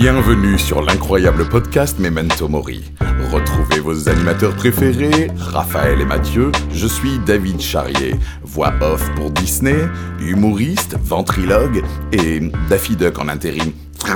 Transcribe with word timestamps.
Bienvenue 0.00 0.56
sur 0.60 0.80
l'incroyable 0.80 1.48
podcast 1.48 1.98
Memento 1.98 2.46
Mori. 2.46 2.84
Retrouvez 3.32 3.80
vos 3.80 4.08
animateurs 4.08 4.54
préférés, 4.54 5.28
Raphaël 5.36 6.00
et 6.00 6.04
Mathieu. 6.04 6.52
Je 6.70 6.86
suis 6.86 7.18
David 7.26 7.60
Charrier, 7.60 8.14
voix 8.44 8.72
off 8.80 9.02
pour 9.16 9.32
Disney, 9.32 9.88
humoriste, 10.20 10.96
ventrilogue 11.00 11.82
et 12.12 12.38
Daffy 12.70 12.94
Duck 12.94 13.18
en 13.18 13.26
intérim. 13.26 13.72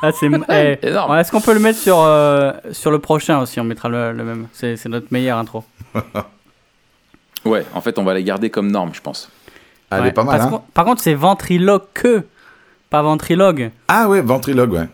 Ah, 0.00 0.12
c'est 0.12 0.30
eh, 0.50 0.78
Énorme. 0.86 1.16
Est-ce 1.16 1.32
qu'on 1.32 1.40
peut 1.40 1.54
le 1.54 1.58
mettre 1.58 1.80
sur, 1.80 1.98
euh, 1.98 2.52
sur 2.70 2.92
le 2.92 3.00
prochain 3.00 3.40
aussi? 3.40 3.58
On 3.58 3.64
mettra 3.64 3.88
le, 3.88 4.12
le 4.12 4.22
même. 4.22 4.46
C'est 4.52 4.76
c'est 4.76 4.88
notre 4.88 5.08
meilleure 5.10 5.38
intro. 5.38 5.64
Ouais, 7.44 7.64
en 7.72 7.80
fait, 7.80 7.98
on 7.98 8.04
va 8.04 8.14
la 8.14 8.22
garder 8.22 8.50
comme 8.50 8.70
norme, 8.70 8.90
je 8.92 9.00
pense. 9.00 9.30
Elle 9.90 10.02
Ouais, 10.02 10.08
est 10.08 10.12
pas 10.12 10.24
mal, 10.24 10.38
parce 10.38 10.52
hein 10.52 10.62
Par 10.74 10.84
contre, 10.84 11.00
c'est 11.02 11.14
ventriloque 11.14 11.88
que, 11.94 12.24
pas 12.90 13.02
ventrilogue. 13.02 13.70
Ah 13.88 14.08
ouais, 14.08 14.20
ventrilogue, 14.20 14.72
ouais. 14.72 14.88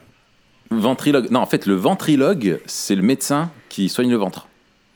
Ventrilogue. 0.70 1.28
Non, 1.30 1.40
en 1.40 1.46
fait, 1.46 1.66
le 1.66 1.74
ventrilogue, 1.74 2.60
c'est 2.66 2.94
le 2.94 3.02
médecin 3.02 3.50
qui 3.68 3.88
soigne 3.88 4.10
le 4.10 4.16
ventre. 4.16 4.46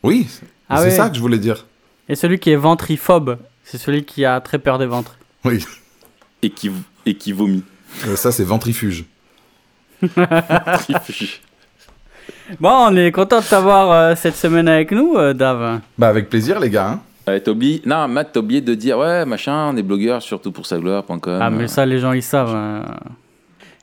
Oui, 0.03 0.27
Ah 0.69 0.79
c'est 0.79 0.85
ouais. 0.85 0.91
ça 0.91 1.09
que 1.11 1.17
je 1.17 1.21
voulais 1.21 1.39
dire. 1.39 1.67
Et 2.09 2.15
celui 2.15 2.39
qui 2.39 2.51
est 2.51 2.57
ventriphobe, 2.57 3.39
c'est 3.65 3.79
celui 3.79 4.05
qui 4.05 4.25
a 4.25 4.41
très 4.41 4.59
peur 4.59 4.79
des 4.79 4.87
ventres. 4.87 5.17
Oui, 5.45 5.65
Et 6.43 6.51
qui, 6.51 6.71
et 7.07 7.15
qui 7.15 7.33
vomit. 7.33 7.65
Euh, 8.07 8.17
ça 8.17 8.31
c'est 8.33 8.45
ventrifuge. 8.45 9.05
Bon, 12.61 12.71
on 12.91 12.97
est 12.97 13.13
content 13.13 13.41
de 13.41 13.45
t'avoir 13.45 13.91
euh, 13.93 14.15
cette 14.15 14.37
semaine 14.37 14.69
avec 14.69 14.91
nous, 14.91 15.17
euh, 15.17 15.35
Dave. 15.35 15.81
Bah 15.99 16.09
avec 16.09 16.31
plaisir 16.31 16.59
les 16.61 16.71
gars. 16.71 16.89
hein. 16.93 17.01
T'as 17.45 17.51
oublié... 17.51 17.83
Non, 17.87 18.09
Matt, 18.09 18.31
t'as 18.33 18.41
oublié 18.41 18.61
de 18.61 18.75
dire, 18.75 18.99
ouais, 18.99 19.25
machin, 19.25 19.71
on 19.73 19.77
est 19.77 19.83
blogueur, 19.83 20.23
surtout 20.23 20.53
pour 20.53 20.67
sa 20.67 20.79
gloire.com. 20.79 21.39
Ah, 21.41 21.51
mais 21.51 21.69
ça, 21.69 21.85
les 21.87 21.99
gens, 21.99 22.13
ils 22.13 22.23
savent. 22.23 22.55
euh. 22.55 22.83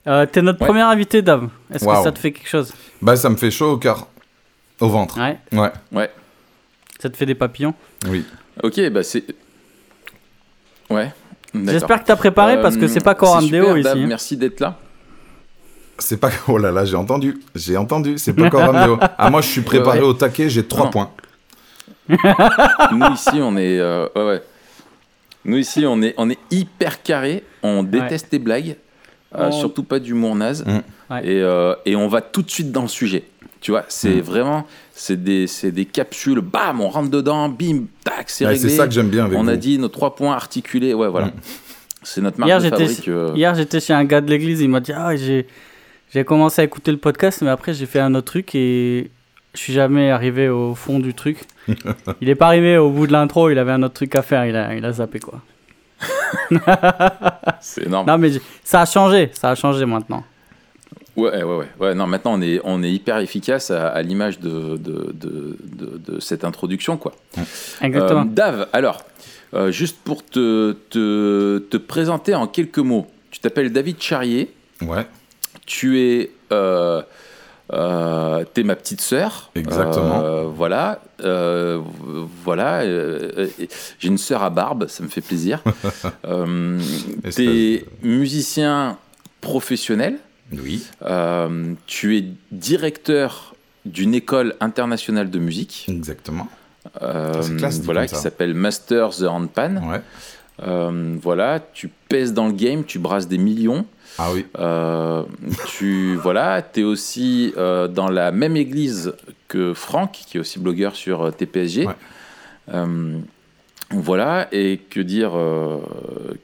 Euh, 0.07 0.25
T'es 0.25 0.41
notre 0.41 0.59
Ouais. 0.61 0.67
premier 0.67 0.81
invité, 0.81 1.21
Dave. 1.21 1.47
Est-ce 1.73 1.83
Waouh. 1.85 1.97
que 1.97 2.03
ça 2.03 2.11
te 2.11 2.19
fait 2.19 2.31
quelque 2.31 2.47
chose? 2.49 2.73
Bah 3.01 3.15
ça 3.15 3.29
me 3.29 3.35
fait 3.35 3.49
chaud 3.51 3.71
au 3.71 3.77
cœur. 3.77 4.07
Au 4.79 4.87
ventre. 4.89 5.17
Ouais. 5.19 5.37
Ouais, 5.51 5.71
Ouais. 5.91 6.11
Ça 6.99 7.09
te 7.09 7.17
fait 7.17 7.25
des 7.25 7.35
papillons? 7.35 7.73
Oui. 8.07 8.23
Ok, 8.63 8.79
bah 8.91 9.01
c'est. 9.03 9.23
Ouais. 10.89 11.11
d'accord. 11.53 11.71
J'espère 11.73 12.01
que 12.01 12.05
t'as 12.07 12.15
préparé 12.15 12.61
parce 12.61 12.77
que 12.77 12.85
Euh, 12.85 12.87
c'est 12.87 13.03
pas 13.03 13.15
Coram 13.15 13.43
super, 13.43 13.61
Deo 13.63 13.81
Dave, 13.81 13.95
ici. 13.97 14.03
hein. 14.03 14.07
Merci 14.07 14.37
d'être 14.37 14.59
là. 14.59 14.77
C'est 15.97 16.17
pas. 16.17 16.29
Oh 16.47 16.57
là 16.57 16.71
là, 16.71 16.85
j'ai 16.85 16.95
entendu. 16.95 17.41
J'ai 17.55 17.77
entendu. 17.77 18.17
C'est 18.17 18.33
pas 18.33 18.45
encore 18.45 18.73
Deo. 18.73 18.97
Ah, 19.17 19.29
moi, 19.29 19.41
je 19.41 19.47
suis 19.47 19.61
préparé 19.61 19.99
Ouais. 19.99 20.05
au 20.05 20.13
taquet, 20.13 20.49
j'ai 20.49 20.65
3 20.67 20.85
Non. 20.85 20.91
points. 20.91 21.11
Nous 22.09 23.05
ici, 23.13 23.29
on 23.41 23.57
est. 23.57 23.79
euh, 23.79 24.07
ouais, 24.15 24.23
ouais. 24.25 24.41
Nous 25.45 25.57
ici, 25.57 25.85
on 25.87 26.01
est, 26.01 26.13
on 26.17 26.29
est 26.29 26.39
hyper 26.51 27.01
carré. 27.03 27.43
On 27.63 27.83
déteste 27.83 28.27
les 28.31 28.39
blagues. 28.39 28.75
euh, 29.35 29.47
On- 29.47 29.51
Surtout 29.51 29.83
pas 29.83 29.99
d'humour 29.99 30.35
naze. 30.35 30.63
Mm. 30.65 31.13
Ouais. 31.13 31.27
Et, 31.27 31.41
euh, 31.41 31.75
et 31.85 31.95
on 31.95 32.07
va 32.07 32.21
tout 32.21 32.41
de 32.41 32.49
suite 32.49 32.71
dans 32.71 32.81
le 32.83 32.87
sujet. 32.87 33.23
Tu 33.61 33.71
vois, 33.71 33.85
c'est 33.87 34.15
Mm. 34.17 34.21
vraiment. 34.21 34.67
C'est 34.93 35.21
des, 35.23 35.47
c'est 35.47 35.71
des 35.71 35.85
capsules. 35.85 36.39
Bam, 36.41 36.81
on 36.81 36.89
rentre 36.89 37.09
dedans. 37.09 37.49
Bim, 37.49 37.85
tac, 38.03 38.29
c'est 38.29 38.45
Ouais, 38.45 38.51
réglé. 38.53 38.69
c'est 38.69 38.75
ça 38.75 38.87
que 38.87 38.93
j'aime 38.93 39.09
bien 39.09 39.25
avec 39.25 39.37
on 39.37 39.47
a 39.47 39.51
vous. 39.53 39.57
dit 39.57 39.77
nos 39.79 39.87
trois 39.87 40.15
points 40.15 40.33
articulés. 40.33 40.93
Ouais, 40.93 41.07
voilà. 41.09 41.27
Mm. 41.27 41.31
C'est 42.03 42.21
notre 42.21 42.39
marque 42.39 42.49
Hier, 42.49 42.59
de 42.59 42.63
j'étais 42.63 42.87
fabrique. 42.87 43.07
euh, 43.07 43.31
Hier, 43.35 43.55
j'étais 43.55 43.79
chez 43.79 43.93
un 43.93 44.03
gars 44.05 44.21
de 44.21 44.29
l'église, 44.29 44.61
il 44.61 44.69
m'a 44.69 44.79
dit 44.79 44.93
Ah, 44.95 45.15
j'ai 45.15 45.47
j'ai 46.13 46.23
commencé 46.23 46.61
à 46.61 46.63
écouter 46.63 46.91
le 46.91 46.97
podcast, 46.97 47.41
mais 47.41 47.49
après, 47.49 47.73
j'ai 47.73 47.87
fait 47.87 47.99
un 47.99 48.13
autre 48.15 48.27
truc 48.27 48.53
et 48.55 49.09
je 49.55 49.59
suis 49.61 49.73
jamais 49.73 50.11
arrivé 50.11 50.49
au 50.49 50.75
fond 50.75 50.99
du 50.99 51.13
truc. 51.13 51.39
il 52.21 52.29
est 52.29 52.35
pas 52.35 52.47
arrivé 52.47 52.77
au 52.77 52.89
bout 52.91 53.07
de 53.07 53.11
l'intro, 53.11 53.49
il 53.49 53.57
avait 53.57 53.71
un 53.71 53.81
autre 53.83 53.95
truc 53.95 54.15
à 54.15 54.21
faire, 54.21 54.45
il 54.45 54.55
a, 54.55 54.75
il 54.75 54.85
a 54.85 54.91
zappé 54.93 55.19
quoi. 55.19 55.41
C'est 57.61 57.85
énorme. 57.87 58.07
Non, 58.07 58.17
mais 58.17 58.31
ça 58.63 58.81
a 58.81 58.85
changé, 58.85 59.29
ça 59.33 59.49
a 59.51 59.55
changé 59.55 59.85
maintenant. 59.85 60.23
Ouais, 61.15 61.31
ouais, 61.31 61.43
ouais, 61.43 61.65
ouais. 61.79 61.95
Non, 61.95 62.07
maintenant, 62.07 62.33
on 62.33 62.41
est, 62.41 62.59
on 62.65 62.83
est 62.83 62.91
hyper 62.91 63.19
efficace 63.19 63.71
à, 63.71 63.87
à 63.87 64.01
l'image 64.01 64.39
de, 64.39 64.75
de, 64.75 65.13
de, 65.13 65.57
de- 65.63 66.01
de 66.13 66.19
cette 66.19 66.43
introduction, 66.43 66.97
quoi. 66.97 67.13
Exactement. 67.81 68.21
Euh, 68.23 68.25
Dave, 68.25 68.67
alors, 68.73 69.01
euh, 69.53 69.71
juste 69.71 69.97
pour 70.03 70.25
te, 70.25 70.73
te, 70.89 71.59
te 71.69 71.77
présenter 71.77 72.35
en 72.35 72.47
quelques 72.47 72.79
mots, 72.79 73.07
tu 73.31 73.39
t'appelles 73.39 73.71
David 73.71 74.01
Charrier, 74.01 74.51
Ouais, 74.81 75.07
tu 75.65 76.01
es, 76.01 76.31
euh, 76.51 77.01
euh, 77.73 78.45
t'es 78.53 78.63
ma 78.63 78.75
petite 78.75 79.01
sœur. 79.01 79.51
Exactement. 79.55 80.21
Euh, 80.21 80.43
voilà, 80.43 81.01
euh, 81.23 81.81
voilà. 82.43 82.83
J'ai 83.99 84.07
une 84.07 84.17
sœur 84.17 84.43
à 84.43 84.49
barbe, 84.49 84.87
ça 84.87 85.03
me 85.03 85.07
fait 85.07 85.21
plaisir. 85.21 85.63
t'es 87.35 87.85
musicien 88.03 88.97
professionnel. 89.41 90.17
oui, 90.51 90.87
tu 91.87 92.17
es 92.17 92.25
directeur 92.51 93.55
d'une 93.85 94.15
école 94.15 94.55
internationale 94.59 95.29
de 95.29 95.39
musique. 95.39 95.85
exactement. 95.87 96.47
Classe, 97.57 97.81
voilà, 97.81 98.05
qui 98.07 98.15
s'appelle 98.15 98.53
Master 98.53 99.09
the 99.09 99.23
Handpan. 99.23 99.81
Ouais. 99.89 100.01
Voilà, 101.21 101.59
tu 101.73 101.89
pèses 102.09 102.33
dans 102.33 102.47
le 102.47 102.53
game, 102.53 102.83
tu 102.83 102.99
brasses 102.99 103.27
des 103.27 103.39
millions. 103.39 103.85
Ah 104.17 104.29
oui, 104.33 104.45
Euh, 104.59 105.23
tu 105.67 106.15
voilà, 106.15 106.63
es 106.75 106.83
aussi 106.83 107.53
euh, 107.57 107.87
dans 107.87 108.07
la 108.09 108.31
même 108.31 108.55
église 108.55 109.13
que 109.49 109.73
Franck, 109.73 110.11
qui 110.27 110.37
est 110.37 110.39
aussi 110.39 110.57
blogueur 110.59 110.95
sur 110.95 111.23
euh, 111.23 111.31
TPSG. 111.31 111.85
Ouais. 111.87 111.93
Euh, 112.73 113.17
voilà, 113.91 114.47
et 114.51 114.79
que 114.89 114.99
dire, 115.01 115.31
euh, 115.35 115.79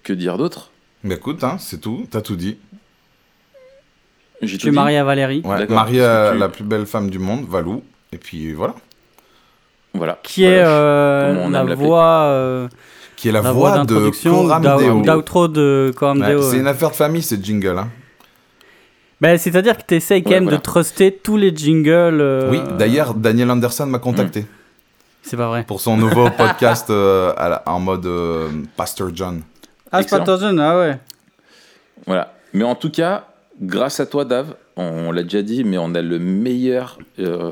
que 0.03 0.13
dire 0.13 0.37
d'autre? 0.37 0.71
Mais 1.03 1.15
écoute, 1.15 1.43
hein, 1.43 1.57
c'est 1.59 1.79
tout, 1.79 2.05
t'as 2.11 2.21
tout 2.21 2.35
dit. 2.35 2.57
J'ai 4.41 4.57
tu 4.57 4.67
es 4.69 4.71
marié 4.71 4.97
à 4.97 5.03
Valérie, 5.03 5.41
Ouais, 5.45 5.67
marié 5.67 6.03
à 6.03 6.31
Tu- 6.33 6.39
la 6.39 6.49
plus 6.49 6.63
belle 6.63 6.85
femme 6.85 7.09
du 7.09 7.19
monde, 7.19 7.45
Valou. 7.47 7.83
Et 8.11 8.17
puis 8.17 8.53
voilà. 8.53 8.75
Voilà. 9.93 10.19
qui 10.23 10.43
est 10.43 10.61
Voilà. 10.63 10.69
euh, 10.69 11.49
la 11.65 11.75
voix, 11.75 12.21
euh, 12.23 12.67
Qui 13.21 13.29
est 13.29 13.31
la, 13.31 13.41
la 13.43 13.51
voix, 13.51 13.75
voix 13.75 13.85
de 13.85 14.09
Coram 14.23 15.03
d'outro 15.05 15.47
de 15.47 15.93
Coram 15.95 16.21
Ouais, 16.21 16.31
Deo. 16.33 16.41
c'est 16.41 16.57
une 16.57 16.65
affaire 16.65 16.89
de 16.89 16.95
famille, 16.95 17.21
c'est 17.21 17.43
jingle. 17.43 17.77
Hein. 17.77 17.89
Ben, 19.19 19.37
C'est-à-dire 19.37 19.77
que 19.77 19.83
tu 19.87 19.93
essayes 19.95 20.23
quand 20.23 20.29
Ouais, 20.31 20.35
même 20.37 20.45
voilà. 20.45 20.57
de 20.57 20.63
truster 20.63 21.11
tous 21.11 21.37
les 21.37 21.55
jingles. 21.55 22.19
euh, 22.19 22.49
Oui, 22.49 22.59
d'ailleurs, 22.79 23.13
Daniel 23.13 23.51
Anderson 23.51 23.85
m'a 23.85 23.99
contacté 23.99 24.45
C'est 25.21 25.37
pas 25.37 25.47
vrai. 25.49 25.63
pour 25.67 25.79
son 25.81 25.97
nouveau 25.97 26.29
podcast 26.37 26.89
euh, 26.89 27.31
la- 27.37 27.61
en 27.67 27.79
mode 27.79 28.07
euh, 28.07 28.49
Pastor 28.75 29.11
John. 29.13 29.41
Ah, 29.91 30.01
c'est 30.01 30.09
pas 30.09 30.17
Excellent. 30.17 30.23
ton 30.25 30.37
jeune, 30.39 30.59
ah 30.59 30.79
ouais. 30.79 30.97
Voilà. 32.07 32.33
Mais 32.53 32.63
en 32.63 32.73
tout 32.73 32.89
cas, 32.89 33.27
grâce 33.61 33.99
à 33.99 34.07
toi, 34.07 34.25
Dave, 34.25 34.55
on 34.77 35.11
l'a 35.11 35.21
déjà 35.21 35.43
dit, 35.43 35.63
mais 35.63 35.77
on 35.77 35.93
a 35.93 36.01
le 36.01 36.17
meilleur 36.17 36.97
euh, 37.19 37.51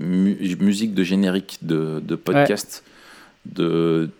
mu- 0.00 0.56
musique 0.58 0.94
de 0.94 1.04
générique 1.04 1.58
de, 1.62 2.00
de 2.04 2.16
podcast 2.16 2.82
de, 3.46 4.10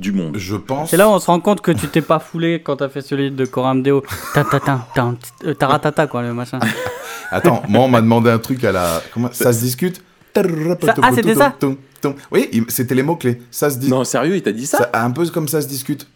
du 0.00 0.12
monde. 0.12 0.36
Je 0.38 0.56
pense. 0.56 0.90
C'est 0.90 0.96
là 0.96 1.08
où 1.08 1.12
on 1.12 1.18
se 1.18 1.26
rend 1.26 1.40
compte 1.40 1.60
que 1.60 1.70
tu 1.70 1.86
t'es 1.88 2.00
pas 2.00 2.18
foulé 2.18 2.60
quand 2.62 2.76
t'as 2.76 2.88
fait 2.88 3.02
celui 3.02 3.30
de 3.30 3.44
Coram 3.44 3.82
Deo. 3.82 4.02
Ta 4.34 4.44
ta 4.44 4.58
ta 4.58 4.86
ta 4.94 5.14
euh, 5.44 5.54
taratata 5.54 6.06
quoi 6.06 6.22
le 6.22 6.32
machin. 6.34 6.58
Attends, 7.30 7.62
moi 7.68 7.84
on 7.84 7.88
m'a 7.88 8.00
demandé 8.00 8.30
un 8.30 8.38
truc 8.38 8.64
à 8.64 8.72
la. 8.72 9.02
Comment 9.12 9.30
ça 9.32 9.52
se 9.52 9.60
discute? 9.60 10.02
Ah, 10.36 11.10
c'était 11.14 11.34
ça 11.34 11.54
Oui, 12.30 12.64
c'était 12.68 12.94
les 12.94 13.02
mots-clés. 13.02 13.42
Ça? 13.50 13.68
Se 13.70 13.78
dit. 13.78 13.88
Non, 13.88 14.04
sérieux, 14.04 14.36
il 14.36 14.42
t'a 14.42 14.52
dit 14.52 14.66
ça, 14.66 14.78
Ça- 14.78 14.90
un 14.94 15.10
peu 15.10 15.26
comme 15.28 15.48
ça 15.48 15.60
se 15.60 15.66
discute. 15.66 16.06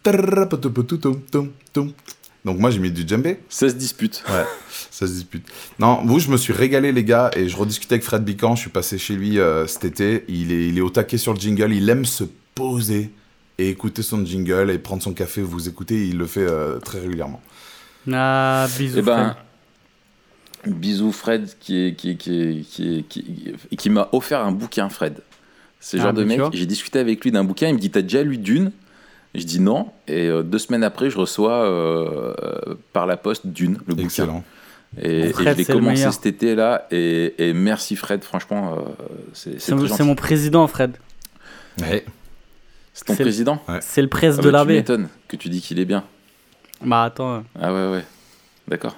Donc 2.44 2.58
moi 2.58 2.70
j'ai 2.70 2.78
mis 2.78 2.90
du 2.90 3.06
djembé. 3.06 3.40
Ça 3.48 3.68
se 3.68 3.74
dispute. 3.74 4.22
Ouais, 4.28 4.44
ça 4.90 5.06
se 5.06 5.12
dispute. 5.12 5.46
Non, 5.78 6.00
vous, 6.04 6.18
je 6.18 6.30
me 6.30 6.36
suis 6.36 6.52
régalé, 6.52 6.92
les 6.92 7.04
gars, 7.04 7.30
et 7.34 7.48
je 7.48 7.56
rediscutais 7.56 7.94
avec 7.94 8.04
Fred 8.04 8.22
Bican. 8.22 8.54
Je 8.54 8.62
suis 8.62 8.70
passé 8.70 8.98
chez 8.98 9.14
lui 9.14 9.38
euh, 9.38 9.66
cet 9.66 9.84
été. 9.84 10.24
Il 10.28 10.52
est, 10.52 10.68
il 10.68 10.78
est 10.78 10.82
au 10.82 10.90
taquet 10.90 11.16
sur 11.18 11.32
le 11.32 11.40
jingle. 11.40 11.72
Il 11.72 11.88
aime 11.88 12.04
se 12.04 12.24
poser 12.54 13.10
et 13.58 13.68
écouter 13.68 14.02
son 14.02 14.24
jingle 14.24 14.70
et 14.70 14.78
prendre 14.78 15.02
son 15.02 15.12
café. 15.12 15.42
Vous 15.42 15.68
écoutez, 15.68 16.06
il 16.08 16.18
le 16.18 16.26
fait 16.26 16.46
euh, 16.46 16.78
très 16.78 17.00
régulièrement. 17.00 17.40
Ah, 18.12 18.66
bisous. 18.78 18.98
Eh 18.98 19.02
ben, 19.02 19.36
Fred. 20.62 20.74
bisous 20.78 21.12
Fred, 21.12 21.50
qui, 21.60 21.86
est, 21.86 21.94
qui, 21.94 22.16
qui, 22.16 22.66
qui, 22.68 23.04
qui, 23.08 23.54
qui 23.76 23.90
m'a 23.90 24.08
offert 24.12 24.40
un 24.40 24.52
bouquin, 24.52 24.88
Fred. 24.88 25.20
C'est 25.80 25.98
le 25.98 26.02
Ah, 26.02 26.06
genre 26.06 26.14
de 26.14 26.24
mec, 26.24 26.40
j'ai 26.52 26.66
discuté 26.66 26.98
avec 26.98 27.22
lui 27.22 27.30
d'un 27.30 27.44
bouquin, 27.44 27.68
il 27.68 27.74
me 27.74 27.78
dit 27.78 27.90
T'as 27.90 28.02
déjà 28.02 28.22
lu 28.22 28.38
Dune? 28.38 28.72
Je 29.34 29.42
dis 29.42 29.58
non, 29.58 29.90
et 30.06 30.28
euh, 30.28 30.42
deux 30.44 30.58
semaines 30.60 30.84
après, 30.84 31.10
je 31.10 31.18
reçois 31.18 31.64
euh, 31.64 32.32
par 32.92 33.06
la 33.06 33.16
poste 33.16 33.48
Dune, 33.48 33.78
le 33.88 33.94
bouquin. 33.94 34.04
Excellent. 34.06 34.44
Et, 35.02 35.22
et 35.22 35.32
Fred, 35.32 35.54
je 35.54 35.58
l'ai 35.58 35.64
commencé 35.64 36.08
cet 36.12 36.26
été-là, 36.26 36.86
et, 36.92 37.34
et 37.38 37.52
merci 37.52 37.96
Fred, 37.96 38.22
franchement, 38.22 38.76
euh, 38.78 39.04
c'est 39.32 39.60
c'est 39.60 40.04
mon 40.04 40.14
président, 40.14 40.66
Fred. 40.68 40.96
Ouais. 41.80 42.04
C'est 42.94 43.04
ton 43.06 43.14
c'est- 43.16 43.22
président 43.24 43.60
C'est 43.80 44.00
le 44.02 44.08
presse 44.08 44.36
Ah 44.38 44.42
de 44.42 44.42
bah, 44.42 44.48
Tu 44.48 44.52
l'abbé. 44.52 44.74
m'étonnes 44.76 45.08
que 45.28 45.36
tu 45.36 45.48
dis 45.50 45.60
qu'il 45.60 45.78
est 45.80 45.84
bien. 45.84 46.04
Bah 46.80 47.02
attends. 47.04 47.34
euh, 47.36 47.40
Ah 47.60 47.72
ouais, 47.74 47.90
ouais, 47.90 48.04
d'accord. 48.68 48.96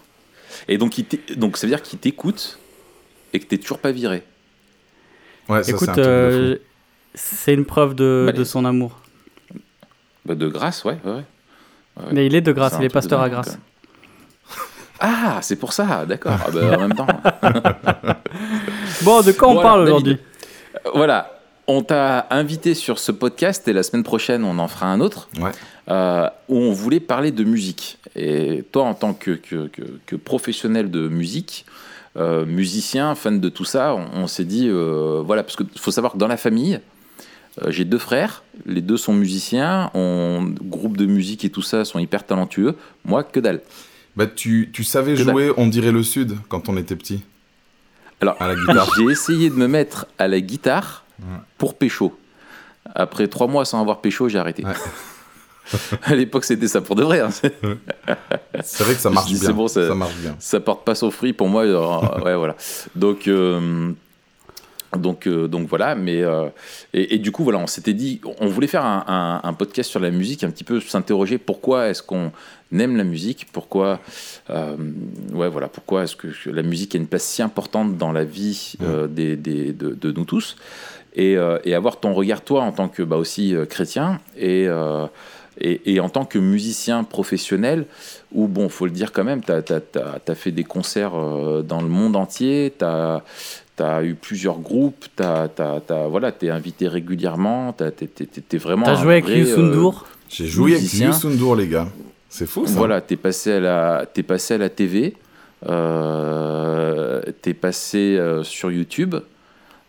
Et 0.68 0.78
donc, 0.78 0.96
il 0.98 1.06
donc 1.36 1.56
ça 1.56 1.66
veut 1.66 1.70
dire 1.72 1.82
qu'il 1.82 1.98
t'écoute 1.98 2.58
et 3.32 3.40
que 3.40 3.46
t'es 3.46 3.58
toujours 3.58 3.78
pas 3.78 3.90
viré. 3.92 4.22
Ouais, 5.48 5.62
ça, 5.62 5.64
c'est 5.64 5.72
un 5.72 5.76
Écoute, 5.76 5.94
fou. 5.94 6.00
euh, 6.00 6.56
c'est 7.14 7.54
une 7.54 7.64
preuve 7.64 7.94
de, 7.94 8.24
Bah, 8.26 8.32
de 8.32 8.44
son 8.44 8.64
amour. 8.64 9.00
Bah, 10.24 10.34
de 10.34 10.48
grâce, 10.48 10.84
ouais, 10.84 10.98
ouais. 11.04 11.12
ouais. 11.98 12.04
Mais 12.12 12.26
il 12.26 12.34
est 12.34 12.40
de 12.40 12.52
Grasse, 12.52 12.76
il 12.78 12.84
est 12.84 12.88
pasteur 12.88 13.20
à 13.22 13.30
Grasse. 13.30 13.58
Ah, 14.98 15.38
c'est 15.42 15.56
pour 15.56 15.72
ça, 15.72 16.04
d'accord. 16.06 16.36
Ah, 16.46 16.50
bah, 16.50 16.76
en 16.76 16.80
même 16.80 16.94
temps. 16.94 17.06
bon, 19.02 19.22
de 19.22 19.32
quoi 19.32 19.48
on 19.48 19.60
parle 19.62 19.82
aujourd'hui? 19.82 20.18
Voilà, 20.94 21.35
on 21.68 21.82
t'a 21.82 22.26
invité 22.30 22.74
sur 22.74 22.98
ce 22.98 23.12
podcast 23.12 23.66
et 23.68 23.72
la 23.72 23.82
semaine 23.82 24.04
prochaine, 24.04 24.44
on 24.44 24.58
en 24.58 24.68
fera 24.68 24.86
un 24.86 25.00
autre 25.00 25.28
euh, 25.88 26.28
où 26.48 26.56
on 26.56 26.72
voulait 26.72 27.00
parler 27.00 27.32
de 27.32 27.44
musique. 27.44 27.98
Et 28.14 28.64
toi, 28.72 28.84
en 28.84 28.94
tant 28.94 29.14
que, 29.14 29.32
que, 29.32 30.16
professionnel 30.16 30.90
de 30.90 31.08
musique, 31.08 31.66
euh, 32.16 32.46
musicien, 32.46 33.14
fan 33.14 33.40
de 33.40 33.48
tout 33.48 33.64
ça, 33.64 33.94
on, 33.94 34.26
s'est 34.26 34.44
dit, 34.44 34.68
euh, 34.68 35.22
voilà, 35.24 35.42
parce 35.42 35.56
qu'il 35.56 35.66
faut 35.76 35.90
savoir 35.90 36.12
que 36.12 36.18
dans 36.18 36.28
la 36.28 36.36
famille, 36.36 36.80
j'ai 37.68 37.84
deux 37.84 37.98
frères, 37.98 38.42
les 38.66 38.82
deux 38.82 38.98
sont 38.98 39.14
musiciens, 39.14 39.90
on, 39.94 40.54
groupe 40.62 40.96
de 40.96 41.06
musique 41.06 41.44
et 41.44 41.50
tout 41.50 41.62
ça 41.62 41.84
sont 41.84 41.98
hyper 41.98 42.24
talentueux. 42.24 42.76
Moi, 43.04 43.24
que 43.24 43.40
dalle. 43.40 43.62
Bah, 44.14 44.26
tu, 44.26 44.70
tu 44.72 44.84
savais 44.84 45.16
jouer 45.16 45.52
On 45.56 45.66
dirait 45.66 45.92
le 45.92 46.02
Sud 46.02 46.36
quand 46.48 46.68
on 46.68 46.76
était 46.76 46.96
petit 46.96 47.22
Alors, 48.20 48.36
à 48.40 48.48
la 48.48 48.54
guitare. 48.54 48.90
j'ai 48.96 49.04
essayé 49.04 49.50
de 49.50 49.54
me 49.54 49.68
mettre 49.68 50.06
à 50.18 50.28
la 50.28 50.40
guitare 50.40 51.05
pour 51.58 51.76
pécho. 51.76 52.18
Après 52.94 53.28
trois 53.28 53.46
mois 53.46 53.64
sans 53.64 53.80
avoir 53.80 54.00
pécho, 54.00 54.28
j'ai 54.28 54.38
arrêté. 54.38 54.64
à 56.02 56.14
l'époque, 56.14 56.44
c'était 56.44 56.68
ça 56.68 56.80
pour 56.80 56.96
de 56.96 57.02
vrai. 57.02 57.20
Hein. 57.20 57.30
C'est 58.62 58.84
vrai 58.84 58.94
que 58.94 59.00
ça 59.00 59.10
marche 59.10 59.32
bien. 59.32 59.50
Bon, 59.52 59.68
ça, 59.68 59.94
marche 59.94 60.16
bien. 60.16 60.36
Ça 60.38 60.60
porte 60.60 60.84
pas 60.84 60.94
son 60.94 61.10
fruit 61.10 61.32
pour 61.32 61.48
moi. 61.48 61.64
ouais, 62.24 62.36
voilà. 62.36 62.56
Donc, 62.94 63.28
euh, 63.28 63.92
donc, 64.96 65.26
euh, 65.26 65.48
donc 65.48 65.68
voilà. 65.68 65.94
Mais 65.94 66.22
et, 66.92 67.18
du 67.18 67.32
coup, 67.32 67.44
voilà, 67.44 67.58
on 67.58 67.66
s'était 67.66 67.94
dit, 67.94 68.20
on 68.40 68.46
voulait 68.46 68.66
faire 68.66 68.84
un, 68.84 69.40
un, 69.42 69.52
podcast 69.52 69.90
sur 69.90 70.00
la 70.00 70.10
musique, 70.10 70.44
un 70.44 70.50
petit 70.50 70.64
peu 70.64 70.80
s'interroger 70.80 71.38
pourquoi 71.38 71.88
est-ce 71.88 72.02
qu'on 72.02 72.30
aime 72.72 72.96
la 72.96 73.04
musique, 73.04 73.46
pourquoi, 73.52 74.00
ouais, 74.48 75.48
voilà, 75.48 75.68
pourquoi 75.68 76.04
est-ce 76.04 76.16
que 76.16 76.28
la 76.46 76.62
musique 76.62 76.94
a 76.94 76.98
une 76.98 77.06
place 77.06 77.24
si 77.24 77.42
importante 77.42 77.96
dans 77.96 78.12
la 78.12 78.24
vie 78.24 78.74
des, 79.08 79.36
des, 79.36 79.72
de, 79.72 79.90
de, 79.90 80.12
nous 80.12 80.24
tous. 80.24 80.56
Euh, 81.18 81.58
et, 81.64 81.74
avoir 81.74 81.98
ton 81.98 82.12
regard, 82.12 82.42
toi, 82.42 82.62
en 82.62 82.72
tant 82.72 82.88
que 82.88 83.02
bah, 83.02 83.16
aussi 83.16 83.54
euh, 83.54 83.64
chrétien 83.64 84.20
euh, 84.42 85.06
et, 85.58 85.94
et, 85.94 86.00
en 86.00 86.10
tant 86.10 86.26
que 86.26 86.38
musicien 86.38 87.04
professionnel, 87.04 87.86
où, 88.32 88.48
bon, 88.48 88.68
faut 88.68 88.84
le 88.84 88.90
dire 88.90 89.12
quand 89.12 89.24
même, 89.24 89.40
tu 89.42 89.52
as, 89.52 90.34
fait 90.34 90.50
des 90.50 90.64
concerts 90.64 91.12
dans 91.64 91.80
le 91.80 91.88
monde 91.88 92.16
entier, 92.16 92.74
tu 92.78 92.84
as, 92.84 93.22
as, 93.78 94.04
eu 94.04 94.14
plusieurs 94.14 94.58
groupes, 94.58 95.06
tu 95.16 95.22
voilà, 96.10 96.32
es 96.42 96.50
invité 96.50 96.88
régulièrement, 96.88 97.74
tu 97.74 97.84
es, 97.84 98.58
vraiment. 98.58 98.84
Tu 98.84 98.90
as 98.90 98.96
joué 98.96 99.12
avec 99.14 99.28
Youssoundour 99.28 100.06
J'ai 100.28 100.46
joué 100.46 100.74
avec 100.74 100.92
Youssoundour, 100.92 101.56
les 101.56 101.68
gars. 101.68 101.88
C'est 102.28 102.46
fou 102.46 102.66
ça. 102.66 102.74
Voilà, 102.74 103.00
tu 103.00 103.14
es, 103.14 103.16
passé 103.16 103.52
à 103.52 103.60
la, 103.60 104.04
es 104.14 104.22
passé 104.22 104.54
à 104.54 104.58
la 104.58 104.68
TV, 104.68 105.14
euh, 105.66 107.22
tu 107.42 107.48
es 107.48 107.54
passé 107.54 108.20
sur 108.42 108.70
YouTube. 108.70 109.14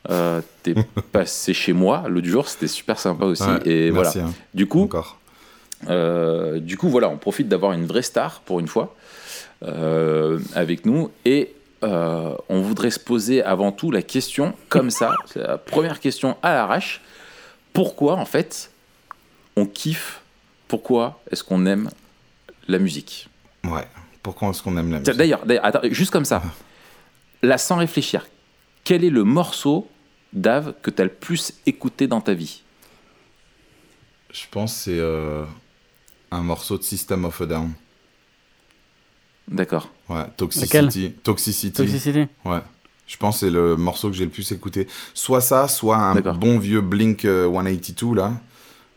Euh, 0.09 0.42
t'es 0.63 0.74
passé 1.12 1.54
chez 1.54 1.74
moi 1.74 2.06
l'autre 2.07 2.27
jour, 2.27 2.48
c'était 2.48 2.68
super 2.68 3.00
sympa 3.00 3.25
aussi. 3.25 3.44
et 3.65 3.89
voilà. 3.89 4.12
Hein. 4.15 4.33
Du 4.54 4.68
coup, 4.68 4.89
euh, 5.89 6.59
du 6.59 6.77
coup, 6.77 6.89
voilà, 6.89 7.09
on 7.09 7.18
profite 7.18 7.48
d'avoir 7.50 7.74
une 7.74 7.86
vraie 7.86 8.01
star 8.01 8.42
pour 8.42 8.59
une 8.59 8.68
fois 8.68 8.95
euh, 9.63 10.39
avec 10.56 10.86
nous 10.86 11.12
et 11.25 11.54
on 11.83 12.62
voudrait 12.62 12.89
se 12.89 13.00
poser 13.00 13.44
avant 13.44 13.71
tout 13.71 13.92
la 13.92 14.01
question 14.01 14.54
comme 14.69 14.89
ça, 14.89 15.13
la 15.36 15.57
première 15.57 16.00
question 16.00 16.36
à 16.42 16.54
l'arrache. 16.54 17.01
Pourquoi 17.74 18.15
en 18.15 18.25
fait 18.25 18.71
on 19.56 19.65
kiffe? 19.65 20.21
Pourquoi 20.68 21.21
est-ce 21.31 21.44
qu'on 21.44 21.65
aime 21.65 21.89
la 22.68 22.80
musique? 22.80 23.30
Ouais. 23.63 23.88
Pourquoi 24.24 24.50
est-ce 24.50 24.62
qu'on 24.62 24.75
aime 24.77 24.92
la 24.92 25.00
musique? 25.00 25.15
D'ailleurs, 25.15 25.42
juste 25.92 26.12
comme 26.12 26.25
ça, 26.25 26.42
là 27.44 27.57
sans 27.57 27.77
réfléchir, 27.77 28.27
quel 28.83 29.04
est 29.04 29.09
le 29.09 29.24
morceau 29.24 29.88
Dave, 30.34 30.74
que 30.82 30.90
tu 30.90 31.02
as 31.02 31.06
le 31.06 31.12
plus 31.12 31.54
écouté 31.66 32.08
dans 32.08 32.22
ta 32.22 32.34
vie 32.34 32.64
Je 34.32 34.44
pense 34.52 34.74
que 34.74 34.80
c'est 34.80 35.00
euh, 35.00 35.46
un 36.32 36.42
morceau 36.42 36.78
de 36.78 36.84
System 36.84 37.26
of 37.26 37.42
a 37.42 37.46
Down. 37.46 37.74
D'accord. 39.48 39.90
Ouais, 40.10 40.26
Toxicity. 40.36 41.14
Toxicity. 41.24 41.72
Toxicity. 41.72 42.28
Ouais. 42.44 42.60
Je 43.08 43.16
pense 43.16 43.36
que 43.36 43.46
c'est 43.46 43.52
le 43.52 43.78
morceau 43.78 44.10
que 44.10 44.16
j'ai 44.16 44.26
le 44.26 44.30
plus 44.32 44.52
écouté. 44.52 44.88
Soit 45.14 45.40
ça, 45.40 45.70
soit 45.70 45.98
un 45.98 46.16
bon 46.16 46.60
vieux 46.60 46.82
Blink 46.82 47.22
182, 47.22 48.08
euh, 48.08 48.16
là. 48.16 48.34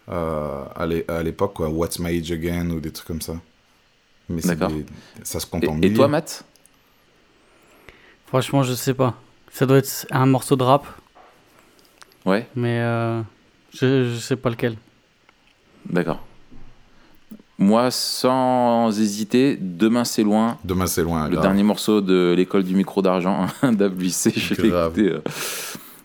Euh, 0.08 0.64
à 1.06 1.22
l'époque, 1.22 1.54
quoi. 1.54 1.68
What's 1.68 2.00
My 2.00 2.18
Age 2.18 2.32
Again 2.32 2.70
ou 2.70 2.80
des 2.80 2.90
trucs 2.90 3.06
comme 3.06 3.20
ça. 3.20 3.34
Mais 4.28 4.42
ça 4.42 5.40
se 5.40 5.46
compte 5.46 5.64
et, 5.64 5.68
en 5.68 5.80
Et 5.80 5.92
toi, 5.92 6.08
Matt? 6.08 6.44
Franchement, 8.26 8.64
je 8.64 8.74
sais 8.74 8.94
pas. 8.94 9.14
Ça 9.52 9.66
doit 9.66 9.78
être 9.78 10.06
un 10.10 10.26
morceau 10.26 10.56
de 10.56 10.64
rap. 10.64 10.86
Ouais. 12.26 12.46
Mais 12.54 12.80
euh, 12.80 13.22
je, 13.72 14.10
je 14.12 14.18
sais 14.18 14.36
pas 14.36 14.50
lequel. 14.50 14.76
D'accord. 15.88 16.22
Moi, 17.58 17.90
sans 17.90 18.98
hésiter, 18.98 19.58
Demain 19.60 20.04
c'est 20.04 20.22
loin. 20.22 20.56
Demain 20.64 20.86
c'est 20.86 21.02
loin. 21.02 21.28
Le 21.28 21.36
dernier 21.36 21.62
morceau 21.62 22.00
de 22.00 22.34
l'école 22.36 22.64
du 22.64 22.74
micro 22.74 23.02
d'argent 23.02 23.46
d'ABC, 23.62 24.32
je 24.34 24.54
l'ai 24.54 24.68
écouté 24.68 25.12
euh, 25.12 25.20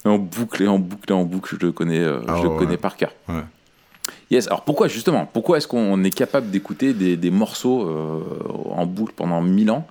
en 0.03 0.17
boucle 0.17 0.63
et 0.63 0.67
en 0.67 0.79
boucle 0.79 1.12
et 1.12 1.15
en 1.15 1.23
boucle. 1.23 1.56
Je 1.59 1.65
le 1.65 1.71
connais, 1.71 2.00
euh, 2.00 2.19
je 2.21 2.44
le 2.44 2.50
ah 2.53 2.59
connais 2.59 2.77
par 2.77 2.97
cœur. 2.97 3.12
Ouais. 3.29 3.44
Yes. 4.29 4.47
Alors 4.47 4.63
pourquoi 4.63 4.89
justement 4.89 5.29
Pourquoi 5.31 5.57
est-ce 5.57 5.67
qu'on 5.67 6.03
est 6.03 6.13
capable 6.13 6.50
d'écouter 6.50 6.94
des, 6.94 7.15
des, 7.15 7.31
morceaux 7.31 7.89
en 8.69 8.85
boucle 8.85 9.13
pendant 9.15 9.41
mille 9.41 9.71
ans 9.71 9.88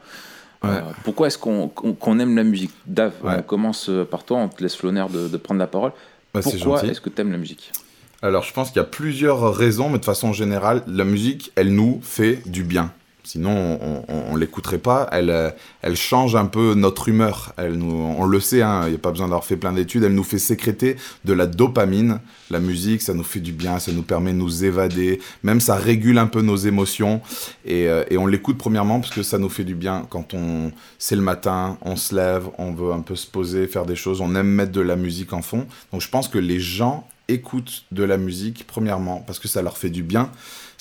Pourquoi 1.04 1.28
est-ce 1.28 1.38
qu'on 1.38 2.18
aime 2.18 2.36
la 2.36 2.44
musique? 2.44 2.72
Dave, 2.86 3.12
on 3.22 3.42
commence 3.42 3.90
par 4.10 4.24
toi. 4.24 4.38
On 4.38 4.48
te 4.48 4.62
laisse 4.62 4.82
l'honneur 4.82 5.08
de, 5.08 5.28
de 5.28 5.36
prendre 5.38 5.60
la 5.60 5.66
parole. 5.66 5.92
Bah, 6.34 6.40
Pourquoi 6.42 6.84
est-ce 6.84 7.00
que 7.00 7.10
tu 7.10 7.20
aimes 7.20 7.30
la 7.30 7.38
musique? 7.38 7.70
Alors, 8.20 8.42
je 8.42 8.52
pense 8.52 8.68
qu'il 8.68 8.78
y 8.78 8.80
a 8.80 8.84
plusieurs 8.84 9.54
raisons, 9.54 9.88
mais 9.88 9.98
de 9.98 10.04
façon 10.04 10.32
générale, 10.32 10.82
la 10.88 11.04
musique, 11.04 11.52
elle 11.54 11.72
nous 11.72 12.00
fait 12.02 12.40
du 12.46 12.64
bien. 12.64 12.92
Sinon, 13.24 13.78
on 14.08 14.34
ne 14.34 14.38
l'écouterait 14.38 14.78
pas. 14.78 15.08
Elle, 15.10 15.30
euh, 15.30 15.50
elle 15.80 15.96
change 15.96 16.36
un 16.36 16.44
peu 16.44 16.74
notre 16.74 17.08
humeur. 17.08 17.54
Elle 17.56 17.74
nous, 17.74 18.14
on 18.18 18.26
le 18.26 18.38
sait, 18.38 18.60
hein, 18.60 18.82
il 18.84 18.90
n'y 18.90 18.96
a 18.96 18.98
pas 18.98 19.10
besoin 19.12 19.28
d'avoir 19.28 19.44
fait 19.44 19.56
plein 19.56 19.72
d'études. 19.72 20.04
Elle 20.04 20.14
nous 20.14 20.24
fait 20.24 20.38
sécréter 20.38 20.96
de 21.24 21.32
la 21.32 21.46
dopamine. 21.46 22.20
La 22.50 22.60
musique, 22.60 23.00
ça 23.00 23.14
nous 23.14 23.24
fait 23.24 23.40
du 23.40 23.52
bien, 23.52 23.78
ça 23.78 23.92
nous 23.92 24.02
permet 24.02 24.32
de 24.32 24.36
nous 24.36 24.64
évader. 24.64 25.20
Même 25.42 25.60
ça 25.60 25.76
régule 25.76 26.18
un 26.18 26.26
peu 26.26 26.42
nos 26.42 26.56
émotions. 26.56 27.22
Et, 27.64 27.88
euh, 27.88 28.04
et 28.10 28.18
on 28.18 28.26
l'écoute 28.26 28.58
premièrement 28.58 29.00
parce 29.00 29.14
que 29.14 29.22
ça 29.22 29.38
nous 29.38 29.48
fait 29.48 29.64
du 29.64 29.74
bien. 29.74 30.06
Quand 30.10 30.34
on, 30.34 30.70
c'est 30.98 31.16
le 31.16 31.22
matin, 31.22 31.78
on 31.80 31.96
se 31.96 32.14
lève, 32.14 32.48
on 32.58 32.72
veut 32.72 32.92
un 32.92 33.00
peu 33.00 33.16
se 33.16 33.26
poser, 33.26 33.66
faire 33.66 33.86
des 33.86 33.96
choses. 33.96 34.20
On 34.20 34.34
aime 34.34 34.48
mettre 34.48 34.72
de 34.72 34.82
la 34.82 34.96
musique 34.96 35.32
en 35.32 35.40
fond. 35.40 35.66
Donc 35.92 36.02
je 36.02 36.10
pense 36.10 36.28
que 36.28 36.38
les 36.38 36.60
gens 36.60 37.06
écoutent 37.28 37.84
de 37.90 38.04
la 38.04 38.18
musique 38.18 38.66
premièrement 38.66 39.24
parce 39.26 39.38
que 39.38 39.48
ça 39.48 39.62
leur 39.62 39.78
fait 39.78 39.88
du 39.88 40.02
bien 40.02 40.30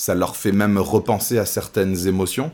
ça 0.04 0.16
leur 0.16 0.36
fait 0.36 0.52
même 0.52 0.78
repenser 0.78 1.38
à 1.38 1.46
certaines 1.46 2.08
émotions. 2.08 2.52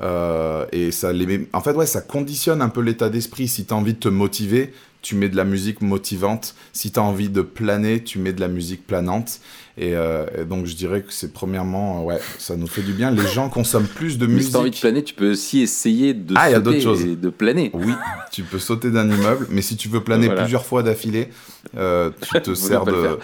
Euh, 0.00 0.64
et 0.70 0.92
ça 0.92 1.12
les 1.12 1.48
en 1.52 1.60
fait 1.60 1.72
ouais 1.72 1.86
ça 1.86 2.00
conditionne 2.00 2.62
un 2.62 2.68
peu 2.68 2.82
l'état 2.82 3.10
d'esprit. 3.10 3.48
Si 3.48 3.64
tu 3.64 3.74
as 3.74 3.76
envie 3.76 3.94
de 3.94 3.98
te 3.98 4.08
motiver 4.08 4.72
tu 5.02 5.16
mets 5.16 5.28
de 5.28 5.36
la 5.36 5.42
musique 5.42 5.80
motivante. 5.80 6.54
Si 6.72 6.92
tu 6.92 7.00
as 7.00 7.02
envie 7.02 7.30
de 7.30 7.42
planer 7.42 8.04
tu 8.04 8.20
mets 8.20 8.32
de 8.32 8.40
la 8.40 8.46
musique 8.46 8.86
planante 8.86 9.40
euh, 9.80 10.26
et, 10.36 10.44
donc 10.44 10.66
je 10.66 10.74
dirais 10.74 11.02
que 11.02 11.12
c'est 11.12 11.32
premièrement, 11.32 12.04
ouais, 12.04 12.18
ça 12.38 12.56
nous 12.56 12.66
fait 12.66 12.82
du 12.82 12.92
bien. 12.92 13.10
Les 13.10 13.26
gens 13.26 13.48
consomment 13.48 13.86
plus 13.86 14.18
de 14.18 14.26
musique. 14.26 14.46
Si 14.46 14.50
tu 14.50 14.56
as 14.56 14.60
envie 14.60 14.70
de 14.70 14.76
planer, 14.76 15.04
tu 15.04 15.14
peux 15.14 15.30
aussi 15.30 15.60
essayer 15.60 16.14
de 16.14 16.34
ah, 16.36 16.52
sauter 16.52 16.80
choses. 16.80 17.02
Et 17.02 17.16
de 17.16 17.30
planer. 17.30 17.70
Oui, 17.74 17.92
tu 18.32 18.42
peux 18.42 18.58
sauter 18.58 18.90
d'un 18.90 19.08
immeuble, 19.08 19.46
mais 19.50 19.62
si 19.62 19.76
tu 19.76 19.88
veux 19.88 20.02
planer 20.02 20.28
plusieurs 20.30 20.64
fois 20.64 20.82
d'affilée, 20.82 21.28
euh, 21.76 22.10
tu, 22.20 22.40
te 22.40 22.54
sers 22.54 22.84
de, 22.84 23.18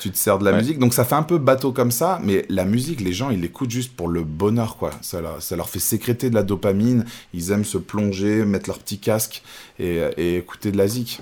tu 0.00 0.10
te 0.10 0.16
sers 0.16 0.38
de 0.38 0.44
la 0.44 0.52
musique. 0.52 0.78
Donc 0.78 0.94
ça 0.94 1.04
fait 1.04 1.14
un 1.14 1.22
peu 1.22 1.38
bateau 1.38 1.72
comme 1.72 1.90
ça, 1.90 2.20
mais 2.22 2.44
la 2.48 2.64
musique, 2.64 3.00
les 3.00 3.12
gens, 3.12 3.30
ils 3.30 3.40
l'écoutent 3.40 3.70
juste 3.70 3.94
pour 3.94 4.08
le 4.08 4.22
bonheur, 4.24 4.76
quoi. 4.76 4.90
Ça, 5.02 5.20
ça 5.40 5.56
leur 5.56 5.68
fait 5.68 5.78
sécréter 5.78 6.30
de 6.30 6.34
la 6.34 6.42
dopamine. 6.42 7.04
Ils 7.34 7.50
aiment 7.50 7.64
se 7.64 7.78
plonger, 7.78 8.44
mettre 8.44 8.68
leur 8.68 8.78
petit 8.78 8.98
casque 8.98 9.42
et, 9.78 10.00
et 10.16 10.36
écouter 10.36 10.72
de 10.72 10.78
la 10.78 10.88
zik. 10.88 11.20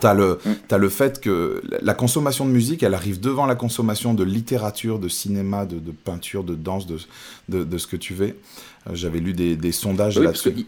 T'as 0.00 0.14
le, 0.14 0.38
mm. 0.44 0.50
as 0.70 0.78
le 0.78 0.88
fait 0.88 1.20
que 1.20 1.62
la 1.80 1.94
consommation 1.94 2.44
de 2.46 2.50
musique, 2.50 2.82
elle 2.82 2.94
arrive 2.94 3.20
devant 3.20 3.46
la 3.46 3.54
consommation 3.54 4.14
de 4.14 4.22
littérature, 4.22 4.98
de 4.98 5.08
cinéma, 5.08 5.66
de, 5.66 5.78
peinture, 5.90 6.44
de 6.44 6.54
danse, 6.54 6.86
de, 6.86 6.98
de, 7.48 7.78
ce 7.78 7.86
que 7.86 7.96
tu 7.96 8.14
veux. 8.14 8.36
Euh, 8.86 8.94
j'avais 8.94 9.20
lu 9.20 9.32
des, 9.32 9.56
des 9.56 9.72
sondages 9.72 10.18
là-dessus. 10.18 10.66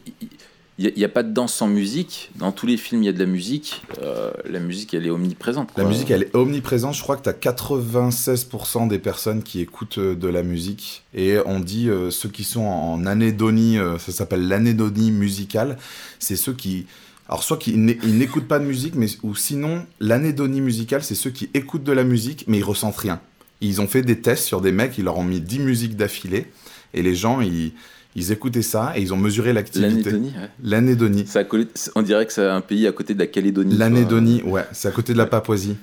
Il 0.79 0.95
n'y 0.97 1.05
a, 1.05 1.11
pas 1.11 1.23
de 1.23 1.31
danse 1.31 1.53
sans 1.53 1.67
musique. 1.67 2.31
Dans 2.37 2.53
tous 2.53 2.67
les 2.67 2.79
films, 2.79 3.03
il 3.03 3.07
y 3.07 3.09
a 3.11 3.12
de 3.12 3.19
la 3.19 3.27
musique. 3.27 3.83
Euh, 4.00 4.31
la 4.49 4.61
musique, 4.61 4.95
elle 4.95 5.07
est 5.07 5.11
omniprésente. 5.11 5.69
La 5.77 5.85
musique, 5.85 6.11
elle 6.11 6.23
est 6.23 6.35
omniprésente. 6.35 6.95
Je 6.95 7.03
crois 7.03 7.19
que 7.19 7.23
tu 7.23 7.29
as 7.29 7.35
96% 7.35 8.89
des 8.89 8.99
personnes 8.99 9.43
qui 9.43 9.61
écoutent 9.61 9.99
euh, 9.99 10.15
de 10.15 10.27
la 10.27 10.43
musique. 10.43 11.05
Et 11.12 11.37
on 11.45 11.61
dit, 11.61 11.91
ceux 12.09 12.31
qui 12.31 12.45
sont 12.45 12.62
en 12.62 13.05
anédonie, 13.05 13.77
ça 13.99 14.11
s'appelle 14.11 14.49
l'anédonie 14.49 15.11
musicale, 15.11 15.77
c'est 16.19 16.37
ceux 16.37 16.55
qui 16.55 16.87
alors, 17.31 17.45
soit 17.45 17.57
qu'ils 17.59 17.81
n'écoutent 17.85 18.49
pas 18.49 18.59
de 18.59 18.65
musique, 18.65 18.97
mais, 18.97 19.07
ou 19.23 19.35
sinon, 19.37 19.87
l'anédonie 20.01 20.61
musicale, 20.61 21.03
c'est 21.05 21.15
ceux 21.15 21.31
qui 21.31 21.49
écoutent 21.55 21.85
de 21.85 21.93
la 21.93 22.03
musique, 22.05 22.45
mais 22.49 22.59
ils 22.59 22.65
ressentent 22.65 22.97
rien. 22.99 23.21
Ils 23.61 23.81
ont 23.81 23.87
fait 23.87 24.03
des 24.03 24.21
tests 24.21 24.45
sur 24.45 24.61
des 24.61 24.73
mecs, 24.73 24.99
ils 24.99 25.05
leur 25.05 25.17
ont 25.17 25.23
mis 25.25 25.41
10 25.41 25.61
musiques 25.61 25.97
d'affilée. 25.97 26.47
Et 26.93 27.03
les 27.03 27.15
gens, 27.15 27.41
ils, 27.41 27.73
ils 28.17 28.33
écoutaient 28.33 28.63
ça 28.63 28.95
et 28.97 29.01
ils 29.03 29.15
ont 29.15 29.17
mesuré 29.17 29.53
l'activité. 29.53 30.11
L'anédonie, 30.11 30.33
ouais. 30.37 30.49
L'anédonie. 30.65 31.25
Côté- 31.49 31.69
on 31.95 32.03
dirait 32.03 32.27
que 32.27 32.33
c'est 32.33 32.45
un 32.47 32.63
pays 32.63 32.89
à 32.89 32.93
côté 32.93 33.15
de 33.15 33.21
la 33.21 33.29
Calédonie. 33.29 33.77
L'anédonie, 33.77 34.43
ouais, 34.43 34.65
c'est 34.73 34.89
à 34.89 34.91
côté 34.91 35.13
de 35.13 35.19
la 35.19 35.27
Papouasie. 35.27 35.77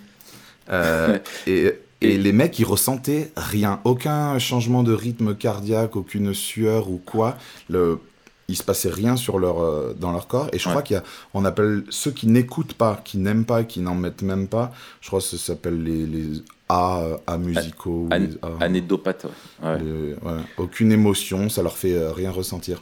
Euh, 0.70 1.18
et 1.48 1.72
Et- 2.02 2.18
les 2.18 2.32
mecs, 2.34 2.60
ils 2.60 2.66
ressentaient 2.66 3.32
rien, 3.38 3.80
aucun 3.86 4.38
changement 4.38 4.84
de 4.84 4.92
rythme 4.92 5.34
cardiaque, 5.34 5.96
aucune 5.96 6.34
sueur 6.34 6.90
ou 6.92 6.98
quoi. 6.98 7.38
Le, 7.70 8.00
il 8.50 8.56
se 8.56 8.64
passait 8.64 8.90
rien 8.90 9.18
sur 9.18 9.40
leur, 9.40 9.62
euh, 9.62 9.94
dans 10.00 10.12
leur 10.12 10.28
corps. 10.28 10.48
Et 10.54 10.60
je 10.60 10.66
Ouais. 10.66 10.72
crois 10.72 10.82
qu'il 10.82 10.96
y 10.96 10.98
a, 11.00 11.04
on 11.34 11.44
appelle 11.46 11.84
ceux 11.90 12.12
qui 12.12 12.28
n'écoutent 12.28 12.74
pas, 12.76 13.02
qui 13.04 13.18
n'aiment 13.18 13.46
pas, 13.46 13.64
qui 13.66 13.82
n'en 13.82 13.96
mettent 13.96 14.22
même 14.22 14.48
pas. 14.48 14.72
Je 15.02 15.08
crois 15.08 15.20
que 15.20 15.26
ça 15.26 15.38
s'appelle 15.38 15.84
les, 15.84 16.06
les 16.06 16.42
A, 16.70 17.04
A 17.28 17.38
musicaux. 17.38 18.08
ou 18.10 18.10
An- 18.14 18.18
les 18.20 18.30
A- 18.42 18.64
Anédopathe. 18.66 19.26
ouais. 19.64 19.68
Ouais. 19.70 19.80
les- 19.80 20.14
voilà. 20.22 20.42
Aucune 20.58 20.92
émotion, 20.92 21.50
ça 21.50 21.62
leur 21.62 21.78
fait 21.78 21.94
euh, 21.94 22.12
rien 22.14 22.32
ressentir. 22.32 22.82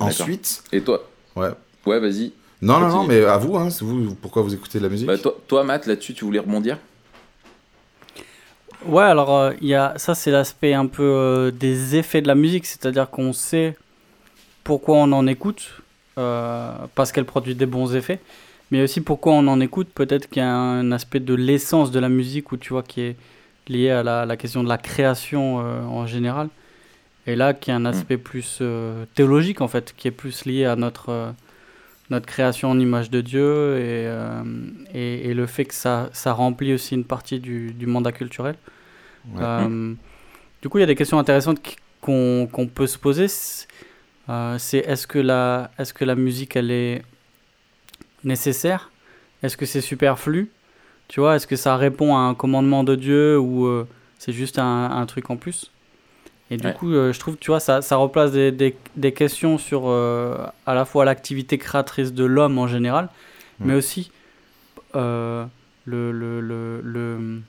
Ensuite, 0.00 0.62
Et 0.72 0.80
toi? 0.80 1.02
Ouais. 1.36 1.50
Ouais, 1.84 2.00
vas-y. 2.00 2.32
Non, 2.62 2.78
non, 2.80 2.88
non, 2.88 3.04
mais 3.04 3.24
à 3.24 3.36
vous, 3.36 3.56
hein, 3.56 3.68
c'est 3.70 3.84
vous, 3.84 4.14
pourquoi 4.14 4.40
vous 4.42 4.54
écoutez 4.54 4.78
de 4.78 4.84
la 4.84 4.88
musique? 4.88 5.06
Bah, 5.06 5.18
toi, 5.18 5.36
toi, 5.48 5.64
Matt, 5.64 5.86
là-dessus, 5.86 6.14
tu 6.14 6.24
voulais 6.24 6.38
rebondir? 6.38 6.78
Ouais, 8.86 9.02
alors 9.04 9.36
euh, 9.36 9.52
il 9.60 9.68
y 9.68 9.74
a, 9.74 9.94
ça 9.96 10.14
c'est 10.14 10.30
l'aspect 10.32 10.72
un 10.74 10.86
peu 10.86 11.02
euh, 11.04 11.50
des 11.52 11.94
effets 11.96 12.20
de 12.20 12.26
la 12.26 12.34
musique, 12.34 12.66
c'est-à-dire 12.66 13.10
qu'on 13.10 13.32
sait 13.32 13.76
pourquoi 14.64 14.96
on 14.96 15.12
en 15.12 15.26
écoute, 15.26 15.82
euh, 16.18 16.72
parce 16.94 17.12
qu'elle 17.12 17.24
produit 17.24 17.54
des 17.54 17.66
bons 17.66 17.94
effets, 17.94 18.20
mais 18.70 18.82
aussi 18.82 19.00
pourquoi 19.00 19.32
on 19.34 19.46
en 19.48 19.60
écoute, 19.60 19.88
peut-être 19.94 20.28
qu'il 20.28 20.42
y 20.42 20.44
a 20.44 20.50
un 20.50 20.92
aspect 20.92 21.20
de 21.20 21.34
l'essence 21.34 21.90
de 21.90 22.00
la 22.00 22.08
musique, 22.08 22.52
où 22.52 22.56
tu 22.56 22.72
vois, 22.72 22.82
qui 22.82 23.00
est 23.00 23.16
lié 23.68 23.90
à 23.90 24.02
la, 24.02 24.26
la 24.26 24.36
question 24.36 24.62
de 24.62 24.68
la 24.68 24.78
création 24.78 25.60
euh, 25.60 25.82
en 25.82 26.06
général, 26.06 26.48
et 27.26 27.36
là 27.36 27.54
qui 27.54 27.70
a 27.70 27.76
un 27.76 27.84
aspect 27.84 28.18
plus 28.18 28.58
euh, 28.60 29.04
théologique 29.14 29.60
en 29.60 29.68
fait, 29.68 29.94
qui 29.96 30.08
est 30.08 30.12
plus 30.12 30.44
lié 30.44 30.64
à 30.64 30.76
notre... 30.76 31.34
notre 32.10 32.26
création 32.26 32.68
en 32.68 32.78
image 32.78 33.08
de 33.08 33.22
Dieu 33.22 33.78
et, 33.78 34.04
et, 34.92 35.30
et 35.30 35.34
le 35.34 35.46
fait 35.46 35.64
que 35.64 35.72
ça, 35.72 36.10
ça 36.12 36.34
remplit 36.34 36.74
aussi 36.74 36.94
une 36.94 37.04
partie 37.04 37.38
du, 37.40 37.72
du 37.72 37.86
mandat 37.86 38.12
culturel. 38.12 38.56
Ouais. 39.34 39.66
Du 40.60 40.68
coup, 40.68 40.76
il 40.76 40.82
y 40.82 40.84
a 40.84 40.86
des 40.86 40.94
questions 40.94 41.18
intéressantes 41.18 41.58
qu'on 42.02 42.68
peut 42.74 42.86
se 42.86 42.98
poser. 42.98 43.28
C'est 44.26 44.32
euh, 44.32 44.58
c'est 44.58 44.78
est-ce 44.78 45.06
que, 45.06 45.18
la, 45.18 45.70
est 45.78 45.82
-ce 45.84 45.92
que 45.92 46.04
la 46.04 46.14
musique, 46.14 46.56
elle 46.56 46.70
est 46.70 47.02
nécessaire? 48.24 48.90
Est-ce 49.42 49.56
que 49.56 49.66
c'est 49.66 49.80
superflu? 49.80 50.50
Tu 51.08 51.20
vois, 51.20 51.36
est-ce 51.36 51.46
que 51.46 51.56
ça 51.56 51.76
répond 51.76 52.14
à 52.16 52.20
un 52.20 52.34
commandement 52.34 52.84
de 52.84 52.94
Dieu 52.94 53.38
ou 53.38 53.66
euh, 53.66 53.86
c'est 54.18 54.32
juste 54.32 54.58
un, 54.58 54.90
un 54.90 55.06
truc 55.06 55.30
en 55.30 55.36
plus? 55.36 55.70
Et 56.50 56.56
du 56.56 56.66
Ouais. 56.66 56.74
coup, 56.74 56.92
euh, 56.92 57.12
je 57.12 57.18
trouve, 57.18 57.36
tu 57.36 57.50
vois, 57.50 57.60
ça, 57.60 57.82
ça 57.82 57.96
replace 57.96 58.32
des, 58.32 58.52
des, 58.52 58.76
des 58.96 59.12
questions 59.12 59.58
sur 59.58 59.88
à 59.90 60.74
la 60.74 60.84
fois 60.84 61.04
l'activité 61.04 61.58
créatrice 61.58 62.12
de 62.12 62.24
l'homme 62.24 62.58
en 62.58 62.66
général, 62.68 63.08
mais 63.60 63.74
aussi 63.74 64.10
le, 64.94 65.48
le, 65.84 66.40
le, 66.40 67.42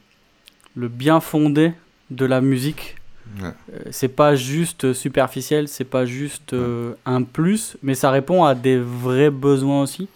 le 0.75 0.87
bien 0.87 1.19
fondé 1.19 1.73
de 2.09 2.25
la 2.25 2.41
musique. 2.41 2.95
Ouais. 3.41 3.49
Euh, 3.73 3.79
c'est 3.91 4.09
pas 4.09 4.35
juste 4.35 4.93
superficiel, 4.93 5.67
c'est 5.67 5.85
pas 5.85 6.05
juste 6.05 6.53
euh, 6.53 6.93
un 7.05 7.23
plus, 7.23 7.77
mais 7.81 7.95
ça 7.95 8.11
répond 8.11 8.43
à 8.43 8.53
des 8.53 8.77
vrais 8.77 9.31
besoins 9.31 9.81
aussi. 9.81 10.07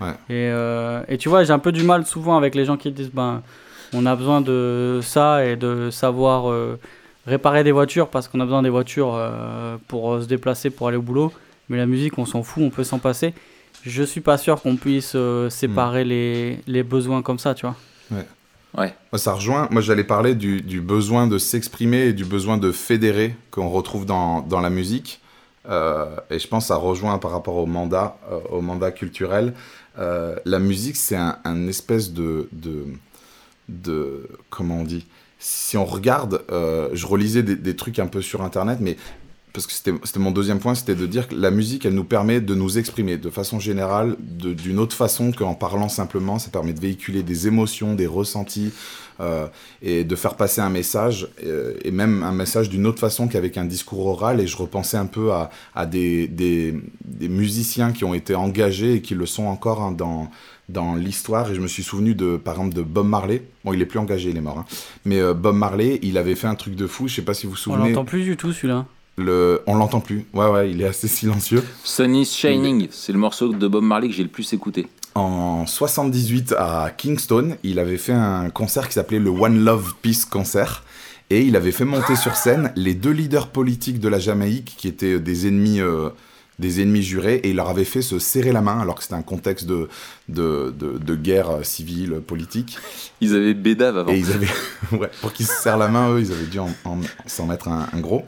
Ouais. 0.00 0.12
Et, 0.28 0.50
euh, 0.50 1.02
et 1.08 1.16
tu 1.16 1.28
vois, 1.28 1.44
j'ai 1.44 1.52
un 1.52 1.58
peu 1.58 1.72
du 1.72 1.84
mal 1.84 2.04
souvent 2.04 2.36
avec 2.36 2.54
les 2.54 2.64
gens 2.64 2.76
qui 2.76 2.90
disent 2.90 3.10
ben, 3.12 3.42
on 3.94 4.04
a 4.04 4.14
besoin 4.14 4.40
de 4.40 5.00
ça 5.02 5.44
et 5.44 5.56
de 5.56 5.90
savoir 5.90 6.50
euh, 6.50 6.78
réparer 7.26 7.64
des 7.64 7.72
voitures 7.72 8.08
parce 8.08 8.28
qu'on 8.28 8.40
a 8.40 8.44
besoin 8.44 8.62
des 8.62 8.68
voitures 8.68 9.18
pour 9.88 10.20
se 10.20 10.26
déplacer, 10.26 10.70
pour 10.70 10.88
aller 10.88 10.98
au 10.98 11.02
boulot. 11.02 11.32
Mais 11.68 11.78
la 11.78 11.86
musique, 11.86 12.18
on 12.18 12.26
s'en 12.26 12.42
fout, 12.42 12.62
on 12.62 12.70
peut 12.70 12.84
s'en 12.84 12.98
passer. 12.98 13.32
Je 13.84 14.02
suis 14.02 14.20
pas 14.20 14.38
sûr 14.38 14.60
qu'on 14.60 14.76
puisse 14.76 15.16
séparer 15.48 16.04
les, 16.04 16.60
les 16.66 16.82
besoins 16.82 17.22
comme 17.22 17.38
ça, 17.38 17.54
tu 17.54 17.66
vois. 17.66 17.76
Ouais. 18.10 18.26
Moi, 18.76 19.18
ça 19.18 19.32
rejoint. 19.32 19.68
Moi, 19.70 19.80
j'allais 19.80 20.04
parler 20.04 20.34
du, 20.34 20.80
besoin 20.80 21.26
de 21.26 21.38
s'exprimer 21.38 22.06
et 22.06 22.12
du 22.12 22.24
besoin 22.24 22.58
de 22.58 22.72
fédérer 22.72 23.34
qu'on 23.50 23.70
retrouve 23.70 24.06
dans, 24.06 24.42
dans 24.42 24.60
la 24.60 24.70
musique. 24.70 25.20
Euh, 25.68 26.16
et 26.30 26.38
je 26.38 26.46
pense 26.46 26.64
que 26.64 26.68
ça 26.68 26.76
rejoint 26.76 27.18
par 27.18 27.32
rapport 27.32 27.56
au 27.56 27.66
mandat, 27.66 28.18
euh, 28.30 28.38
au 28.50 28.60
mandat 28.60 28.92
culturel. 28.92 29.54
Euh, 29.98 30.36
la 30.44 30.58
musique, 30.58 30.96
c'est 30.96 31.16
un, 31.16 31.66
espèce 31.68 32.12
de, 32.12 32.48
de, 32.52 32.84
de. 33.68 34.28
Comment 34.50 34.80
on 34.80 34.84
dit? 34.84 35.06
Si 35.38 35.76
on 35.76 35.84
regarde, 35.84 36.42
je 36.48 37.06
relisais 37.06 37.42
des 37.42 37.76
trucs 37.76 37.98
un 37.98 38.06
peu 38.06 38.22
sur 38.22 38.42
Internet, 38.42 38.78
mais 38.80 38.96
parce 39.56 39.66
que 39.66 39.72
c'était 39.72 40.18
mon 40.20 40.32
deuxième 40.32 40.58
point, 40.58 40.74
c'était 40.74 40.94
de 40.94 41.06
dire 41.06 41.28
que 41.28 41.34
la 41.34 41.50
musique, 41.50 41.86
elle 41.86 41.94
nous 41.94 42.04
permet 42.04 42.42
de 42.42 42.54
nous 42.54 42.76
exprimer 42.76 43.16
de 43.16 43.30
façon 43.30 43.58
générale, 43.58 44.16
d'une 44.20 44.78
autre 44.78 44.94
façon 44.94 45.32
qu'en 45.32 45.54
parlant 45.54 45.88
simplement. 45.88 46.38
Ça 46.38 46.50
permet 46.50 46.74
de 46.74 46.80
véhiculer 46.80 47.22
des 47.22 47.46
émotions, 47.46 47.94
des 47.94 48.06
ressentis, 48.06 48.72
euh, 49.20 49.46
et 49.80 50.04
de 50.04 50.14
faire 50.14 50.34
passer 50.34 50.60
un 50.60 50.68
message, 50.68 51.28
euh, 51.42 51.72
et 51.82 51.90
même 51.90 52.22
un 52.22 52.32
message 52.32 52.68
d'une 52.68 52.86
autre 52.86 52.98
façon 53.00 53.28
qu'avec 53.28 53.56
un 53.56 53.64
discours 53.64 54.04
oral. 54.06 54.40
Et 54.42 54.46
je 54.46 54.58
repensais 54.58 54.98
un 54.98 55.06
peu 55.06 55.32
à, 55.32 55.48
à 55.74 55.86
des, 55.86 56.28
des, 56.28 56.74
des 57.06 57.28
musiciens 57.30 57.92
qui 57.92 58.04
ont 58.04 58.12
été 58.12 58.34
engagés 58.34 58.96
et 58.96 59.00
qui 59.00 59.14
le 59.14 59.24
sont 59.24 59.44
encore 59.46 59.80
hein, 59.82 59.92
dans, 59.92 60.28
dans 60.68 60.96
l'histoire. 60.96 61.50
Et 61.50 61.54
je 61.54 61.62
me 61.62 61.66
suis 61.66 61.82
souvenu, 61.82 62.14
de, 62.14 62.36
par 62.36 62.56
exemple, 62.56 62.74
de 62.74 62.82
Bob 62.82 63.06
Marley. 63.08 63.42
Bon, 63.64 63.72
il 63.72 63.80
est 63.80 63.86
plus 63.86 63.98
engagé, 64.00 64.28
il 64.28 64.36
est 64.36 64.40
mort. 64.42 64.58
hein. 64.58 64.66
Mais 65.06 65.18
euh, 65.18 65.32
Bob 65.32 65.56
Marley, 65.56 65.98
il 66.02 66.18
avait 66.18 66.34
fait 66.34 66.46
un 66.46 66.56
truc 66.56 66.74
de 66.74 66.86
fou. 66.86 67.08
Je 67.08 67.14
sais 67.14 67.22
pas 67.22 67.32
si 67.32 67.46
vous 67.46 67.52
vous 67.52 67.58
On 67.58 67.72
souvenez. 67.72 67.88
l'entend 67.88 68.04
plus 68.04 68.22
du 68.22 68.36
tout 68.36 68.52
celui-là. 68.52 68.84
Le... 69.18 69.62
On 69.66 69.74
l'entend 69.76 70.00
plus. 70.00 70.26
Ouais, 70.34 70.46
ouais, 70.48 70.70
il 70.70 70.82
est 70.82 70.86
assez 70.86 71.08
silencieux. 71.08 71.62
Sun 71.84 72.14
is 72.14 72.26
Shining, 72.26 72.88
c'est 72.90 73.12
le 73.12 73.18
morceau 73.18 73.52
de 73.52 73.66
Bob 73.68 73.82
Marley 73.84 74.08
que 74.08 74.14
j'ai 74.14 74.22
le 74.22 74.28
plus 74.28 74.52
écouté. 74.52 74.86
En 75.14 75.64
78 75.66 76.54
à 76.58 76.90
Kingston, 76.94 77.56
il 77.62 77.78
avait 77.78 77.96
fait 77.96 78.12
un 78.12 78.50
concert 78.50 78.86
qui 78.88 78.94
s'appelait 78.94 79.18
le 79.18 79.30
One 79.30 79.64
Love 79.64 79.94
Peace 80.02 80.26
Concert. 80.30 80.84
Et 81.30 81.42
il 81.42 81.56
avait 81.56 81.72
fait 81.72 81.86
monter 81.86 82.14
sur 82.14 82.36
scène 82.36 82.70
les 82.76 82.94
deux 82.94 83.10
leaders 83.10 83.48
politiques 83.48 83.98
de 83.98 84.08
la 84.08 84.18
Jamaïque 84.18 84.74
qui 84.76 84.86
étaient 84.88 85.18
des 85.18 85.48
ennemis, 85.48 85.80
euh, 85.80 86.10
des 86.58 86.82
ennemis 86.82 87.02
jurés. 87.02 87.36
Et 87.42 87.50
il 87.50 87.56
leur 87.56 87.70
avait 87.70 87.84
fait 87.86 88.02
se 88.02 88.18
serrer 88.18 88.52
la 88.52 88.60
main 88.60 88.78
alors 88.78 88.96
que 88.96 89.02
c'était 89.02 89.14
un 89.14 89.22
contexte 89.22 89.64
de, 89.66 89.88
de, 90.28 90.74
de, 90.78 90.98
de 90.98 91.14
guerre 91.16 91.64
civile, 91.64 92.20
politique. 92.20 92.76
Ils 93.22 93.34
avaient 93.34 93.54
Bédave 93.54 93.96
avant. 93.96 94.12
Et 94.12 94.18
ils 94.18 94.30
avaient, 94.32 94.46
ouais, 94.92 95.10
pour 95.22 95.32
qu'ils 95.32 95.46
se 95.46 95.54
serrent 95.62 95.78
la 95.78 95.88
main, 95.88 96.10
eux, 96.12 96.20
ils 96.20 96.30
avaient 96.30 96.44
dû 96.46 96.58
en, 96.58 96.68
en- 96.84 97.00
s'en 97.26 97.46
mettre 97.46 97.68
un, 97.68 97.88
un 97.92 98.00
gros. 98.00 98.24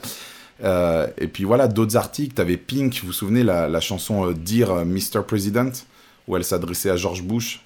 Euh, 0.65 1.07
et 1.19 1.29
puis 1.29 1.45
voilà, 1.45 1.69
d'autres 1.69 1.97
articles. 1.97 2.35
T'avais 2.35 2.57
Pink, 2.57 2.99
vous 3.01 3.09
vous 3.09 3.13
souvenez, 3.13 3.43
la, 3.45 3.69
la 3.69 3.81
chanson 3.81 4.29
euh, 4.29 4.35
Dear 4.35 4.71
euh, 4.73 4.85
Mr. 4.85 5.23
President, 5.27 5.71
où 6.27 6.37
elle 6.37 6.45
s'adressait 6.45 6.91
à 6.91 6.97
George 6.97 7.23
Bush. 7.23 7.65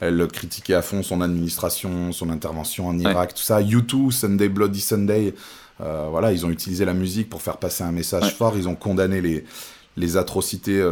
Elle 0.00 0.26
critiquait 0.26 0.74
à 0.74 0.82
fond 0.82 1.02
son 1.02 1.20
administration, 1.20 2.10
son 2.12 2.28
intervention 2.30 2.88
en 2.88 2.98
Irak, 2.98 3.34
tout 3.34 3.42
ça. 3.42 3.62
U2, 3.62 4.10
Sunday 4.10 4.48
Bloody 4.48 4.80
Sunday. 4.80 5.34
euh, 5.80 6.08
voilà, 6.10 6.32
ils 6.32 6.44
ont 6.44 6.50
utilisé 6.50 6.84
la 6.84 6.94
musique 6.94 7.30
pour 7.30 7.40
faire 7.42 7.56
passer 7.58 7.84
un 7.84 7.92
message 7.92 8.24
Ouais. 8.24 8.30
fort. 8.30 8.54
Ils 8.56 8.68
ont 8.68 8.74
condamné 8.74 9.20
les, 9.20 9.44
les 9.96 10.16
atrocités 10.16 10.84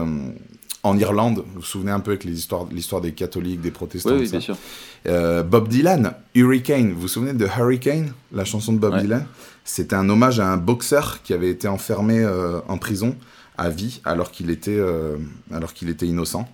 en 0.85 0.99
Irlande. 0.99 1.39
Vous 1.55 1.61
vous 1.61 1.67
souvenez 1.67 1.91
un 1.91 2.01
peu 2.01 2.13
avec 2.13 2.25
l'histoire 2.25 3.01
des 3.01 3.13
catholiques, 3.13 3.61
des 3.61 3.71
protestants. 3.73 4.17
Oui, 4.17 4.29
bien 4.31 4.41
sûr. 4.41 4.57
Bob 5.05 5.69
Dylan, 5.69 6.15
Hurricane. 6.35 6.93
Vous 6.93 7.01
vous 7.03 7.09
souvenez 7.09 7.35
de 7.35 7.47
Hurricane, 7.47 8.13
la 8.33 8.45
chanson 8.45 8.73
de 8.73 8.79
Bob 8.79 8.95
Ouais. 8.95 9.03
Dylan? 9.03 9.27
C'était 9.65 9.97
un 9.97 10.09
hommage 10.09 10.41
à 10.41 10.49
un 10.49 10.57
boxeur 10.57 11.23
qui 11.23 11.33
avait 11.33 11.51
été 11.51 11.69
enfermé 11.69 12.19
euh, 12.21 12.61
en 12.69 12.79
prison 12.79 13.17
à 13.59 13.69
vie 13.69 14.01
alors 14.05 14.31
qu'il 14.31 14.51
était, 14.51 14.71
euh, 14.77 15.17
alors 15.53 15.73
qu'il 15.73 15.89
était 15.89 16.07
innocent. 16.07 16.49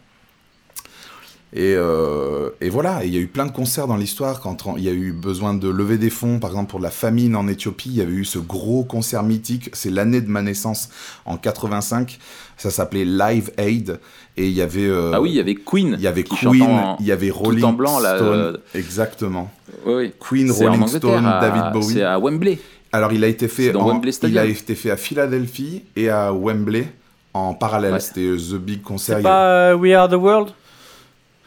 Et, 1.54 1.72
euh, 1.78 2.50
et 2.60 2.68
voilà, 2.68 3.04
il 3.06 3.14
y 3.14 3.16
a 3.16 3.20
eu 3.20 3.26
plein 3.26 3.46
de 3.46 3.52
concerts 3.52 3.86
dans 3.86 3.96
l'histoire 3.96 4.40
quand 4.40 4.74
il 4.76 4.84
y 4.84 4.88
a 4.90 4.92
eu 4.92 5.12
besoin 5.12 5.54
de 5.54 5.66
lever 5.70 5.96
des 5.96 6.10
fonds, 6.10 6.38
par 6.40 6.50
exemple 6.50 6.68
pour 6.70 6.78
la 6.80 6.90
famine 6.90 7.34
en 7.34 7.48
Éthiopie, 7.48 7.88
il 7.88 7.94
y 7.96 8.02
avait 8.02 8.12
eu 8.12 8.26
ce 8.26 8.38
gros 8.38 8.84
concert 8.84 9.22
mythique, 9.22 9.70
c'est 9.72 9.88
l'année 9.88 10.20
de 10.20 10.28
ma 10.28 10.42
naissance 10.42 10.90
en 11.24 11.38
85, 11.38 12.18
ça 12.58 12.70
s'appelait 12.70 13.06
Live 13.06 13.50
Aid, 13.56 13.98
et 14.36 14.46
il 14.46 14.52
y 14.52 14.60
avait... 14.60 14.84
euh, 14.84 15.12
Ah 15.14 15.22
oui, 15.22 15.30
il 15.30 15.36
y 15.36 15.40
avait 15.40 15.54
Queen. 15.54 15.94
il 15.98 16.02
y 16.02 16.06
avait 16.06 16.22
Queen, 16.24 16.62
en- 16.64 16.96
il 17.00 17.06
y 17.06 17.12
avait 17.12 17.30
Rolling 17.30 17.64
en 17.64 17.72
blanc, 17.72 17.98
là, 17.98 18.16
Stone, 18.18 18.38
euh, 18.38 18.56
exactement. 18.74 19.50
Oui, 19.86 19.94
oui. 19.94 20.12
Queen, 20.20 20.50
Rolling 20.50 20.82
Stone, 20.98 21.24
David 21.40 21.72
Bowie. 21.72 21.94
C'est 21.94 22.02
à 22.02 22.18
Wembley. 22.20 22.58
Alors 22.92 23.12
il 23.12 23.22
a 23.24 23.26
été 23.26 23.48
fait 23.48 23.70
dans 23.72 23.88
en- 23.88 24.00
il 24.22 24.38
a 24.38 24.44
été 24.46 24.74
fait 24.74 24.90
à 24.90 24.96
Philadelphie 24.96 25.84
et 25.96 26.08
à 26.08 26.32
Wembley 26.32 26.88
en 27.34 27.54
parallèle. 27.54 27.92
Ouais. 27.94 28.00
C'était 28.00 28.22
euh, 28.26 28.36
The 28.38 28.54
Big 28.54 28.82
Concert. 28.82 29.18
C'est 29.18 29.22
pas 29.22 29.70
euh, 29.70 29.74
We 29.74 29.92
Are 29.94 30.08
the 30.08 30.14
World? 30.14 30.50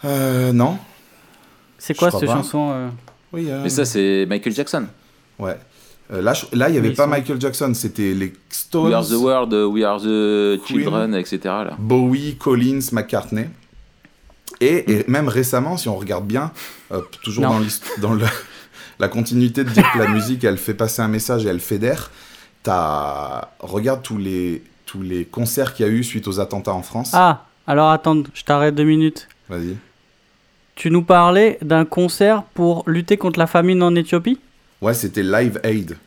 Euh, 0.05 0.51
non. 0.53 0.77
C'est 1.77 1.95
quoi 1.95 2.12
cette 2.12 2.25
pas. 2.25 2.33
chanson 2.36 2.71
euh? 2.71 2.89
Oui. 3.33 3.48
euh, 3.50 3.62
Mais 3.63 3.69
ça, 3.69 3.86
c'est 3.86 4.25
Michael 4.29 4.53
Jackson. 4.53 4.86
Ouais. 5.39 5.57
Là, 6.12 6.33
je- 6.33 6.45
là, 6.55 6.67
il 6.69 6.75
y 6.75 6.77
avait 6.77 6.89
Oui, 6.89 6.93
pas 6.95 7.05
sont- 7.05 7.10
Michael 7.10 7.39
Jackson, 7.39 7.71
c'était 7.74 8.13
les 8.13 8.33
Stones, 8.50 8.88
We 8.88 8.93
are 8.93 9.07
the 9.07 9.12
world, 9.13 9.53
we 9.53 9.83
are 9.83 9.98
the 10.00 10.60
Queen. 10.65 10.81
children, 10.81 11.15
etc. 11.15 11.39
Là. 11.45 11.75
Bowie, 11.79 12.36
Collins, 12.36 12.81
McCartney. 12.91 13.45
Et, 14.60 14.91
et 14.91 15.05
même 15.07 15.29
récemment, 15.29 15.77
si 15.77 15.88
on 15.88 15.95
regarde 15.95 16.25
bien, 16.27 16.51
euh, 16.91 17.00
toujours 17.24 17.43
Non. 17.45 17.50
dans, 17.51 17.60
l'hist- 17.60 18.00
dans 18.01 18.13
le- 18.13 18.25
la 19.01 19.08
continuité 19.08 19.63
de 19.63 19.70
dire 19.70 19.91
que 19.91 19.98
la 19.98 20.08
musique, 20.13 20.43
elle 20.43 20.58
fait 20.58 20.75
passer 20.75 21.01
un 21.01 21.08
message 21.08 21.46
et 21.46 21.50
elle 21.50 21.60
fédère. 21.60 22.12
T'as... 22.63 23.50
Regarde 23.60 24.03
tous 24.03 24.17
les, 24.17 24.63
tous 24.86 25.01
les 25.01 25.25
concerts 25.25 25.74
qu'il 25.74 25.86
y 25.86 25.89
a 25.89 25.91
eu 25.91 26.03
suite 26.03 26.27
aux 26.27 26.39
attentats 26.39 26.74
en 26.74 26.84
France. 26.84 27.12
Ah, 27.13 27.46
alors 27.65 27.89
attends, 27.89 28.22
je 28.34 28.43
t'arrête 28.43 28.75
deux 28.75 28.84
minutes. 28.84 29.27
Vas-y. 29.50 29.75
Tu 30.75 30.91
nous 30.91 31.03
parlais 31.03 31.58
d'un 31.62 31.84
concert 31.84 32.43
pour 32.53 32.84
lutter 32.88 33.17
contre 33.17 33.39
la 33.39 33.48
famine 33.48 33.81
en 33.84 33.93
Éthiopie? 33.96 34.39
Ouais, 34.81 34.93
c'était 34.93 35.24
Live 35.24 35.60
Aid. 35.63 35.98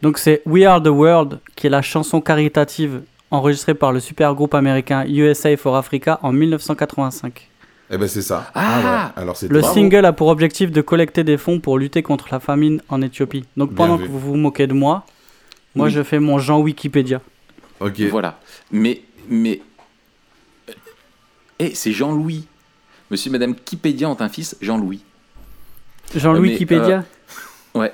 Donc 0.00 0.18
c'est 0.18 0.42
We 0.46 0.64
Are 0.64 0.82
the 0.82 0.88
World, 0.88 1.40
qui 1.56 1.66
est 1.66 1.70
la 1.70 1.82
chanson 1.82 2.20
caritative 2.20 3.02
enregistrée 3.30 3.74
par 3.74 3.92
le 3.92 4.00
super 4.00 4.34
groupe 4.34 4.54
américain 4.54 5.04
USA 5.08 5.56
for 5.56 5.76
Africa 5.76 6.20
en 6.22 6.32
1985. 6.32 7.48
Eh 7.90 7.98
ben 7.98 8.08
c'est 8.08 8.22
ça. 8.22 8.50
Ah 8.54 9.12
ouais. 9.16 9.22
Alors 9.22 9.36
c'était 9.36 9.52
Le 9.52 9.60
Bravo. 9.60 9.74
single 9.74 10.04
a 10.06 10.12
pour 10.12 10.28
objectif 10.28 10.70
de 10.70 10.80
collecter 10.80 11.22
des 11.24 11.36
fonds 11.36 11.60
pour 11.60 11.78
lutter 11.78 12.02
contre 12.02 12.28
la 12.32 12.40
famine 12.40 12.80
en 12.88 13.02
Éthiopie. 13.02 13.44
Donc 13.56 13.74
pendant 13.74 13.98
que 13.98 14.04
vous 14.04 14.18
vous 14.18 14.36
moquez 14.36 14.66
de 14.66 14.72
moi, 14.72 15.04
moi 15.74 15.86
Oui. 15.86 15.92
je 15.92 16.02
fais 16.02 16.18
mon 16.18 16.38
Jean 16.38 16.60
Wikipédia. 16.60 17.20
Ok. 17.80 18.00
Voilà. 18.10 18.38
Mais, 18.72 19.02
mais. 19.28 19.60
Eh, 21.58 21.74
c'est 21.74 21.92
Jean-Louis. 21.92 22.46
Monsieur 23.10 23.28
et 23.28 23.32
Madame 23.32 23.54
Kipédia 23.54 24.08
ont 24.08 24.16
un 24.20 24.28
fils, 24.28 24.56
Jean-Louis. 24.60 25.02
Jean 26.16 26.32
Mais, 26.34 26.40
Wikipédia 26.40 27.04
Ouais. 27.74 27.92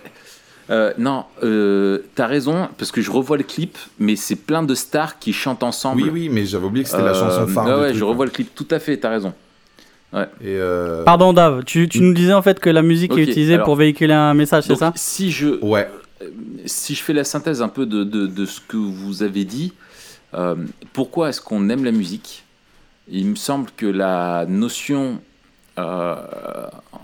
Euh, 0.71 0.93
non, 0.99 1.25
euh, 1.43 1.99
t'as 2.15 2.27
raison, 2.27 2.69
parce 2.79 2.93
que 2.93 3.01
je 3.01 3.11
revois 3.11 3.37
le 3.37 3.43
clip, 3.43 3.77
mais 3.99 4.15
c'est 4.15 4.37
plein 4.37 4.63
de 4.63 4.75
stars 4.77 5.19
qui 5.19 5.33
chantent 5.33 5.65
ensemble. 5.65 6.03
Oui, 6.03 6.11
oui, 6.13 6.29
mais 6.29 6.47
j'avais 6.47 6.65
oublié 6.67 6.85
que 6.85 6.91
c'était 6.91 7.03
la 7.03 7.11
Euh, 7.11 7.15
chanson 7.15 7.47
phare. 7.53 7.67
ouais, 7.67 7.75
ouais, 7.75 7.85
truc, 7.89 7.97
je 7.99 8.05
revois 8.05 8.25
le 8.25 8.31
clip, 8.31 8.55
tout 8.55 8.69
à 8.71 8.79
fait, 8.79 8.97
t'as 8.97 9.11
raison. 9.11 9.35
Et 10.13 10.57
euh, 10.57 11.05
Pardon 11.05 11.33
Dave, 11.33 11.63
tu, 11.65 11.89
tu 11.89 12.01
nous 12.01 12.13
disais 12.15 12.33
en 12.33 12.43
fait 12.43 12.59
que 12.59 12.69
la 12.69 12.83
musique 12.83 13.13
est 13.17 13.23
utilisée 13.23 13.55
alors- 13.55 13.65
pour 13.65 13.77
véhiculer 13.77 14.13
un 14.15 14.35
message, 14.35 14.65
c'est 14.67 14.75
ça 14.77 14.93
si 14.97 15.31
je, 15.31 15.63
Ouais. 15.65 15.89
si 16.67 16.95
je 16.97 17.03
fais 17.03 17.13
la 17.13 17.23
synthèse 17.25 17.63
un 17.63 17.69
peu 17.69 17.87
de, 17.87 18.03
de- 18.03 18.27
de 18.27 18.45
ce 18.47 18.61
que 18.61 18.77
vous 18.77 19.23
avez 19.23 19.45
dit, 19.45 19.73
euh, 20.35 20.57
pourquoi 20.93 21.29
est-ce 21.29 21.41
qu'on 21.41 21.69
aime 21.69 21.85
la 21.85 21.93
musique? 21.93 22.45
Il 23.09 23.27
me 23.27 23.35
semble 23.37 23.71
que 23.77 23.87
la 23.87 24.47
notion, 24.49 25.21
euh, 25.79 26.17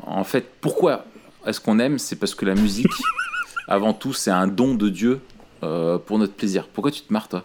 en 0.06 0.25
fait, 0.25 0.46
pourquoi 0.60 1.04
est-ce 1.46 1.60
qu'on 1.60 1.78
aime 1.78 1.98
C'est 2.00 2.16
parce 2.16 2.34
que 2.34 2.44
la 2.44 2.54
musique, 2.56 2.86
avant 3.68 3.92
tout, 3.92 4.12
c'est 4.12 4.30
un 4.32 4.48
don 4.48 4.75
de 4.75 4.88
Dieu 4.88 5.20
euh, 5.62 5.98
pour 5.98 6.18
notre 6.18 6.34
plaisir. 6.34 6.66
Pourquoi 6.72 6.90
tu 6.90 7.02
te 7.02 7.12
marres, 7.12 7.28
toi? 7.28 7.42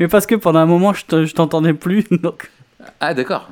Mais 0.00 0.08
parce 0.08 0.26
que 0.26 0.34
pendant 0.34 0.58
un 0.58 0.66
moment 0.66 0.92
je 0.92 1.04
te- 1.04 1.24
je 1.24 1.34
t'entendais 1.34 1.72
plus, 1.74 2.04
donc... 2.10 2.50
Ah, 3.00 3.14
d'accord. 3.14 3.48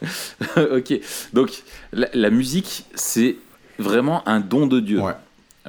ok. 0.56 1.00
Donc, 1.32 1.62
la, 1.92 2.08
la 2.14 2.30
musique, 2.30 2.84
c'est 2.94 3.36
vraiment 3.78 4.26
un 4.28 4.40
don 4.40 4.66
de 4.66 4.80
Dieu. 4.80 5.00
Ouais. 5.00 5.12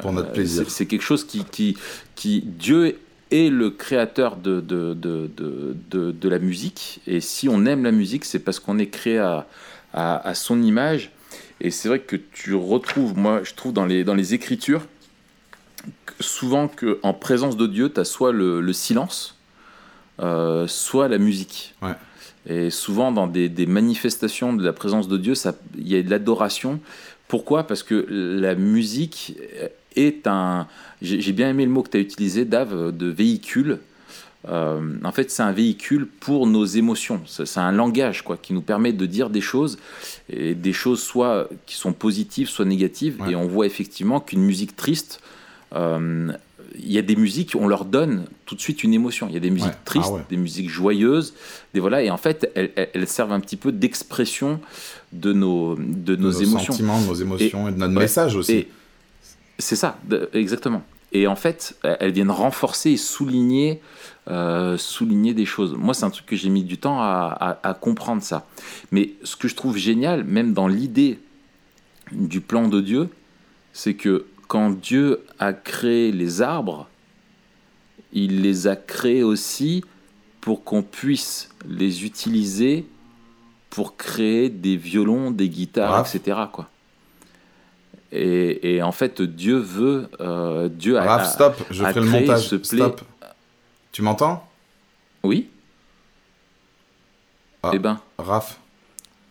Pour 0.02 0.14
notre 0.14 0.30
Euh, 0.30 0.34
plaisir. 0.34 0.64
c'est- 0.66 0.70
C'est 0.72 0.86
quelque 0.86 1.02
chose 1.04 1.24
qui, 1.26 1.44
qui, 1.46 1.78
qui. 2.16 2.42
Dieu 2.42 2.98
est 3.30 3.50
le 3.50 3.70
créateur 3.72 4.36
de, 4.38 4.60
de, 4.62 4.94
de, 4.94 5.30
de, 5.38 5.76
de, 5.90 6.12
de 6.12 6.30
la 6.30 6.40
musique. 6.40 7.00
Et 7.08 7.22
si 7.22 7.48
on 7.50 7.66
aime 7.66 7.84
la 7.84 7.92
musique, 7.92 8.26
c'est 8.26 8.40
parce 8.40 8.60
qu'on 8.60 8.78
est 8.80 8.88
créé 8.88 9.20
à, 9.20 9.48
à, 9.94 10.28
à 10.28 10.34
son 10.34 10.62
image. 10.64 11.12
Et 11.60 11.70
c'est 11.72 11.88
vrai 11.90 12.00
que 12.00 12.16
tu 12.16 12.56
retrouves, 12.56 13.18
moi, 13.18 13.42
je 13.44 13.54
trouve 13.54 13.72
dans 13.74 13.86
les, 13.86 14.04
dans 14.04 14.16
les 14.16 14.34
Écritures, 14.34 14.86
souvent 16.20 16.68
qu'en 16.68 17.14
présence 17.14 17.58
de 17.58 17.68
Dieu, 17.68 17.92
tu 17.92 18.00
as 18.00 18.06
soit 18.06 18.32
le, 18.32 18.62
le 18.62 18.74
silence, 18.74 19.38
euh, 20.20 20.68
soit 20.68 21.08
la 21.08 21.18
musique. 21.18 21.76
Ouais. 21.82 21.94
Et 22.48 22.70
souvent, 22.70 23.12
dans 23.12 23.28
des, 23.28 23.50
des 23.50 23.66
manifestations 23.66 24.54
de 24.54 24.64
la 24.64 24.74
présence 24.74 25.08
de 25.08 25.18
Dieu, 25.18 25.36
ça- 25.36 25.56
il 25.78 25.88
y 25.88 25.96
a 25.96 26.02
de 26.02 26.10
l'adoration. 26.10 26.80
Pourquoi? 27.28 27.68
Parce 27.68 27.84
que 27.84 28.06
la 28.10 28.56
musique 28.56 29.36
est 29.96 30.26
un. 30.28 30.68
J'ai 31.02 31.32
bien 31.32 31.50
aimé 31.50 31.66
le 31.66 31.72
mot 31.72 31.84
que 31.84 31.90
tu 31.90 31.98
as 31.98 32.02
utilisé, 32.02 32.46
Dave, 32.46 32.96
de 32.96 33.08
véhicule. 33.08 33.80
Euh, 34.50 34.82
en 35.04 35.12
fait, 35.12 35.30
c'est 35.30 35.44
un 35.44 35.52
véhicule 35.52 36.08
pour 36.08 36.48
nos 36.48 36.66
émotions. 36.66 37.22
C'est 37.28 37.46
c'est 37.46 37.60
un 37.60 37.72
langage 37.72 38.24
quoi, 38.24 38.38
qui 38.38 38.54
nous 38.54 38.62
permet 38.64 38.92
de 38.92 39.06
dire 39.06 39.30
des 39.30 39.40
choses, 39.42 39.78
et 40.30 40.56
des 40.56 40.74
choses 40.74 41.02
soit 41.02 41.48
qui 41.68 41.76
sont 41.76 41.94
positives, 41.94 42.50
soit 42.50 42.66
négatives. 42.66 43.22
Ouais. 43.22 43.32
Et 43.32 43.36
on 43.36 43.48
voit 43.48 43.68
effectivement 43.68 44.20
qu'une 44.20 44.42
musique 44.42 44.76
triste, 44.76 45.22
euh, 45.76 46.32
il 46.78 46.92
y 46.92 46.98
a 46.98 47.02
des 47.02 47.16
musiques, 47.16 47.56
on 47.60 47.68
leur 47.68 47.86
donne 47.86 48.26
tout 48.46 48.56
de 48.56 48.62
suite 48.62 48.84
une 48.84 48.94
émotion. 48.94 49.28
Il 49.28 49.34
y 49.34 49.38
a 49.38 49.42
des 49.42 49.50
musiques 49.50 49.70
Ouais. 49.70 49.78
tristes, 49.86 50.08
Ah 50.12 50.16
ouais. 50.16 50.26
des 50.30 50.38
musiques 50.38 50.70
joyeuses, 50.70 51.34
des 51.74 51.80
voilà. 51.80 52.02
Et 52.04 52.10
en 52.10 52.18
fait, 52.18 52.50
elles, 52.56 53.08
servent 53.08 53.34
un 53.34 53.40
petit 53.40 53.58
peu 53.58 53.72
d'expression 53.72 54.60
de 55.14 55.34
nos, 55.34 55.76
de 55.76 56.16
de 56.16 56.16
nos, 56.16 56.32
émotions. 56.32 56.74
sentiments, 56.74 57.02
de 57.02 57.08
nos 57.08 57.14
émotions 57.14 57.68
et, 57.68 57.72
de 57.72 57.78
notre 57.78 57.94
Ouais. 57.94 58.02
message 58.02 58.36
aussi. 58.36 58.68
C'est 59.60 59.76
ça, 59.76 59.98
exactement. 60.34 60.84
Et 61.14 61.28
en 61.28 61.36
fait, 61.36 61.76
elles 61.84 62.14
viennent 62.14 62.32
renforcer 62.32 62.92
et 62.92 62.98
souligner, 62.98 63.82
euh, 64.30 64.78
souligner 64.78 65.34
des 65.34 65.46
choses. 65.46 65.74
Moi, 65.78 65.94
c'est 65.94 66.06
un 66.06 66.10
truc 66.10 66.26
que 66.26 66.38
j'ai 66.38 66.50
mis 66.50 66.64
du 66.64 66.78
temps 66.78 67.02
à, 67.02 67.36
à- 67.64 67.70
à 67.70 67.74
comprendre 67.74 68.24
ça. 68.24 68.48
Mais 68.92 69.12
ce 69.24 69.36
que 69.36 69.48
je 69.50 69.56
trouve 69.56 69.78
génial, 69.78 70.24
même 70.24 70.54
dans 70.54 70.68
l'idée 70.70 71.20
du 72.14 72.40
plan 72.40 72.68
de 72.70 72.80
Dieu, 72.82 73.10
c'est 73.74 73.94
que 73.94 74.26
quand 74.52 74.72
Dieu 74.72 75.24
a 75.40 75.54
créé 75.54 76.12
les 76.12 76.42
arbres, 76.42 76.90
il 78.12 78.42
les 78.42 78.68
a 78.68 78.76
créés 78.76 79.24
aussi 79.24 79.82
pour 80.42 80.66
qu'on 80.66 80.84
puisse 80.84 81.50
les 81.70 82.04
utiliser 82.04 82.86
pour 83.70 83.96
créer 83.96 84.50
des 84.50 84.76
violons, 84.76 85.32
des 85.32 85.48
guitares, 85.48 85.92
Raph. 85.92 86.14
etc. 86.14 86.38
Quoi. 86.52 86.68
Et, 88.12 88.76
et 88.76 88.82
en 88.84 88.92
fait, 88.92 89.22
Dieu 89.22 89.56
veut. 89.58 90.10
euh, 90.20 90.68
Dieu 90.68 90.98
a, 90.98 91.04
Raph, 91.04 91.32
stop, 91.32 91.56
je 91.70 91.82
a 91.86 91.94
ferai 91.94 92.06
le 92.06 92.12
montage. 92.12 92.50
ce 92.50 92.62
Stop. 92.62 93.02
Tu 93.94 94.02
m'entends? 94.02 94.46
Oui 95.24 95.50
Ah. 97.64 97.72
Eh 97.74 97.80
ben, 97.80 98.02
Raph, 98.18 98.60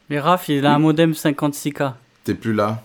Mais 0.09 0.19
Raph, 0.19 0.49
il 0.49 0.65
a 0.65 0.75
un 0.75 0.79
modem 0.79 1.13
56K. 1.13 1.93
t'es 2.25 2.35
plus 2.35 2.55
là 2.55 2.83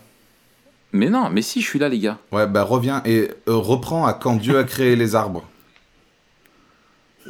mais 0.96 1.10
non, 1.10 1.30
mais 1.30 1.42
si, 1.42 1.62
je 1.62 1.68
suis 1.68 1.80
là, 1.80 1.90
les 1.90 2.00
gars. 2.00 2.18
Ouais, 2.32 2.48
bah 2.48 2.64
reviens 2.64 3.02
et 3.06 3.30
euh, 3.48 3.56
reprends 3.56 4.06
à 4.06 4.14
quand 4.14 4.36
Dieu 4.36 4.58
a 4.58 4.64
créé 4.74 4.96
les 4.96 5.14
arbres. 5.16 5.46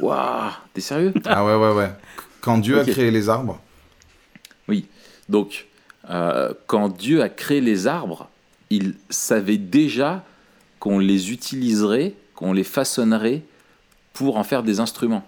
Waouh, 0.00 0.50
t'es 0.74 0.80
sérieux? 0.80 1.12
Ah 1.24 1.44
ouais, 1.44 1.54
ouais, 1.54 1.72
ouais. 1.74 1.90
Quand 2.40 2.58
Dieu 2.58 2.78
a 2.78 2.84
créé 2.84 3.10
les 3.10 3.28
arbres, 3.28 3.60
Donc, 5.28 5.66
euh, 6.10 6.52
quand 6.66 6.88
Dieu 6.88 7.20
a 7.22 7.28
créé 7.28 7.60
les 7.60 7.86
arbres, 7.88 8.28
il 8.70 8.94
savait 9.10 9.56
déjà 9.58 10.24
qu'on 10.78 10.98
les 11.00 11.32
utiliserait, 11.32 12.14
qu'on 12.36 12.52
les 12.52 12.62
façonnerait 12.62 13.42
pour 14.12 14.36
en 14.36 14.44
faire 14.44 14.62
des 14.62 14.78
instruments. 14.78 15.26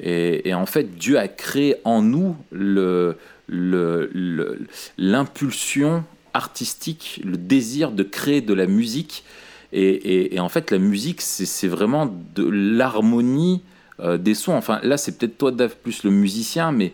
Et, 0.00 0.48
et 0.48 0.54
en 0.54 0.66
fait, 0.66 0.96
Dieu 0.96 1.18
a 1.18 1.28
créé 1.28 1.76
en 1.84 2.02
nous 2.02 2.36
le- 2.50 3.16
le- 3.46 4.10
le- 4.12 4.66
l'impulsion 4.98 6.02
artistique, 6.36 7.20
le 7.24 7.36
désir 7.36 7.90
de 7.90 8.02
créer 8.02 8.40
de 8.40 8.54
la 8.54 8.66
musique. 8.66 9.24
Et, 9.72 9.82
et- 9.88 10.34
et 10.36 10.40
en 10.40 10.48
fait, 10.48 10.70
la 10.70 10.78
musique, 10.78 11.20
c'est 11.20 11.68
vraiment 11.68 12.06
de 12.34 12.44
l'harmonie 12.48 13.62
euh, 14.00 14.18
des 14.18 14.34
sons. 14.34 14.52
Enfin, 14.52 14.78
là, 14.82 14.96
c'est 14.96 15.16
peut-être 15.18 15.38
toi, 15.38 15.50
Dave, 15.50 15.74
plus 15.82 16.04
le 16.04 16.10
musicien, 16.10 16.70
mais 16.70 16.92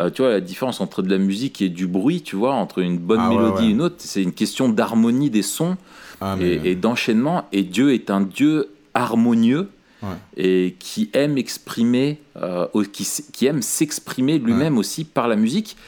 euh, 0.00 0.08
tu 0.10 0.22
vois, 0.22 0.30
la 0.30 0.40
différence 0.40 0.80
entre 0.80 1.02
de 1.02 1.10
la 1.10 1.18
musique 1.18 1.60
et 1.62 1.68
du 1.68 1.86
bruit, 1.86 2.22
tu 2.22 2.36
vois, 2.36 2.54
entre 2.54 2.78
une 2.78 2.98
bonne 2.98 3.20
Ah 3.20 3.28
mélodie 3.28 3.62
ouais. 3.64 3.68
et 3.68 3.70
une 3.72 3.82
autre, 3.82 3.96
c'est 3.98 4.22
une 4.22 4.32
question 4.32 4.68
d'harmonie 4.68 5.30
des 5.30 5.42
sons 5.42 5.76
ah, 6.20 6.36
mais, 6.38 6.48
et, 6.48 6.70
et 6.70 6.74
d'enchaînement. 6.76 7.46
Et 7.52 7.62
Dieu 7.62 7.92
est 7.92 8.08
un 8.10 8.20
Dieu 8.22 8.68
harmonieux 8.94 9.68
Ouais. 10.02 10.10
et 10.36 10.76
qui 10.78 11.08
aime 11.14 11.38
exprimer, 11.38 12.20
euh, 12.36 12.66
qui 13.32 13.46
aime 13.46 13.62
s'exprimer 13.62 14.38
lui-même 14.38 14.76
aussi 14.76 15.02
par 15.04 15.28
la 15.28 15.34
musique. 15.36 15.78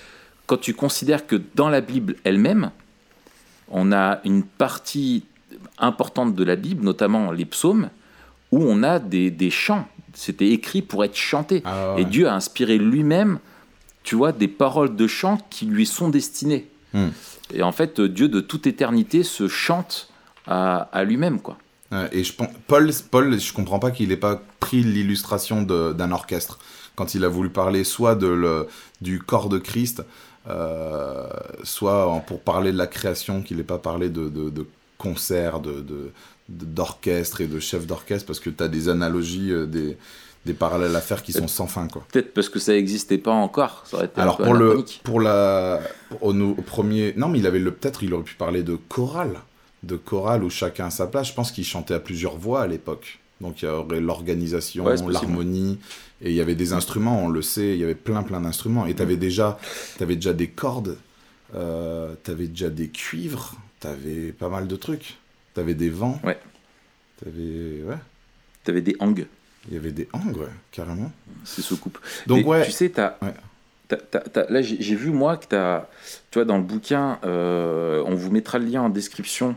Quand 0.47 0.57
tu 0.57 0.73
considères 0.73 1.27
que 1.27 1.37
dans 1.55 1.69
la 1.69 1.83
Bible 1.83 2.17
elle-même, 2.25 2.71
on 3.69 3.93
a 3.93 4.21
une 4.25 4.43
partie 4.43 5.25
importante 5.79 6.35
de 6.35 6.45
la 6.45 6.57
Bible, 6.57 6.85
notamment 6.85 7.33
les 7.33 7.45
psaumes, 7.45 7.91
où 8.53 8.63
on 8.63 8.83
a 8.83 8.99
des, 8.99 9.31
des 9.31 9.51
chants. 9.51 9.87
C'était 10.15 10.51
écrit 10.51 10.83
pour 10.83 11.05
être 11.05 11.17
chanté. 11.17 11.63
Ah 11.65 11.95
ouais. 11.95 12.03
Et 12.03 12.05
Dieu 12.05 12.29
a 12.29 12.35
inspiré 12.35 12.79
lui-même, 12.79 13.39
tu 14.03 14.15
vois, 14.15 14.33
des 14.33 14.49
paroles 14.49 14.97
de 14.97 15.07
chant 15.07 15.39
qui 15.51 15.67
lui 15.67 15.85
sont 15.85 16.09
destinées. 16.09 16.69
Hmm. 16.95 17.09
Et 17.53 17.63
en 17.63 17.73
fait, 17.73 18.01
Dieu 18.01 18.29
de 18.29 18.41
toute 18.41 18.67
éternité 18.67 19.23
se 19.23 19.49
chante 19.49 20.09
à, 20.47 20.89
à 20.93 21.05
lui-même, 21.05 21.41
quoi. 21.41 21.59
Et 22.11 22.25
je 22.25 22.33
pense, 22.33 22.49
Paul, 22.67 22.91
Paul, 23.13 23.41
je 23.41 23.53
comprends 23.53 23.79
pas 23.79 23.93
qu'il 23.93 24.11
ait 24.11 24.17
pas 24.17 24.43
pris 24.59 24.83
l'illustration 24.83 25.63
d'un 25.63 26.11
orchestre 26.11 26.59
quand 26.97 27.15
il 27.15 27.25
a 27.25 27.29
voulu 27.29 27.49
parler 27.49 27.85
soit 27.85 28.17
de 28.17 28.27
le, 28.27 28.67
du 29.01 29.21
corps 29.21 29.49
de 29.49 29.59
Christ, 29.59 30.03
euh, 30.49 31.27
soit 31.65 32.09
en- 32.09 32.21
pour 32.21 32.41
parler 32.41 32.73
de 32.73 32.79
la 32.79 32.87
création, 32.87 33.43
qu'il 33.43 33.57
n'ait 33.59 33.63
pas 33.65 33.79
parlé 33.79 34.09
de, 34.09 34.29
de, 34.29 34.51
de 34.51 34.67
d'orchestre 36.49 37.41
et 37.41 37.47
de 37.47 37.59
chef 37.61 37.87
d'orchestre, 37.87 38.27
parce 38.27 38.41
que 38.41 38.51
tu 38.51 38.63
as 38.63 38.69
des 38.69 38.89
analogies, 38.89 39.51
euh, 39.51 39.67
des, 39.67 39.97
des 40.45 40.55
parallèles 40.55 40.95
à 40.95 41.01
faire 41.01 41.23
qui 41.23 41.33
sont 41.33 41.49
sans 41.49 41.67
fin, 41.67 41.89
quoi. 41.89 42.05
Peut-être 42.13 42.33
parce 42.33 42.49
que 42.49 42.59
ça 42.61 42.73
n'existait 42.73 43.19
pas 43.19 43.33
encore. 43.33 43.83
Ça 43.85 43.97
aurait 43.97 44.07
été 44.07 44.21
Alors 44.21 44.37
pour 44.37 44.55
le, 44.55 44.85
pour 45.03 45.21
la, 45.21 45.81
au, 46.21 46.33
premier, 46.65 47.15
non 47.17 47.29
mais 47.29 47.39
il 47.41 47.47
avait 47.47 47.59
le 47.59 47.73
peut-être 47.73 48.03
il 48.05 48.15
aurait 48.15 48.23
pu 48.23 48.37
parler 48.37 48.63
de 48.63 48.77
chorale, 48.89 49.41
de 49.83 49.97
chorale 49.97 50.45
où 50.45 50.51
chacun 50.51 50.87
a 50.87 50.91
sa 50.91 51.07
place. 51.09 51.29
Je 51.29 51.35
pense 51.35 51.51
qu'ils 51.51 51.65
chantaient 51.65 51.95
à 51.95 52.01
plusieurs 52.01 52.37
voix 52.37 52.63
à 52.63 52.67
l'époque. 52.69 53.19
Donc 53.41 53.63
il 53.63 53.67
y 53.67 53.69
aurait 53.69 54.01
l'organisation, 54.01 54.85
Ouais, 54.85 54.95
l'harmonie, 55.09 55.79
et 56.23 56.31
il 56.31 56.37
y 56.37 56.41
avait 56.41 56.55
des 56.55 56.73
instruments, 56.73 57.23
on 57.25 57.29
le 57.29 57.43
sait, 57.43 57.75
il 57.75 57.79
y 57.81 57.85
avait 57.85 57.95
plein 57.95 58.23
plein 58.23 58.41
d'instruments. 58.41 58.87
Et 58.87 58.95
tu 58.95 59.03
avais 59.03 59.17
déjà, 59.17 59.59
avais 60.01 60.17
déjà 60.17 60.33
des 60.33 60.49
cordes, 60.49 60.97
euh, 61.55 62.15
tu 62.25 62.31
avais 62.31 62.47
déjà 62.49 62.71
des 62.71 62.89
cuivres, 62.89 63.55
tu 63.81 63.87
avais 63.87 64.33
pas 64.33 64.49
mal 64.49 64.67
de 64.67 64.77
trucs. 64.77 65.17
Tu 65.55 65.61
avais 65.61 65.75
des 65.75 65.89
vents. 65.91 66.21
Ouais. 66.25 66.39
T'avais... 67.23 67.83
Ouais. 67.87 67.97
T'avais 68.65 68.83
des 68.83 68.97
hangs, 69.01 69.25
Il 69.69 69.75
y 69.75 69.77
avait 69.77 69.93
des 69.93 70.09
hangres, 70.13 70.41
ouais, 70.41 70.53
carrément. 70.73 71.11
c'est 71.45 71.63
soucoupe. 71.63 71.99
Donc 72.27 72.41
Et 72.41 72.45
ouais, 72.45 72.65
Tu 72.65 72.73
sais, 72.73 72.89
t'as, 72.91 73.17
Ouais. 73.23 73.33
t'as- 73.89 74.51
là, 74.51 74.61
j'ai, 74.61 74.95
vu, 74.97 75.11
moi, 75.13 75.37
que 75.37 75.47
t'as, 75.47 75.87
tu 76.31 76.39
vois, 76.39 76.45
dans 76.45 76.57
le 76.59 76.65
bouquin, 76.65 77.19
euh, 77.25 78.03
on 78.07 78.15
vous 78.15 78.31
mettra 78.31 78.59
le 78.59 78.67
lien 78.67 78.83
en 78.83 78.89
description 78.91 79.57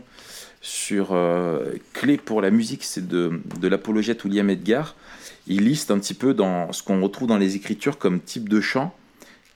sur 0.62 1.08
euh, 1.12 1.72
Clé 1.92 2.16
pour 2.18 2.40
la 2.40 2.50
musique, 2.50 2.84
c'est 2.84 3.06
de, 3.06 3.40
de 3.60 3.68
l'apologète 3.68 4.24
William 4.24 4.48
Edgar. 4.48 4.94
Il 5.46 5.64
liste 5.64 5.90
un 5.90 5.98
petit 5.98 6.14
peu 6.14 6.34
dans 6.34 6.72
ce 6.72 6.82
qu'on 6.82 7.00
retrouve 7.00 7.28
dans 7.28 7.38
les 7.38 7.56
écritures 7.56 7.98
comme 7.98 8.20
type 8.20 8.48
de 8.48 8.60
chants 8.60 8.94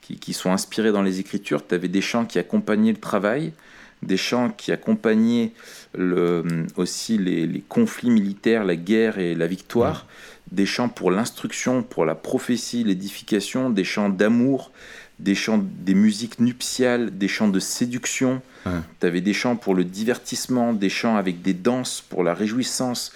qui, 0.01 0.17
qui 0.17 0.33
sont 0.33 0.51
inspirés 0.51 0.91
dans 0.91 1.01
les 1.01 1.19
écritures. 1.19 1.65
Tu 1.65 1.75
avais 1.75 1.87
des 1.87 2.01
chants 2.01 2.25
qui 2.25 2.39
accompagnaient 2.39 2.91
le 2.91 2.99
travail, 2.99 3.53
des 4.01 4.17
chants 4.17 4.49
qui 4.49 4.71
accompagnaient 4.71 5.51
le, 5.93 6.43
aussi 6.75 7.17
les, 7.17 7.47
les 7.47 7.61
conflits 7.61 8.09
militaires, 8.09 8.63
la 8.63 8.75
guerre 8.75 9.19
et 9.19 9.35
la 9.35 9.47
victoire, 9.47 10.05
des 10.51 10.65
chants 10.65 10.89
pour 10.89 11.11
l'instruction, 11.11 11.81
pour 11.81 12.05
la 12.05 12.15
prophétie, 12.15 12.83
l'édification, 12.83 13.69
des 13.69 13.83
chants 13.83 14.09
d'amour, 14.09 14.71
des 15.19 15.35
chants, 15.35 15.63
des 15.81 15.93
musiques 15.95 16.39
nuptiales, 16.39 17.17
des 17.17 17.27
chants 17.27 17.47
de 17.47 17.59
séduction. 17.59 18.41
Ouais. 18.65 18.71
Tu 18.99 19.05
avais 19.05 19.21
des 19.21 19.33
chants 19.33 19.55
pour 19.55 19.73
le 19.75 19.83
divertissement, 19.83 20.73
des 20.73 20.89
chants 20.89 21.15
avec 21.15 21.41
des 21.41 21.53
danses 21.53 22.03
pour 22.09 22.23
la 22.23 22.33
réjouissance, 22.33 23.11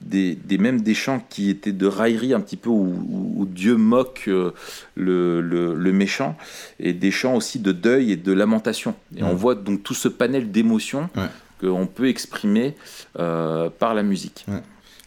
des, 0.00 0.34
des 0.34 0.56
même 0.58 0.80
des 0.80 0.94
chants 0.94 1.22
qui 1.28 1.50
étaient 1.50 1.72
de 1.72 1.86
raillerie 1.86 2.32
un 2.34 2.40
petit 2.40 2.56
peu 2.56 2.70
où, 2.70 2.86
où- 3.08 3.34
où 3.42 3.46
Dieu 3.46 3.76
moque 3.76 4.24
euh, 4.28 4.52
le, 4.94 5.40
le- 5.40 5.74
le 5.74 5.92
méchant, 5.92 6.36
et 6.80 6.92
des 6.92 7.10
chants 7.10 7.34
aussi 7.34 7.58
de 7.58 7.72
deuil 7.72 8.12
et 8.12 8.16
de 8.16 8.32
lamentation. 8.32 8.94
Et 9.16 9.22
Ouais. 9.22 9.28
on 9.30 9.34
voit 9.34 9.54
donc 9.54 9.82
tout 9.82 9.94
ce 9.94 10.08
panel 10.08 10.50
d'émotions 10.52 11.10
Ouais. 11.16 11.26
qu'on 11.60 11.86
peut 11.86 12.08
exprimer 12.08 12.74
euh, 13.18 13.68
par 13.70 13.94
la 13.94 14.02
musique. 14.02 14.46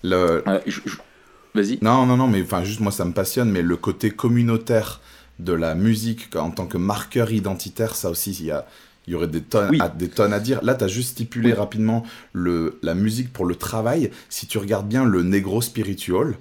le, 0.03 0.43
je- 0.67 0.81
Vas-y. 1.55 1.79
Non, 1.81 2.05
non, 2.05 2.17
non, 2.17 2.27
mais 2.27 2.41
enfin, 2.41 2.65
juste 2.65 2.81
moi, 2.81 2.91
ça 2.91 3.05
me 3.05 3.13
passionne, 3.13 3.49
mais 3.49 3.61
le 3.61 3.77
côté 3.77 4.11
communautaire 4.11 4.99
de 5.39 5.53
la 5.53 5.75
musique 5.75 6.35
en 6.35 6.51
tant 6.51 6.65
que 6.65 6.77
marqueur 6.77 7.31
identitaire, 7.31 7.95
ça 7.95 8.09
aussi, 8.09 8.31
il 8.39 8.45
y, 8.45 8.51
a, 8.51 8.65
il 9.07 9.13
y 9.13 9.15
aurait 9.15 9.27
des 9.27 9.41
tonnes, 9.41 9.69
Oui. 9.71 9.77
à, 9.81 9.89
des 9.89 10.07
tonnes 10.09 10.33
à 10.33 10.39
dire. 10.39 10.59
Là, 10.63 10.75
tu 10.75 10.83
as 10.83 10.87
juste 10.87 11.09
stipulé 11.11 11.51
Oui. 11.51 11.57
rapidement 11.57 12.03
le, 12.33 12.79
la 12.81 12.93
musique 12.95 13.31
pour 13.33 13.45
le 13.45 13.55
travail. 13.55 14.11
Si 14.29 14.47
tu 14.47 14.57
regardes 14.57 14.87
bien 14.87 15.03
le 15.05 15.23
Negro 15.23 15.61
Spiritual, 15.61 16.35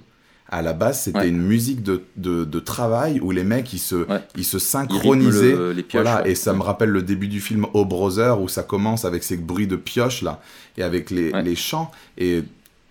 à 0.47 0.61
la 0.61 0.73
base, 0.73 1.01
c'était 1.01 1.19
Ouais. 1.19 1.29
une 1.29 1.41
musique 1.41 1.81
de, 1.81 2.03
de, 2.17 2.45
de 2.45 2.59
travail 2.59 3.19
où 3.19 3.31
les 3.31 3.43
mecs, 3.43 3.73
ils 3.73 3.79
se, 3.79 3.95
Ouais. 4.07 4.21
ils 4.37 4.45
se 4.45 4.59
synchronisaient. 4.59 5.55
le- 5.55 5.71
les 5.73 5.81
pioches. 5.83 6.03
Voilà, 6.03 6.23
ouais. 6.23 6.31
et 6.31 6.35
ça 6.35 6.53
me 6.53 6.61
rappelle 6.61 6.89
le 6.91 7.01
début 7.01 7.27
du 7.27 7.41
film 7.41 7.65
Oh 7.73 7.83
Brother 7.83 8.39
où 8.39 8.47
ça 8.47 8.61
commence 8.63 9.05
avec 9.05 9.23
ces 9.23 9.37
bruits 9.37 9.67
de 9.67 9.75
pioche 9.75 10.21
là 10.21 10.39
et 10.77 10.83
avec 10.83 11.09
les, 11.09 11.31
les 11.41 11.55
chants 11.55 11.89
et 12.17 12.43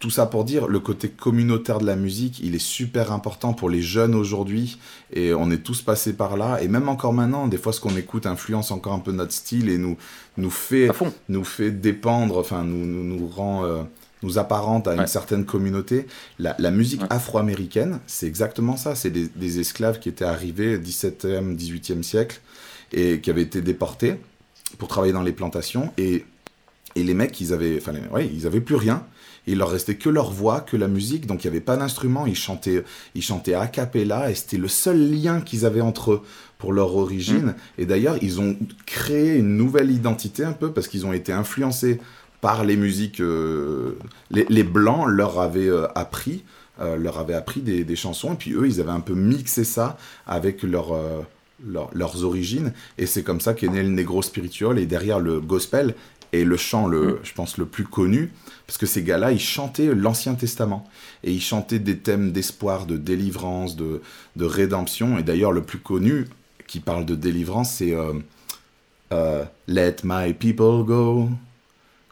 tout 0.05 0.11
ça 0.11 0.27
pour 0.27 0.45
dire 0.45 0.67
le 0.69 0.81
côté 0.81 1.09
communautaire 1.09 1.79
de 1.79 1.87
la 1.87 1.97
musique, 1.97 2.39
il 2.41 2.55
est 2.55 2.59
super 2.59 3.11
important 3.11 3.55
pour 3.55 3.71
les 3.71 3.81
jeunes 3.81 4.15
aujourd'hui 4.15 4.77
et 5.15 5.33
on 5.33 5.51
est 5.51 5.63
tous 5.63 5.81
passés 5.81 6.13
par 6.13 6.37
là 6.37 6.59
et 6.61 6.69
même 6.69 6.91
encore 6.91 7.15
maintenant, 7.15 7.47
des 7.49 7.57
fois 7.57 7.73
ce 7.73 7.81
qu'on 7.81 7.97
écoute 7.97 8.27
influence 8.27 8.71
encore 8.71 8.93
un 8.93 8.99
peu 8.99 9.13
notre 9.13 9.33
style 9.33 9.71
et 9.71 9.79
nous 9.79 9.97
nous 10.37 10.51
fait 10.51 10.91
nous 11.31 11.43
fait 11.43 11.71
dépendre, 11.71 12.37
enfin 12.37 12.65
nous 12.65 12.85
nous, 12.85 13.03
nous 13.03 13.27
rend 13.27 13.65
euh, 13.65 13.83
nous 14.23 14.37
apparente 14.37 14.89
à 14.89 14.95
une 14.95 15.07
certaine 15.07 15.47
communauté. 15.47 16.07
La, 16.39 16.55
la 16.59 16.71
musique 16.71 17.01
Ouais. 17.01 17.09
afro-américaine, 17.09 17.99
c'est 18.07 18.27
exactement 18.27 18.77
ça. 18.77 18.95
C'est 18.95 19.11
des, 19.11 19.29
des 19.35 19.59
esclaves 19.59 20.01
qui 20.01 20.11
étaient 20.11 20.27
arrivés 20.27 20.77
au 20.77 20.81
17e, 20.81 21.57
18e 21.57 22.03
siècle 22.03 22.43
et 22.93 23.21
qui 23.23 23.31
avaient 23.31 23.41
été 23.41 23.63
déportés 23.63 24.17
pour 24.77 24.89
travailler 24.89 25.15
dans 25.15 25.23
les 25.23 25.33
plantations. 25.33 25.95
Et, 25.97 26.27
et 26.95 27.05
les 27.05 27.15
mecs, 27.15 27.41
ils 27.41 27.55
avaient, 27.55 27.79
enfin, 27.79 27.95
ouais, 28.13 28.31
ils 28.33 28.47
avaient 28.47 28.61
plus 28.61 28.77
rien. 28.77 29.03
Il 29.47 29.59
leur 29.59 29.71
restait 29.71 29.97
que 29.97 30.09
leur 30.09 30.31
voix, 30.33 30.61
que 30.61 30.77
la 30.77 30.89
musique, 30.89 31.27
donc 31.27 31.45
il 31.45 31.49
n'y 31.49 31.57
avait 31.57 31.65
pas 31.65 31.77
d'instrument. 31.77 32.27
Ils 32.27 32.35
chantaient, 32.37 32.83
ils 33.15 33.23
chantaient 33.23 33.55
a 33.55 33.67
cappella 33.67 34.31
et 34.31 34.35
c'était 34.35 34.57
le 34.57 34.69
seul 34.69 34.99
lien 35.11 35.41
qu'ils 35.41 35.67
avaient 35.67 35.83
entre 35.83 36.13
eux 36.13 36.23
pour 36.59 36.73
leur 36.73 36.97
origine. 36.97 37.55
Et 37.77 37.85
d'ailleurs, 37.85 38.17
ils 38.23 38.41
ont 38.41 38.57
créé 38.87 39.37
une 39.37 39.57
nouvelle 39.57 39.91
identité 39.91 40.45
un 40.45 40.53
peu 40.53 40.73
parce 40.73 40.89
qu'ils 40.89 41.05
ont 41.05 41.13
été 41.13 41.31
influencés 41.33 42.01
par 42.41 42.65
les 42.65 42.77
musiques. 42.77 43.21
euh, 43.21 43.99
les, 44.31 44.47
les 44.49 44.63
blancs 44.65 45.07
leur 45.09 45.39
avaient 45.41 45.69
euh, 45.69 45.87
appris, 45.95 46.45
euh, 46.81 46.97
leur 46.97 47.19
avaient 47.19 47.35
appris 47.35 47.61
des, 47.61 47.85
des 47.85 47.97
chansons 47.97 48.33
et 48.33 48.37
puis 48.37 48.53
eux, 48.53 48.67
ils 48.67 48.81
avaient 48.81 48.91
un 48.91 49.01
peu 49.01 49.15
mixé 49.15 49.65
ça 49.65 49.99
avec 50.27 50.63
leur, 50.63 50.93
leur- 51.67 51.91
leurs 51.93 52.25
origines. 52.25 52.73
Et 52.99 53.07
c'est 53.07 53.23
comme 53.23 53.41
ça 53.41 53.55
qu'est 53.55 53.69
né 53.69 53.83
le 53.83 53.89
negro 53.91 54.23
spiritual 54.23 54.79
et 54.79 54.87
derrière 54.87 55.21
le 55.21 55.41
gospel 55.41 55.95
et 56.41 56.45
le 56.45 56.57
chant, 56.57 56.87
le, 56.87 57.01
Mm. 57.07 57.19
je 57.23 57.33
pense, 57.35 57.59
le 57.59 57.67
plus 57.67 57.85
connu, 57.85 58.31
parce 58.67 58.79
que 58.79 58.87
ces 58.87 59.03
gars-là, 59.03 59.33
ils 59.33 59.41
chantaient 59.41 59.95
l'Ancien 59.95 60.35
Testament. 60.35 60.89
Et 61.23 61.33
ils 61.33 61.41
chantaient 61.43 61.79
des 61.79 61.99
thèmes 61.99 62.33
d'espoir, 62.33 62.87
de 62.87 62.97
délivrance, 62.97 63.77
de, 63.77 64.01
de 64.37 64.45
rédemption. 64.45 65.19
Et 65.19 65.23
d'ailleurs, 65.23 65.53
le 65.53 65.63
plus 65.63 65.79
connu 65.79 66.27
qui 66.67 66.81
parle 66.81 67.05
de 67.07 67.15
délivrance, 67.15 67.73
c'est 67.75 67.95
euh, 67.95 68.13
euh, 69.13 69.45
Let 69.69 69.97
my 70.05 70.33
people 70.35 70.85
go. 70.85 71.29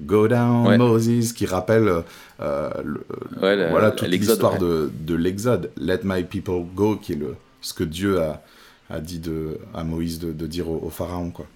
Go 0.03 0.27
down, 0.27 0.67
Ouais. 0.67 0.79
Moses, 0.79 1.33
qui 1.33 1.47
rappelle 1.47 2.03
euh, 2.41 2.71
le- 2.85 3.05
Ouais, 3.41 3.55
la- 3.57 3.71
voilà 3.71 3.93
toute 3.93 4.09
l'histoire 4.09 4.55
ouais. 4.55 4.59
de, 4.59 4.91
de 5.01 5.15
l'Exode. 5.15 5.71
Let 5.77 6.01
my 6.05 6.25
people 6.25 6.65
go, 6.75 6.97
qui 6.97 7.13
est 7.13 7.17
le, 7.17 7.37
ce 7.61 7.73
que 7.73 7.85
Dieu 7.85 8.21
a, 8.21 8.43
a 8.91 8.99
dit 9.01 9.21
de, 9.21 9.59
à 9.75 9.85
Moïse 9.85 10.19
de, 10.19 10.33
de 10.33 10.47
dire 10.47 10.69
au, 10.69 10.81
au 10.85 10.91
pharaon. 10.91 11.31
Quoi. 11.31 11.47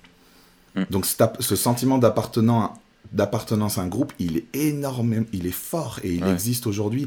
Mm. 0.77 0.83
Donc 0.91 1.07
ce 1.07 1.57
sentiment 1.57 1.99
d'appartenance 1.99 3.79
à 3.79 3.81
un 3.83 3.87
groupe, 3.89 4.13
il 4.19 4.37
est 4.39 4.47
énorme, 4.55 5.25
il 5.33 5.47
est 5.47 5.51
fort 5.51 6.01
et 6.03 6.13
il 6.15 6.25
Ouais. 6.25 6.31
existe 6.33 6.67
aujourd'hui. 6.67 7.07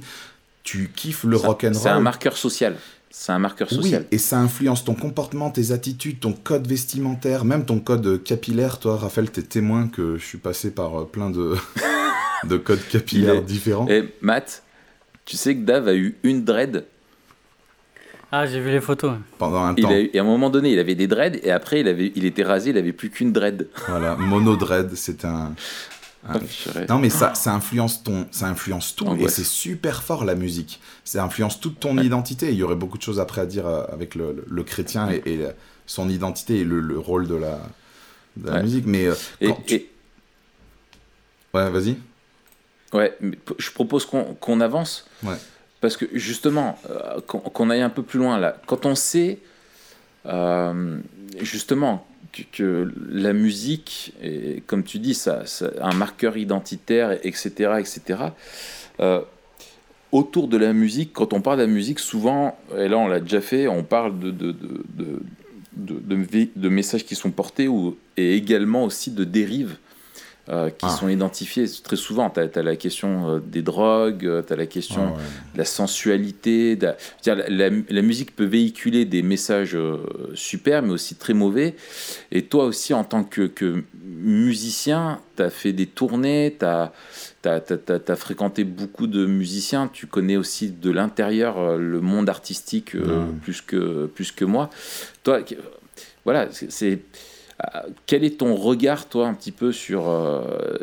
Tu 0.63 0.91
kiffes 0.95 1.23
le 1.23 1.37
rock'n'roll. 1.37 1.75
C'est 1.75 1.89
un 1.89 1.99
marqueur 2.01 2.35
social. 2.37 2.75
C'est 3.11 3.31
un 3.31 3.39
marqueur 3.39 3.67
Oui, 3.71 3.77
social. 3.77 4.05
et 4.11 4.17
ça 4.19 4.37
influence 4.39 4.83
ton 4.83 4.93
comportement, 4.93 5.49
tes 5.49 5.71
attitudes, 5.71 6.19
ton 6.19 6.31
code 6.33 6.67
vestimentaire, 6.67 7.43
même 7.43 7.65
ton 7.65 7.79
code 7.79 8.21
capillaire. 8.23 8.77
Toi, 8.77 8.97
Raphaël, 8.97 9.31
t'es 9.31 9.41
témoin 9.41 9.87
que 9.87 10.17
je 10.19 10.23
suis 10.25 10.37
passé 10.37 10.69
par 10.69 11.01
euh, 11.01 11.05
plein 11.05 11.31
de, 11.31 11.55
de 12.43 12.57
codes 12.57 12.85
capillaires 12.91 13.35
est- 13.35 13.41
différents. 13.41 13.87
Et 13.87 14.13
Matt, 14.21 14.61
tu 15.25 15.37
sais 15.37 15.55
que 15.55 15.61
Dave 15.61 15.87
a 15.87 15.95
eu 15.95 16.17
une 16.23 16.43
dread. 16.45 16.85
Ah, 18.31 18.45
j'ai 18.45 18.59
vu 18.59 18.69
les 18.69 18.81
photos. 18.81 19.13
Pendant 19.39 19.63
un 19.63 19.73
Il 19.75 19.83
temps. 19.83 19.89
a 19.89 19.99
eu- 19.99 20.09
et 20.13 20.19
à 20.19 20.21
un 20.21 20.25
moment 20.25 20.49
donné, 20.51 20.71
il 20.71 20.79
avait 20.79 20.95
des 20.95 21.07
dreads 21.07 21.39
et 21.43 21.49
après, 21.51 21.79
il, 21.79 21.87
avait, 21.87 22.11
il 22.15 22.25
était 22.25 22.43
rasé, 22.43 22.69
il 22.69 22.77
avait 22.77 22.93
plus 22.93 23.09
qu'une 23.09 23.31
dread. 23.33 23.67
Voilà, 23.87 24.15
monodread, 24.15 24.93
c'est 24.95 25.25
un. 25.25 25.53
Non, 26.89 26.99
mais 26.99 27.09
ça, 27.09 27.33
ça 27.33 27.53
influence 27.53 28.03
ton, 28.03 28.27
ça 28.29 28.47
influence 28.47 28.93
tout, 28.93 29.07
et 29.19 29.29
c'est 29.29 29.45
super 29.45 30.03
fort 30.03 30.25
la 30.25 30.35
musique. 30.35 30.79
Ça 31.05 31.23
influence 31.23 31.59
toute 31.61 31.79
ton 31.79 31.97
identité. 31.97 32.49
Il 32.49 32.55
y 32.55 32.63
aurait 32.63 32.75
beaucoup 32.75 32.97
de 32.97 33.03
choses 33.03 33.19
après 33.21 33.39
à 33.41 33.45
dire 33.45 33.65
euh, 33.65 33.83
avec 33.91 34.15
le, 34.15 34.33
le- 34.33 34.45
le 34.47 34.63
chrétien 34.63 35.09
et, 35.09 35.21
et 35.25 35.39
son 35.87 36.09
identité 36.09 36.59
et 36.59 36.63
le, 36.65 36.81
le 36.81 36.99
rôle 36.99 37.25
de 37.27 37.35
la, 37.35 37.59
de 38.35 38.47
la 38.47 38.55
Ouais. 38.57 38.63
musique. 38.63 38.83
Mais 38.85 39.05
euh, 39.07 39.15
Et, 39.39 39.47
quand 39.47 39.63
tu- 39.65 39.75
et- 39.75 39.89
ouais, 41.53 41.69
vas-y. 41.69 41.95
ouais, 42.93 43.17
je 43.57 43.71
propose 43.71 44.05
qu'on 44.05 44.35
qu'on 44.35 44.59
avance. 44.59 45.07
Ouais. 45.23 45.35
Parce 45.81 45.95
que 45.95 46.05
justement, 46.13 46.77
euh, 46.89 47.21
qu'on 47.21 47.69
aille 47.69 47.81
un 47.81 47.89
peu 47.89 48.03
plus 48.03 48.19
loin 48.19 48.37
là. 48.37 48.57
Quand 48.65 48.85
on 48.85 48.95
sait 48.95 49.39
euh, 50.25 50.97
justement 51.39 52.05
que, 52.51 52.91
la 53.09 53.33
musique, 53.33 54.13
comme 54.67 54.83
tu 54.83 54.99
dis, 54.99 55.13
ça, 55.13 55.43
un 55.81 55.93
marqueur 55.93 56.37
identitaire, 56.37 57.13
etc., 57.25 57.49
etc. 57.79 58.19
euh, 58.99 59.21
autour 60.11 60.47
de 60.47 60.57
la 60.57 60.73
musique, 60.73 61.13
quand 61.13 61.33
on 61.33 61.41
parle 61.41 61.59
de 61.59 61.63
la 61.63 61.69
musique, 61.69 61.99
souvent, 61.99 62.57
et 62.77 62.87
là 62.87 62.97
on 62.97 63.07
l'a 63.07 63.19
déjà 63.19 63.41
fait, 63.41 63.67
on 63.67 63.83
parle 63.83 64.19
de, 64.19 66.69
messages 66.69 67.05
qui 67.05 67.15
sont 67.15 67.31
portés 67.31 67.69
et 68.17 68.35
également 68.35 68.83
aussi 68.83 69.11
de 69.11 69.23
dérives 69.23 69.77
euh, 70.49 70.69
qui 70.69 70.85
Ah. 70.85 70.89
sont 70.89 71.07
identifiées 71.09 71.65
très 71.83 71.95
souvent. 71.95 72.29
Tu 72.29 72.39
as, 72.39 72.63
la 72.63 72.75
question 72.75 73.29
euh, 73.35 73.39
des 73.39 73.61
drogues, 73.61 74.43
tu 74.47 74.53
as 74.53 74.55
la 74.55 74.65
question 74.65 75.09
Ah 75.09 75.17
ouais. 75.17 75.23
de 75.53 75.57
la 75.59 75.65
sensualité. 75.65 76.75
de 76.75 76.87
la- 77.25 78.01
musique 78.01 78.35
peut 78.35 78.45
véhiculer 78.45 79.05
des 79.05 79.21
messages 79.21 79.75
euh, 79.75 79.97
super, 80.33 80.81
mais 80.81 80.91
aussi 80.91 81.15
très 81.15 81.33
mauvais. 81.33 81.75
Et 82.31 82.43
toi 82.43 82.65
aussi, 82.65 82.93
en 82.93 83.03
tant 83.03 83.23
que, 83.23 83.43
que 83.47 83.83
musicien, 84.05 85.19
tu 85.35 85.43
as 85.43 85.49
fait 85.49 85.73
des 85.73 85.85
tournées, 85.85 86.55
tu 86.59 86.65
as, 86.65 88.15
fréquenté 88.15 88.63
beaucoup 88.63 89.07
de 89.07 89.25
musiciens, 89.25 89.87
tu 89.91 90.07
connais 90.07 90.37
aussi 90.37 90.69
de 90.71 90.91
l'intérieur 90.91 91.57
euh, 91.59 91.77
le 91.77 92.01
monde 92.01 92.29
artistique 92.29 92.95
euh, 92.95 93.25
plus, 93.43 93.61
que, 93.61 94.07
plus 94.07 94.31
que 94.31 94.45
moi. 94.45 94.69
Toi, 95.23 95.41
voilà, 96.25 96.47
c'est 96.51 96.99
quel 98.05 98.23
est 98.23 98.39
ton 98.39 98.55
regard, 98.55 99.07
toi, 99.07 99.27
un 99.27 99.33
petit 99.33 99.51
peu 99.51 99.71
sur, 99.71 100.03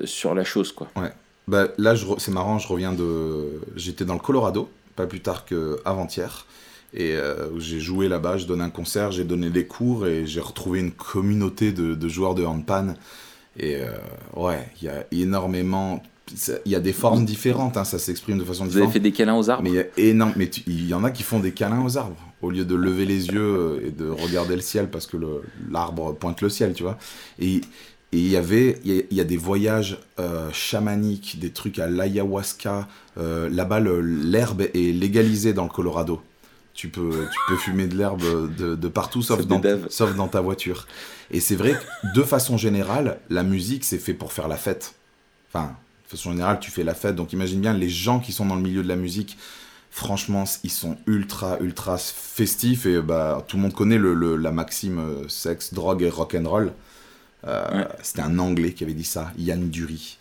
sur 0.04 0.34
la 0.34 0.44
chose, 0.44 0.72
quoi? 0.72 0.88
Ouais. 0.96 1.12
Bah, 1.48 1.68
là, 1.78 1.94
c'est 2.18 2.32
marrant, 2.32 2.58
je 2.58 2.68
reviens 2.68 2.92
de. 2.92 3.60
J'étais 3.76 4.04
dans 4.04 4.14
le 4.14 4.20
Colorado, 4.20 4.68
pas 4.96 5.06
plus 5.06 5.20
tard 5.20 5.44
qu'avant-hier. 5.44 6.46
Et 6.94 7.16
j'ai 7.58 7.80
joué 7.80 8.08
là-bas, 8.08 8.38
je 8.38 8.46
donnais 8.46 8.64
un 8.64 8.70
concert, 8.70 9.12
j'ai 9.12 9.24
donné 9.24 9.50
des 9.50 9.66
cours 9.66 10.06
et 10.06 10.26
j'ai 10.26 10.40
retrouvé 10.40 10.80
une 10.80 10.92
communauté 10.92 11.72
de, 11.72 11.94
de 11.94 12.08
joueurs 12.08 12.34
de 12.34 12.44
handpan. 12.44 12.94
Et 13.58 13.78
ouais, 14.34 14.68
il 14.80 14.86
y 14.86 14.88
a 14.88 15.04
énormément 15.12 16.02
il 16.64 16.72
y 16.72 16.74
a 16.74 16.80
des 16.80 16.92
formes 16.92 17.24
différentes, 17.24 17.76
hein, 17.76 17.84
ça 17.84 18.00
s'exprime 18.00 18.36
de 18.38 18.44
façon 18.44 18.64
différente. 18.64 18.88
Vous 18.88 18.90
avez 18.90 18.92
fait 18.92 19.00
des 19.00 19.12
câlins 19.12 19.36
aux 19.36 19.48
arbres? 19.48 19.62
Mais 19.62 19.70
il 19.70 19.76
y, 19.76 20.20
a 20.20 20.32
mais 20.34 20.50
il 20.66 20.88
y 20.88 20.92
en 20.92 21.04
a 21.04 21.12
qui 21.12 21.22
font 21.22 21.38
des 21.38 21.52
câlins 21.52 21.84
aux 21.84 21.96
arbres, 21.96 22.16
au 22.46 22.50
lieu 22.50 22.64
de 22.64 22.74
lever 22.74 23.04
les 23.04 23.26
yeux 23.28 23.40
euh, 23.40 23.86
et 23.86 23.90
de 23.90 24.08
regarder 24.08 24.54
le 24.54 24.62
ciel 24.62 24.88
parce 24.88 25.06
que 25.06 25.16
l'arbre 25.70 26.14
pointe 26.14 26.40
le 26.40 26.48
ciel, 26.48 26.72
tu 26.72 26.82
vois. 26.82 26.98
Et 27.38 27.60
il 28.12 28.28
y 28.28 28.36
avait, 28.36 28.78
il 28.84 29.04
y, 29.10 29.20
a 29.20 29.24
des 29.24 29.36
voyages 29.36 29.98
euh, 30.20 30.48
chamaniques, 30.52 31.38
des 31.38 31.50
trucs 31.50 31.78
à 31.78 31.88
l'ayahuasca. 31.88 32.88
Euh, 33.18 33.50
Là-bas, 33.50 33.80
l'herbe 33.80 34.62
est 34.62 34.96
légalisée 34.96 35.52
dans 35.52 35.64
le 35.64 35.70
Colorado. 35.70 36.22
Tu 36.72 36.88
peux, 36.88 37.10
tu 37.10 37.38
peux 37.48 37.56
fumer 37.56 37.88
de 37.88 37.96
l'herbe 37.96 38.54
de, 38.56 38.76
de, 38.76 38.88
partout, 38.88 39.22
sauf 39.22 39.44
dans, 39.46 39.60
sauf 39.90 40.14
dans 40.14 40.28
ta 40.28 40.40
voiture. 40.40 40.86
Et 41.30 41.40
c'est 41.40 41.56
vrai 41.56 41.72
que, 41.74 42.18
de 42.18 42.22
façon 42.22 42.56
générale, 42.56 43.18
la 43.28 43.42
musique, 43.42 43.84
c'est 43.84 43.98
fait 43.98 44.14
pour 44.14 44.32
faire 44.32 44.46
la 44.46 44.56
fête. 44.56 44.94
Enfin, 45.52 45.74
de 46.04 46.10
façon 46.16 46.30
générale, 46.30 46.60
tu 46.60 46.70
fais 46.70 46.84
la 46.84 46.94
fête. 46.94 47.16
Donc 47.16 47.32
imagine 47.32 47.60
bien 47.60 47.72
les 47.72 47.88
gens 47.88 48.20
qui 48.20 48.32
sont 48.32 48.46
dans 48.46 48.56
le 48.56 48.62
milieu 48.62 48.82
de 48.82 48.88
la 48.88 48.96
musique. 48.96 49.36
Franchement, 49.96 50.44
ils 50.62 50.70
sont 50.70 50.98
ultra, 51.06 51.56
ultra 51.58 51.96
festifs. 51.96 52.84
Et 52.84 53.00
bah, 53.00 53.42
tout 53.48 53.56
le 53.56 53.62
monde 53.62 53.72
connaît 53.72 53.96
le, 53.96 54.36
la 54.36 54.52
maxime 54.52 54.98
euh, 54.98 55.26
sexe, 55.28 55.72
drogue 55.72 56.02
et 56.02 56.10
rock'n'roll. 56.10 56.74
Euh, 57.46 57.82
C'était 58.02 58.20
un 58.20 58.38
Anglais 58.38 58.74
qui 58.74 58.84
avait 58.84 58.92
dit 58.92 59.06
ça, 59.06 59.32
Yann 59.38 59.70
Dury. 59.70 60.18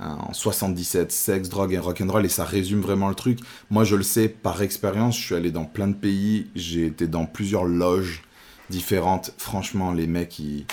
Hein, 0.00 0.18
en 0.28 0.32
77, 0.32 1.12
sexe, 1.12 1.48
drogue 1.48 1.72
et 1.72 1.78
rock'n'roll. 1.78 2.26
Et 2.26 2.28
ça 2.28 2.44
résume 2.44 2.80
vraiment 2.80 3.08
le 3.08 3.14
truc. 3.14 3.38
Moi, 3.70 3.84
je 3.84 3.94
le 3.94 4.02
sais 4.02 4.28
par 4.28 4.60
expérience. 4.60 5.16
Je 5.16 5.22
suis 5.24 5.34
allé 5.36 5.52
dans 5.52 5.66
plein 5.66 5.86
de 5.86 5.94
pays. 5.94 6.48
J'ai 6.56 6.86
été 6.86 7.06
dans 7.06 7.24
plusieurs 7.24 7.64
loges 7.64 8.24
différentes. 8.70 9.34
Franchement, 9.38 9.92
les 9.92 10.08
mecs, 10.08 10.40
ils... 10.40 10.66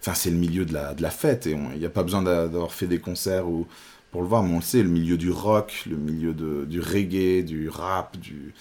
Enfin, 0.00 0.14
c'est 0.14 0.30
le 0.30 0.36
milieu 0.36 0.64
de 0.64 0.72
la, 0.72 0.94
de 0.94 1.02
la 1.02 1.10
fête 1.10 1.48
et 1.48 1.50
il 1.50 1.78
n'y 1.78 1.84
a 1.84 1.90
pas 1.90 2.04
besoin 2.04 2.22
d'avoir 2.22 2.72
fait 2.72 2.86
des 2.86 3.00
concerts 3.00 3.48
ou, 3.48 3.66
pour 4.10 4.22
le 4.22 4.28
voir, 4.28 4.42
mais 4.42 4.52
on 4.52 4.56
le 4.56 4.62
sait, 4.62 4.82
le 4.82 4.88
milieu 4.88 5.16
du 5.16 5.30
rock, 5.30 5.84
le 5.88 5.96
milieu 5.96 6.32
de, 6.32 6.64
du 6.64 6.80
reggae, 6.80 7.44
du 7.44 7.68
rap, 7.68 8.18
du, 8.18 8.54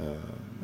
euh, 0.00 0.14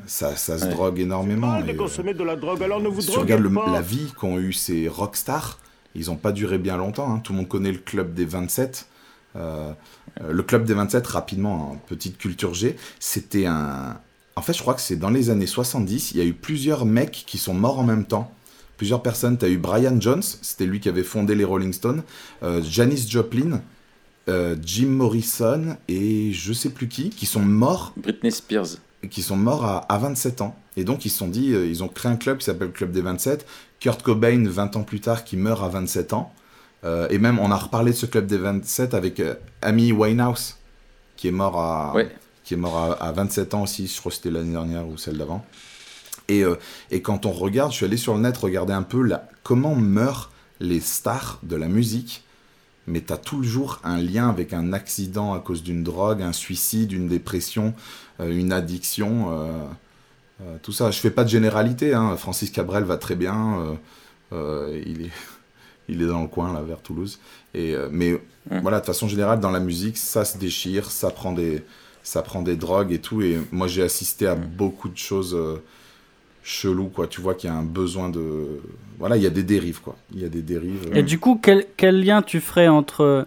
ça, 0.07 0.37
ça 0.37 0.59
se 0.59 0.67
drogue 0.67 0.99
énormément. 0.99 1.59
Et, 1.61 1.73
de 1.73 1.79
consommer 1.79 2.15
de 2.15 2.25
la 2.25 2.37
drogue, 2.37 2.63
alors 2.63 2.81
ne 2.81 2.89
vous 2.89 3.01
si 3.01 3.11
tu 3.11 3.19
regardes 3.19 3.47
la 3.73 3.81
vie 3.81 4.13
qu'ont 4.19 4.39
eu 4.39 4.53
ces 4.53 4.89
rockstars, 4.89 5.59
ils 5.95 6.07
n'ont 6.07 6.17
pas 6.17 6.33
duré 6.33 6.59
bien 6.59 6.77
longtemps. 6.77 7.13
Hein. 7.13 7.21
Tout 7.21 7.33
le 7.33 7.39
monde 7.39 7.49
connaît 7.49 7.73
le 7.73 7.79
club 7.79 8.15
des 8.15 8.25
27. 8.25 8.89
Euh, 9.35 9.73
euh, 10.21 10.33
le 10.33 10.43
club 10.43 10.65
des 10.65 10.75
27, 10.75 11.07
rapidement, 11.07 11.79
petite 11.89 12.19
culture 12.19 12.53
G, 12.53 12.77
c'était 13.01 13.47
un. 13.47 13.99
En 14.37 14.43
fait, 14.43 14.53
je 14.55 14.61
crois 14.61 14.75
que 14.75 14.81
c'est 14.81 14.97
dans 14.97 15.11
les 15.11 15.31
années 15.31 15.47
70, 15.47 16.13
il 16.13 16.19
y 16.19 16.21
a 16.21 16.25
eu 16.25 16.33
plusieurs 16.33 16.87
mecs 16.87 17.25
qui 17.27 17.39
sont 17.39 17.55
morts 17.55 17.79
en 17.79 17.85
même 17.85 18.05
temps. 18.05 18.33
Plusieurs 18.79 19.03
personnes. 19.03 19.39
Tu 19.39 19.45
as 19.45 19.49
eu 19.49 19.59
Brian 19.59 20.01
Jones, 20.01 20.23
c'était 20.23 20.67
lui 20.67 20.81
qui 20.81 20.89
avait 20.89 21.03
fondé 21.03 21.35
les 21.35 21.45
Rolling 21.45 21.73
Stones. 21.73 22.03
Janis 22.63 23.07
Joplin, 23.09 23.61
euh, 24.29 24.55
Jim 24.65 24.89
Morrison 24.89 25.77
et 25.89 26.33
je 26.33 26.53
sais 26.53 26.71
plus 26.71 26.89
qui, 26.89 27.11
qui 27.11 27.27
sont 27.27 27.41
morts. 27.41 27.93
Britney 27.97 28.31
Spears. 28.31 28.77
Qui 29.11 29.23
sont 29.23 29.37
morts 29.37 29.65
à, 29.65 29.99
27 29.99 30.43
ans. 30.43 30.57
Et 30.77 30.85
donc 30.85 31.05
ils 31.05 31.11
se 31.11 31.19
sont 31.19 31.29
dit, 31.29 31.53
euh, 31.53 31.67
ils 31.67 31.83
ont 31.83 31.89
créé 31.89 32.11
un 32.11 32.17
club 32.17 32.39
qui 32.39 32.45
s'appelle 32.45 32.69
le 32.69 32.73
Club 32.73 32.93
des 32.93 33.01
27. 33.01 33.45
Kurt 33.81 34.03
Cobain, 34.03 34.45
20 34.47 34.77
ans 34.77 34.85
plus 34.85 35.01
tard, 35.01 35.25
qui 35.25 35.37
meurt 35.37 35.63
à 35.65 35.69
27 35.69 36.13
ans. 36.13 36.33
Euh, 36.85 37.09
et 37.11 37.19
même, 37.19 37.41
on 37.41 37.51
a 37.51 37.57
reparlé 37.57 37.91
de 37.91 37.97
ce 37.97 38.07
Club 38.07 38.27
des 38.27 38.39
27 38.39 38.95
avec 38.95 39.21
Amy 39.61 39.91
Winehouse, 39.91 40.57
qui 41.17 41.27
est 41.27 41.33
mort 41.33 41.59
à, 41.59 41.95
qui 42.45 42.55
est 42.55 42.57
mort 42.57 42.97
à, 43.01 43.11
27 43.11 43.55
ans 43.55 43.63
aussi, 43.63 43.89
je 43.89 43.99
crois 43.99 44.11
que 44.11 44.17
c'était 44.17 44.31
l'année 44.31 44.53
dernière 44.53 44.87
ou 44.87 44.97
celle 44.97 45.19
d'avant. 45.19 45.45
Et, 46.29 46.45
et, 46.93 47.03
quand 47.03 47.27
on 47.27 47.33
regarde, 47.33 47.73
je 47.73 47.79
suis 47.79 47.87
allé 47.87 47.97
sur 47.97 48.15
le 48.15 48.21
net 48.21 48.37
regarder 48.37 48.73
un 48.73 48.85
peu 48.85 49.03
la, 49.03 49.29
comment 49.43 49.75
meurent 49.75 50.31
les 50.61 50.81
stars 50.81 51.41
de 51.43 51.57
la 51.57 51.67
musique 51.67 52.25
mais 52.87 53.01
tu 53.01 53.13
as 53.13 53.17
toujours 53.17 53.81
un 53.85 53.99
lien 53.99 54.29
avec 54.29 54.53
un 54.53 54.73
accident 54.73 55.35
à 55.35 55.41
cause 55.41 55.63
d'une 55.63 55.83
drogue, 55.83 56.23
un 56.23 56.33
suicide, 56.33 56.93
une 56.93 57.09
dépression, 57.09 57.75
euh, 58.21 58.37
une 58.37 58.53
addiction, 58.53 59.31
euh, 59.31 59.53
euh, 60.43 60.57
tout 60.63 60.73
ça. 60.73 60.91
Je 60.91 60.99
fais 60.99 61.11
pas 61.11 61.25
de 61.25 61.29
généralité, 61.29 61.95
hein. 61.95 62.17
Francis 62.17 62.51
Cabrel 62.51 62.85
va 62.85 62.97
très 62.97 63.15
bien, 63.15 63.79
il, 64.33 65.07
est, 65.07 65.11
il 65.89 66.03
est 66.03 66.07
dans 66.07 66.23
le 66.23 66.29
coin, 66.29 66.53
là, 66.53 66.63
vers 66.63 66.81
Toulouse. 66.81 67.21
Et, 67.55 67.75
mais 67.91 68.21
voilà, 68.51 68.81
de 68.81 68.87
façon 68.87 69.09
générale, 69.09 69.41
dans 69.41 69.51
la 69.51 69.61
musique, 69.61 69.97
ça 69.97 70.25
se 70.25 70.39
déchire, 70.39 70.91
ça 70.91 71.11
prend 71.11 71.33
des, 71.33 71.63
ça 72.03 72.23
prend 72.23 72.43
des 72.43 72.57
drogues 72.57 72.93
et 72.93 73.01
tout. 73.01 73.23
Et 73.23 73.39
moi, 73.53 73.69
j'ai 73.69 73.83
assisté 73.83 74.27
à 74.27 74.35
beaucoup 74.35 74.89
de 74.89 74.99
choses 74.99 75.37
chelou, 76.43 76.87
quoi. 76.87 77.07
Tu 77.07 77.21
vois 77.21 77.35
qu'il 77.35 77.51
y 77.51 77.53
a 77.53 77.57
un 77.57 77.65
besoin 77.65 78.09
de. 78.09 78.61
Voilà, 78.99 79.17
il 79.17 79.23
y 79.23 79.27
a 79.27 79.31
des 79.31 79.43
dérives, 79.43 79.81
quoi. 79.81 79.97
Il 80.15 80.21
y 80.21 80.25
a 80.25 80.29
des 80.29 80.43
dérives. 80.43 80.91
Et 80.95 81.03
du 81.03 81.19
coup, 81.19 81.39
quel, 81.43 81.67
quel 81.77 82.05
lien 82.05 82.23
tu 82.23 82.41
ferais 82.41 82.69
entre 82.69 83.27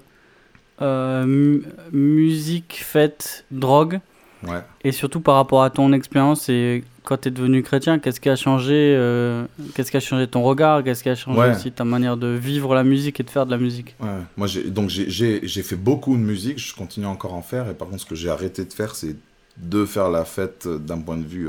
euh, 0.82 1.60
musique, 1.92 2.82
fête, 2.84 3.46
drogue 3.52 4.00
ouais. 4.44 4.62
Et 4.84 4.92
surtout 4.92 5.22
par 5.22 5.36
rapport 5.36 5.64
à 5.64 5.70
ton 5.70 5.94
expérience 5.94 6.50
et 6.50 6.84
quand 7.04 7.18
tu 7.18 7.30
es 7.30 7.32
devenu 7.32 7.62
chrétien, 7.64 8.00
qu'est-ce 8.00 8.20
qui 8.20 8.30
a 8.30 8.36
changé 8.36 8.74
euh, 8.74 9.46
Qu'est-ce 9.74 9.92
qui 9.92 9.98
a 9.98 10.02
changé 10.02 10.28
ton 10.28 10.44
regard 10.44 10.84
Qu'est-ce 10.84 11.04
qui 11.04 11.10
a 11.10 11.16
changé 11.16 11.52
aussi 11.52 11.72
ta 11.72 11.86
manière 11.86 12.18
de 12.18 12.28
vivre 12.28 12.74
la 12.76 12.84
musique 12.84 13.20
et 13.20 13.24
de 13.24 13.30
faire 13.30 13.46
de 13.46 13.52
la 13.52 13.58
musique? 13.58 13.96
Ouais. 14.02 14.10
Moi, 14.36 14.48
donc 14.68 14.90
j'ai 14.90 15.64
fait 15.64 15.76
beaucoup 15.76 16.18
de 16.18 16.22
musique, 16.22 16.60
je 16.60 16.76
continue 16.76 17.06
encore 17.06 17.34
à 17.34 17.38
en 17.38 17.42
faire. 17.42 17.70
Et 17.70 17.74
par 17.74 17.88
contre, 17.88 18.02
ce 18.02 18.06
que 18.06 18.16
j'ai 18.16 18.30
arrêté 18.30 18.66
de 18.66 18.74
faire, 18.74 18.96
c'est 18.96 19.16
de 19.58 19.86
faire 19.86 20.10
la 20.10 20.26
fête 20.26 20.68
d'un 20.68 21.00
point 21.00 21.18
de 21.18 21.26
vue. 21.26 21.48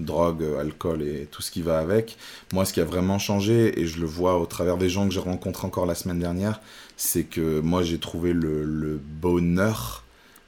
Euh, 0.00 0.04
drogue, 0.04 0.44
alcool 0.58 1.02
et 1.02 1.28
tout 1.30 1.42
ce 1.42 1.50
qui 1.50 1.62
va 1.62 1.78
avec. 1.78 2.16
Moi, 2.52 2.64
ce 2.64 2.72
qui 2.72 2.80
a 2.80 2.84
vraiment 2.84 3.18
changé, 3.18 3.80
et 3.80 3.86
je 3.86 4.00
le 4.00 4.06
vois 4.06 4.38
au 4.38 4.46
travers 4.46 4.76
des 4.76 4.88
gens 4.88 5.06
que 5.06 5.14
j'ai 5.14 5.20
rencontrés 5.20 5.66
encore 5.66 5.86
la 5.86 5.94
semaine 5.94 6.18
dernière, 6.18 6.60
c'est 6.96 7.24
que 7.24 7.60
moi, 7.60 7.82
j'ai 7.82 7.98
trouvé 7.98 8.32
le, 8.32 9.00
bonheur. 9.20 10.04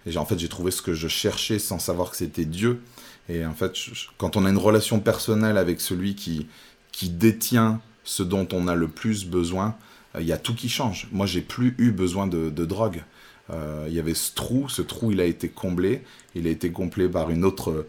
Et 0.07 0.17
en 0.17 0.25
fait, 0.25 0.39
j'ai 0.39 0.49
trouvé 0.49 0.71
ce 0.71 0.83
que 0.83 0.95
je 0.95 1.09
cherchais 1.09 1.59
sans 1.59 1.79
savoir 1.79 2.11
que 2.11 2.17
c'était 2.17 2.45
Dieu. 2.45 2.81
Et 3.29 3.45
en 3.45 3.53
fait, 3.53 3.75
quand 4.19 4.37
on 4.37 4.45
a 4.45 4.51
une 4.51 4.59
relation 4.59 4.99
personnelle 5.01 5.59
avec 5.59 5.81
celui 5.81 6.15
qui, 6.15 6.47
qui 6.93 7.11
détient 7.11 7.81
ce 8.03 8.23
dont 8.23 8.49
on 8.53 8.67
a 8.67 8.75
le 8.75 8.89
plus 8.89 9.27
besoin, 9.27 9.77
euh, 10.15 10.21
il 10.21 10.27
y 10.27 10.33
a 10.33 10.39
tout 10.39 10.55
qui 10.55 10.69
change. 10.69 11.09
Moi, 11.13 11.27
j'ai 11.27 11.43
plus 11.43 11.75
eu 11.79 11.91
besoin 11.91 12.27
de, 12.27 12.51
drogue. 12.65 13.03
Euh, 13.51 13.87
il 13.89 13.95
y 13.95 13.99
avait 13.99 14.15
ce 14.15 14.33
trou, 14.35 14.69
ce 14.69 14.83
trou, 14.83 15.13
il 15.13 15.21
a 15.21 15.25
été 15.25 15.49
comblé. 15.49 16.03
Il 16.35 16.47
a 16.47 16.51
été 16.51 16.71
comblé 16.71 17.09
par 17.09 17.31
une 17.31 17.45
autre 17.45 17.87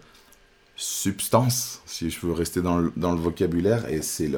substance, 0.81 1.81
si 1.85 2.09
je 2.09 2.19
veux 2.25 2.33
rester 2.33 2.61
dans 2.61 2.79
le, 2.79 2.91
dans 2.97 3.11
le 3.11 3.19
vocabulaire, 3.19 3.87
et 3.87 4.01
c'est 4.01 4.31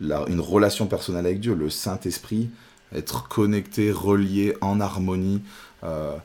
une 0.00 0.40
relation 0.40 0.86
personnelle 0.86 1.26
avec 1.26 1.40
Dieu, 1.40 1.54
le 1.54 1.68
Saint-Esprit, 1.68 2.48
être 2.94 3.28
connecté, 3.28 3.92
relié, 3.92 4.56
en 4.62 4.80
harmonie 4.80 5.42
euh, 5.84 6.16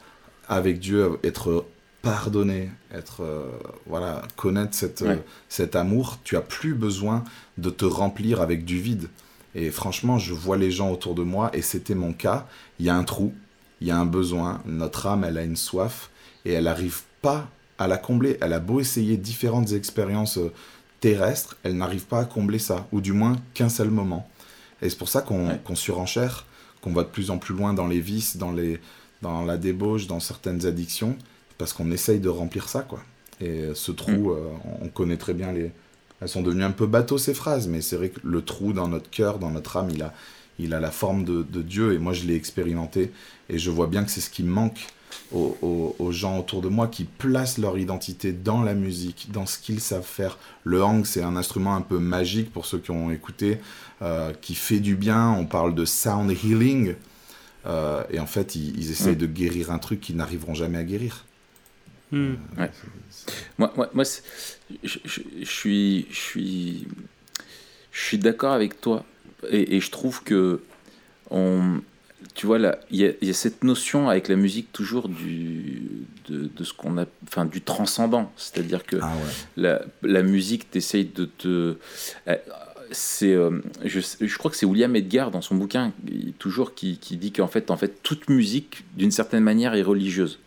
avec 0.48 0.80
Dieu, 0.80 1.20
être 1.22 1.66
pardonné, 2.02 2.70
être 2.94 3.24
euh, 3.24 3.50
voilà, 3.88 4.22
connaître 4.38 4.74
cette, 4.74 5.04
cet 5.50 5.76
amour, 5.76 6.18
tu 6.24 6.38
as 6.38 6.42
plus 6.42 6.74
besoin 6.74 7.26
de 7.58 7.70
te 7.70 7.84
remplir 7.84 8.40
avec 8.40 8.64
du 8.64 8.80
vide. 8.80 9.10
Et 9.54 9.70
franchement, 9.70 10.18
je 10.18 10.34
vois 10.34 10.56
les 10.56 10.72
gens 10.72 10.92
autour 10.92 11.14
de 11.14 11.24
moi, 11.24 11.50
et 11.54 11.62
c'était 11.62 11.96
mon 11.96 12.14
cas. 12.14 12.48
Il 12.80 12.86
y 12.86 12.90
a 12.90 12.96
un 12.96 13.04
trou, 13.04 13.34
il 13.82 13.88
y 13.88 13.92
a 13.92 13.98
un 13.98 14.06
besoin. 14.06 14.62
Notre 14.66 15.08
âme, 15.08 15.26
elle 15.26 15.38
a 15.38 15.44
une 15.44 15.58
soif, 15.58 16.10
et 16.46 16.54
elle 16.54 16.66
n'arrive 16.66 17.02
pas 17.22 17.50
à 17.78 17.88
la 17.88 17.98
combler. 17.98 18.38
Elle 18.42 18.54
a 18.54 18.60
beau 18.60 18.80
essayer 18.80 19.18
différentes 19.18 19.72
expériences 19.72 20.38
euh, 20.38 20.52
terrestres, 21.00 21.58
elle 21.64 21.78
n'arrive 21.78 22.06
pas 22.06 22.20
à 22.20 22.26
combler 22.26 22.60
ça, 22.60 22.88
ou 22.92 23.02
du 23.02 23.14
moins 23.14 23.38
qu'un 23.54 23.70
seul 23.70 23.90
moment. 23.90 24.28
Et 24.82 24.90
c'est 24.90 24.98
pour 24.98 25.10
ça 25.10 25.22
qu'on 25.22 25.76
surenchère, 25.76 26.46
qu'on 26.82 26.92
va 26.92 27.04
de 27.04 27.10
plus 27.10 27.32
en 27.32 27.38
plus 27.38 27.56
loin 27.56 27.74
dans 27.74 27.88
les 27.88 28.00
vices, 28.00 28.38
dans, 28.38 28.52
les, 28.52 28.80
dans 29.22 29.44
la 29.46 29.58
débauche, 29.58 30.08
dans 30.08 30.20
certaines 30.20 30.66
addictions, 30.66 31.16
parce 31.58 31.74
qu'on 31.74 31.92
essaye 31.92 32.20
de 32.20 32.30
remplir 32.30 32.70
ça, 32.70 32.82
quoi. 32.82 33.04
Et 33.40 33.62
euh, 33.62 33.76
ce 33.76 33.92
trou, 33.92 34.12
mm. 34.12 34.30
euh, 34.30 34.50
on 34.82 34.88
connaît 34.88 35.18
très 35.18 35.34
bien 35.34 35.52
les... 35.52 35.72
Elles 36.20 36.30
sont 36.30 36.42
devenues 36.42 36.64
un 36.64 36.72
peu 36.72 36.88
bateau 36.88 37.20
ces 37.20 37.36
phrases, 37.36 37.68
mais 37.68 37.82
c'est 37.82 37.96
vrai 37.96 38.10
que 38.10 38.20
le 38.24 38.42
trou 38.42 38.74
dans 38.74 38.88
notre 38.88 39.10
cœur, 39.12 39.38
dans 39.38 39.52
notre 39.52 39.78
âme, 39.78 39.92
il 39.92 40.02
a, 40.02 40.14
il 40.58 40.74
a 40.74 40.80
la 40.80 40.90
forme 40.90 41.24
de, 41.24 41.44
de 41.44 41.62
Dieu, 41.62 41.94
et 41.94 42.00
moi 42.00 42.14
je 42.14 42.26
l'ai 42.26 42.36
expérimenté, 42.36 43.12
et 43.50 43.60
je 43.60 43.70
vois 43.70 43.86
bien 43.86 44.04
que 44.04 44.10
c'est 44.10 44.22
ce 44.22 44.32
qui 44.32 44.42
manque 44.42 44.88
aux, 45.32 46.12
gens 46.12 46.40
autour 46.40 46.62
de 46.62 46.70
moi 46.70 46.88
qui 46.88 47.04
placent 47.04 47.58
leur 47.58 47.78
identité 47.78 48.32
dans 48.32 48.62
la 48.62 48.74
musique, 48.74 49.30
dans 49.32 49.46
ce 49.46 49.60
qu'ils 49.60 49.82
savent 49.82 50.06
faire. 50.06 50.38
Le 50.64 50.84
hang, 50.84 51.06
c'est 51.06 51.24
un 51.24 51.36
instrument 51.36 51.76
un 51.76 51.82
peu 51.82 52.00
magique 52.00 52.52
pour 52.52 52.66
ceux 52.66 52.80
qui 52.80 52.92
ont 52.92 53.12
écouté, 53.12 53.60
euh, 54.02 54.34
qui 54.42 54.56
fait 54.56 54.80
du 54.80 54.96
bien. 54.96 55.32
On 55.32 55.46
parle 55.46 55.76
de 55.76 55.86
sound 55.86 56.32
healing. 56.32 56.96
Euh, 57.66 58.04
et 58.10 58.20
en 58.20 58.26
fait, 58.26 58.56
ils, 58.56 58.92
essayent 58.92 59.16
mm. 59.16 59.20
de 59.20 59.26
guérir 59.28 59.72
un 59.72 59.80
truc 59.80 60.00
qu'ils 60.00 60.16
n'arriveront 60.16 60.54
jamais 60.54 60.78
à 60.78 60.84
guérir. 60.84 61.26
Mm. 62.12 62.34
Euh, 62.60 62.68
moi, 63.58 63.74
moi, 63.76 63.90
moi 63.94 64.04
je, 64.84 65.00
suis, 65.44 66.08
je 66.10 66.20
suis, 66.20 66.88
je 67.92 68.02
suis 68.02 68.18
d'accord 68.18 68.54
avec 68.54 68.80
toi 68.80 69.04
et, 69.50 69.80
je 69.80 69.92
trouve 69.92 70.24
que 70.24 70.62
on, 71.30 71.82
tu 72.36 72.46
vois 72.46 72.60
il 72.92 73.16
y, 73.22 73.30
a 73.30 73.34
cette 73.34 73.64
notion 73.64 74.10
avec 74.10 74.28
la 74.28 74.36
musique 74.36 74.72
toujours 74.72 75.10
du 75.10 76.06
de, 76.30 76.50
de 76.56 76.64
ce 76.64 76.74
qu'on 76.74 76.98
a, 76.98 77.06
enfin 77.24 77.46
du 77.46 77.62
transcendant, 77.62 78.32
c'est-à-dire 78.38 78.86
que 78.86 78.98
ah 79.02 79.14
la, 79.56 79.82
la, 80.04 80.24
musique 80.24 80.70
t'essaye 80.70 81.06
de 81.06 81.26
te 81.26 81.78
c'est, 82.92 83.34
euh, 83.34 83.62
je, 83.84 84.00
je, 84.22 84.38
crois 84.38 84.52
que 84.52 84.58
c'est 84.58 84.66
William 84.66 84.96
Edgar 84.96 85.32
dans 85.32 85.42
son 85.42 85.56
bouquin 85.56 85.92
toujours 86.40 86.74
qui, 86.74 86.98
qui 86.98 87.18
dit 87.18 87.32
qu'en 87.32 87.48
fait, 87.48 87.72
en 87.72 87.78
fait, 87.78 88.02
toute 88.04 88.30
musique 88.30 88.84
d'une 88.96 89.12
certaine 89.12 89.44
manière 89.44 89.74
est 89.74 89.82
religieuse. 89.82 90.40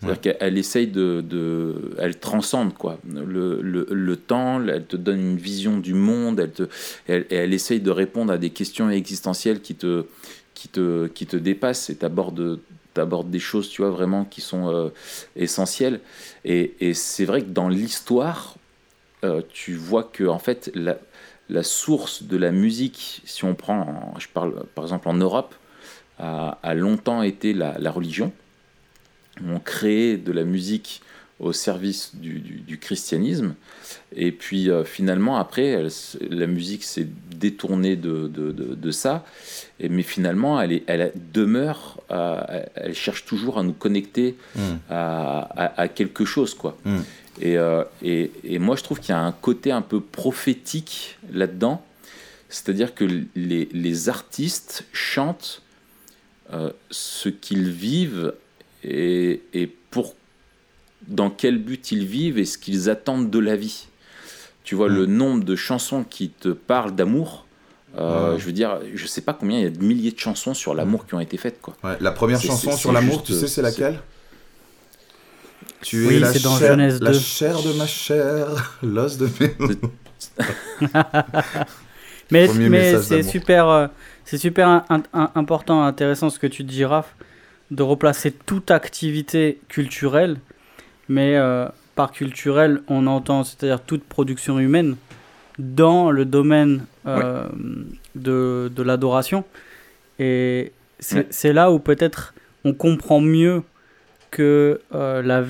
C'est-à-dire 0.00 0.38
qu'elle 0.38 0.58
essaye 0.58 0.86
de, 0.86 1.24
de, 1.28 1.74
Elle 1.98 2.20
transcende 2.20 2.72
quoi. 2.72 3.00
Le, 3.04 3.60
le, 3.60 3.84
le, 3.90 4.16
temps, 4.16 4.62
elle 4.62 4.86
te 4.86 4.96
donne 4.96 5.18
une 5.18 5.36
vision 5.36 5.78
du 5.78 5.92
monde, 5.92 6.38
elle, 6.38 6.52
te, 6.52 6.62
elle, 7.08 7.26
elle 7.30 7.52
essaye 7.52 7.80
de 7.80 7.90
répondre 7.90 8.32
à 8.32 8.38
des 8.38 8.50
questions 8.50 8.90
existentielles 8.90 9.60
qui 9.60 9.74
te, 9.74 10.04
qui 10.58 10.66
te, 10.66 11.06
qui 11.06 11.26
te 11.26 11.36
dépassent 11.36 11.88
et 11.88 11.96
t'abordes 11.96 12.58
abordes 12.96 13.30
des 13.30 13.38
choses, 13.38 13.68
tu 13.68 13.82
vois, 13.82 13.92
vraiment 13.92 14.24
qui 14.24 14.40
sont 14.40 14.74
euh, 14.74 14.88
essentielles. 15.36 16.00
Et, 16.44 16.94
c'est 16.94 17.24
vrai 17.24 17.42
que 17.42 17.50
dans 17.50 17.68
l'histoire, 17.68 18.56
euh, 19.22 19.40
tu 19.52 19.76
vois 19.76 20.02
que 20.02 20.24
en 20.24 20.40
fait, 20.40 20.72
la, 20.74 20.98
la 21.48 21.62
source 21.62 22.24
de 22.24 22.36
la 22.36 22.50
musique, 22.50 23.22
si 23.24 23.44
on 23.44 23.54
prend, 23.54 24.14
je 24.18 24.26
parle 24.26 24.64
par 24.74 24.82
exemple 24.82 25.08
en 25.08 25.14
Europe, 25.14 25.54
a, 26.18 26.74
longtemps 26.74 27.22
été 27.22 27.52
la, 27.52 27.90
religion. 27.92 28.32
On 29.46 29.60
crée 29.60 30.16
de 30.16 30.32
la 30.32 30.42
musique 30.42 31.00
au 31.40 31.52
service 31.52 32.12
du, 32.14 32.78
christianisme. 32.80 33.54
Et 34.14 34.32
puis 34.32 34.70
euh, 34.70 34.84
finalement, 34.84 35.36
après, 35.36 35.84
la 36.30 36.46
musique 36.46 36.84
s'est 36.84 37.06
détournée 37.36 37.96
de, 37.96 38.90
ça. 38.90 39.24
Et, 39.80 39.88
mais 39.88 40.02
finalement, 40.02 40.60
elle, 40.60 40.72
est, 40.72 40.82
elle 40.86 41.12
demeure, 41.32 42.00
elle 42.08 42.94
cherche 42.94 43.24
toujours 43.24 43.58
à 43.58 43.62
nous 43.62 43.72
connecter 43.72 44.36
mmh. 44.56 44.60
à, 44.90 45.88
quelque 45.94 46.24
chose. 46.24 46.54
quoi. 46.54 46.76
Mmh. 46.84 46.98
Euh, 47.42 47.84
et, 48.02 48.30
et, 48.44 48.58
moi, 48.58 48.76
je 48.76 48.82
trouve 48.82 49.00
qu'il 49.00 49.10
y 49.10 49.12
a 49.12 49.20
un 49.20 49.32
côté 49.32 49.70
un 49.70 49.82
peu 49.82 50.00
prophétique 50.00 51.18
là-dedans. 51.32 51.84
C'est-à-dire 52.48 52.94
que 52.94 53.04
les, 53.04 53.68
les, 53.72 54.08
artistes 54.08 54.84
chantent 54.92 55.62
euh, 56.52 56.70
ce 56.90 57.28
qu'ils 57.28 57.70
vivent 57.70 58.32
et, 58.82 59.42
et, 59.52 59.66
pour, 59.66 60.14
dans 61.06 61.30
quel 61.30 61.58
but 61.58 61.92
ils 61.92 62.04
vivent 62.04 62.38
et 62.38 62.44
ce 62.44 62.58
qu'ils 62.58 62.90
attendent 62.90 63.30
de 63.30 63.38
la 63.38 63.56
vie. 63.56 63.86
Tu 64.64 64.74
vois, 64.74 64.88
le 64.88 65.06
mm. 65.06 65.12
nombre 65.12 65.44
de 65.44 65.56
chansons 65.56 66.04
qui 66.04 66.30
te 66.30 66.48
parlent 66.48 66.94
d'amour, 66.94 67.46
euh, 67.96 68.38
je 68.38 68.44
veux 68.44 68.52
dire, 68.52 68.80
je 68.94 69.06
sais 69.06 69.22
pas 69.22 69.32
combien 69.32 69.58
il 69.58 69.62
y 69.64 69.66
a 69.66 69.70
de 69.70 69.82
milliers 69.82 70.12
de 70.12 70.18
chansons 70.18 70.54
sur 70.54 70.74
l'amour 70.74 71.06
qui 71.06 71.14
ont 71.14 71.20
été 71.20 71.36
faites. 71.36 71.60
Quoi. 71.60 71.74
la 72.00 72.12
première 72.12 72.40
chanson 72.40 72.72
sur 72.72 72.92
l'amour, 72.92 73.22
tu 73.22 73.32
sais, 73.32 73.46
c'est 73.46 73.62
laquelle? 73.62 74.00
Tu 75.80 76.06
oui, 76.06 76.16
es 76.16 76.18
la, 76.18 76.32
dans 76.32 76.58
chair, 76.58 76.76
la 76.76 77.12
chair 77.12 77.62
de 77.62 77.72
ma 77.74 77.86
chair, 77.86 78.78
l'os 78.82 79.16
de 79.16 79.28
mes. 79.38 79.54
mais 82.32 82.48
mais 82.68 83.00
c'est 83.00 83.22
super, 83.22 83.68
euh, 83.68 83.86
c'est 84.24 84.38
super 84.38 84.84
important, 85.24 85.84
intéressant 85.84 86.30
ce 86.30 86.40
que 86.40 86.48
tu 86.48 86.64
dis, 86.64 86.84
Raph, 86.84 87.14
de 87.70 87.82
replacer 87.84 88.32
toute 88.32 88.72
activité 88.72 89.60
culturelle, 89.68 90.38
mais 91.08 91.36
euh, 91.36 91.68
par 91.94 92.12
culturel, 92.12 92.82
on 92.88 93.06
entend, 93.06 93.44
c'est-à-dire 93.44 93.80
toute 93.80 94.04
production 94.04 94.58
humaine, 94.58 94.96
dans 95.58 96.10
le 96.10 96.24
domaine 96.24 96.84
euh, 97.06 97.48
de, 98.14 98.70
de 98.74 98.82
l'adoration. 98.82 99.44
Et 100.18 100.72
c'est 101.00 101.52
là 101.52 101.70
où 101.70 101.78
peut-être 101.78 102.34
on 102.64 102.72
comprend 102.72 103.20
mieux 103.20 103.62
que, 104.30 104.80
euh, 104.94 105.22
la, 105.22 105.42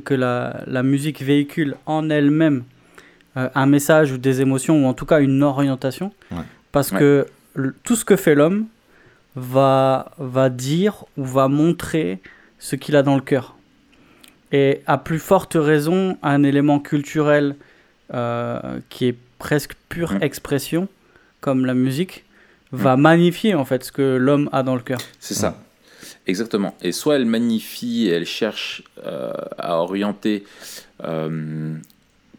que 0.00 0.14
la, 0.14 0.62
la, 0.66 0.82
musique 0.82 1.22
véhicule 1.22 1.76
en 1.86 2.10
elle-même 2.10 2.64
euh, 3.36 3.48
un 3.54 3.66
message 3.66 4.12
ou 4.12 4.18
des 4.18 4.40
émotions, 4.40 4.84
ou 4.84 4.86
en 4.86 4.94
tout 4.94 5.06
cas 5.06 5.20
une 5.20 5.42
orientation. 5.42 6.12
Parce 6.72 6.90
que 6.90 7.26
tout 7.82 7.96
ce 7.96 8.04
que 8.04 8.16
fait 8.16 8.34
l'homme 8.34 8.66
va, 9.34 10.12
va 10.18 10.50
dire 10.50 11.04
ou 11.16 11.24
va 11.24 11.48
montrer 11.48 12.20
ce 12.58 12.76
qu'il 12.76 12.96
a 12.96 13.02
dans 13.02 13.14
le 13.14 13.22
cœur. 13.22 13.55
Et 14.56 14.80
à 14.86 14.96
plus 14.96 15.18
forte 15.18 15.54
raison, 15.54 16.16
un 16.22 16.42
élément 16.42 16.80
culturel 16.80 17.56
euh, 18.14 18.80
qui 18.88 19.04
est 19.08 19.16
presque 19.38 19.74
pure 19.90 20.14
expression, 20.22 20.88
comme 21.42 21.66
la 21.66 21.74
musique, 21.74 22.24
va 22.72 22.96
magnifier 22.96 23.54
en 23.54 23.66
fait 23.66 23.84
ce 23.84 23.92
que 23.92 24.16
l'homme 24.16 24.48
a 24.52 24.62
dans 24.62 24.74
le 24.74 24.80
cœur. 24.80 24.98
C'est 25.20 25.34
ça. 25.34 25.62
Exactement. 26.26 26.74
Et 26.80 26.92
soit 26.92 27.16
elle 27.16 27.26
magnifie 27.26 28.06
et 28.06 28.12
elle 28.12 28.24
cherche 28.24 28.82
euh, 29.04 29.32
à 29.58 29.76
orienter 29.76 30.44
euh, 31.04 31.74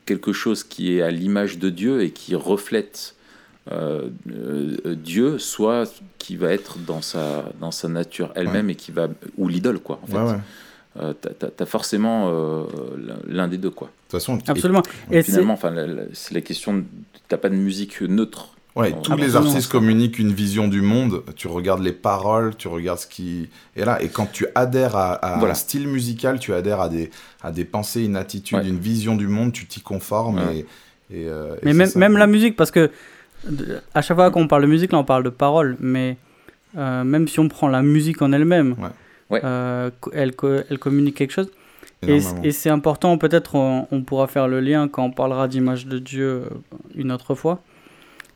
quelque 0.05 0.33
chose 0.33 0.63
qui 0.63 0.93
est 0.93 1.03
à 1.03 1.11
l'image 1.11 1.59
de 1.59 1.69
Dieu 1.69 2.01
et 2.01 2.09
qui 2.09 2.33
reflète 2.33 3.13
euh, 3.71 4.09
Dieu, 4.25 5.37
soit 5.37 6.01
qui 6.17 6.35
va 6.35 6.51
être 6.51 6.79
dans 6.79 7.03
sa, 7.03 7.45
dans 7.61 7.71
sa 7.71 7.87
nature 7.87 8.31
elle-même 8.35 8.71
et 8.71 8.75
qui 8.75 8.91
va. 8.91 9.07
ou 9.37 9.47
l'idole, 9.47 9.79
quoi. 9.79 9.99
En 10.01 10.07
fait. 10.07 10.39
T'as, 11.21 11.65
forcément 11.65 12.31
l'un 13.27 13.47
des 13.47 13.57
deux 13.57 13.69
quoi. 13.69 13.87
De 13.87 14.11
toute 14.11 14.19
façon, 14.19 14.39
absolument. 14.47 14.83
Et, 15.11 15.21
finalement, 15.21 15.53
enfin, 15.53 15.73
c'est 16.13 16.33
la 16.33 16.41
question. 16.41 16.83
T'as 17.27 17.37
pas 17.37 17.49
de 17.49 17.55
musique 17.55 18.01
neutre 18.01 18.57
Ouais, 18.77 18.93
tous 19.01 19.15
les 19.15 19.35
artistes 19.35 19.71
communiquent 19.71 20.19
une 20.19 20.31
vision 20.31 20.67
du 20.67 20.81
monde. 20.81 21.23
Tu 21.35 21.47
regardes 21.47 21.81
les 21.81 21.91
paroles, 21.91 22.55
tu 22.55 22.67
regardes 22.67 22.99
ce 22.99 23.07
qui 23.07 23.49
est 23.75 23.85
là. 23.85 23.99
Et 24.03 24.09
quand 24.09 24.31
tu 24.31 24.45
adhères 24.53 24.95
à, 24.95 25.43
un 25.43 25.53
style 25.55 25.87
musical, 25.87 26.37
tu 26.37 26.53
adhères 26.53 26.79
à 26.79 26.87
des, 26.87 27.09
à 27.41 27.51
des 27.51 27.65
pensées, 27.65 28.03
une 28.03 28.15
attitude, 28.15 28.59
une 28.63 28.77
vision 28.77 29.15
du 29.15 29.27
monde, 29.27 29.51
tu 29.51 29.65
t'y 29.65 29.81
conformes. 29.81 30.39
Et, 31.09 31.25
euh, 31.25 31.55
mais 31.63 31.73
même, 31.73 31.89
même 31.95 32.17
la 32.17 32.27
musique, 32.27 32.55
parce 32.55 32.69
que 32.69 32.91
à 33.95 34.01
chaque 34.03 34.15
fois 34.15 34.29
qu'on 34.29 34.47
parle 34.47 34.61
de 34.63 34.67
musique, 34.67 34.91
là, 34.91 34.99
on 34.99 35.03
parle 35.03 35.23
de 35.23 35.29
paroles. 35.29 35.75
Mais 35.79 36.17
euh, 36.77 37.03
même 37.03 37.27
si 37.27 37.39
on 37.39 37.47
prend 37.47 37.69
la 37.69 37.81
musique 37.81 38.21
en 38.21 38.31
elle-même, 38.31 38.75
euh, 39.31 39.89
elle, 40.13 40.33
elle 40.69 40.79
communique 40.79 41.15
quelque 41.15 41.33
chose. 41.33 41.51
Et, 42.03 42.51
c'est 42.51 42.69
important, 42.69 43.17
peut-être 43.17 43.55
on, 43.55 43.87
on, 43.91 44.01
pourra 44.01 44.27
faire 44.27 44.47
le 44.47 44.59
lien 44.59 44.87
quand 44.87 45.05
on 45.05 45.11
parlera 45.11 45.47
d'image 45.47 45.87
de 45.87 45.97
Dieu 45.97 46.43
une 46.95 47.11
autre 47.11 47.33
fois. 47.33 47.61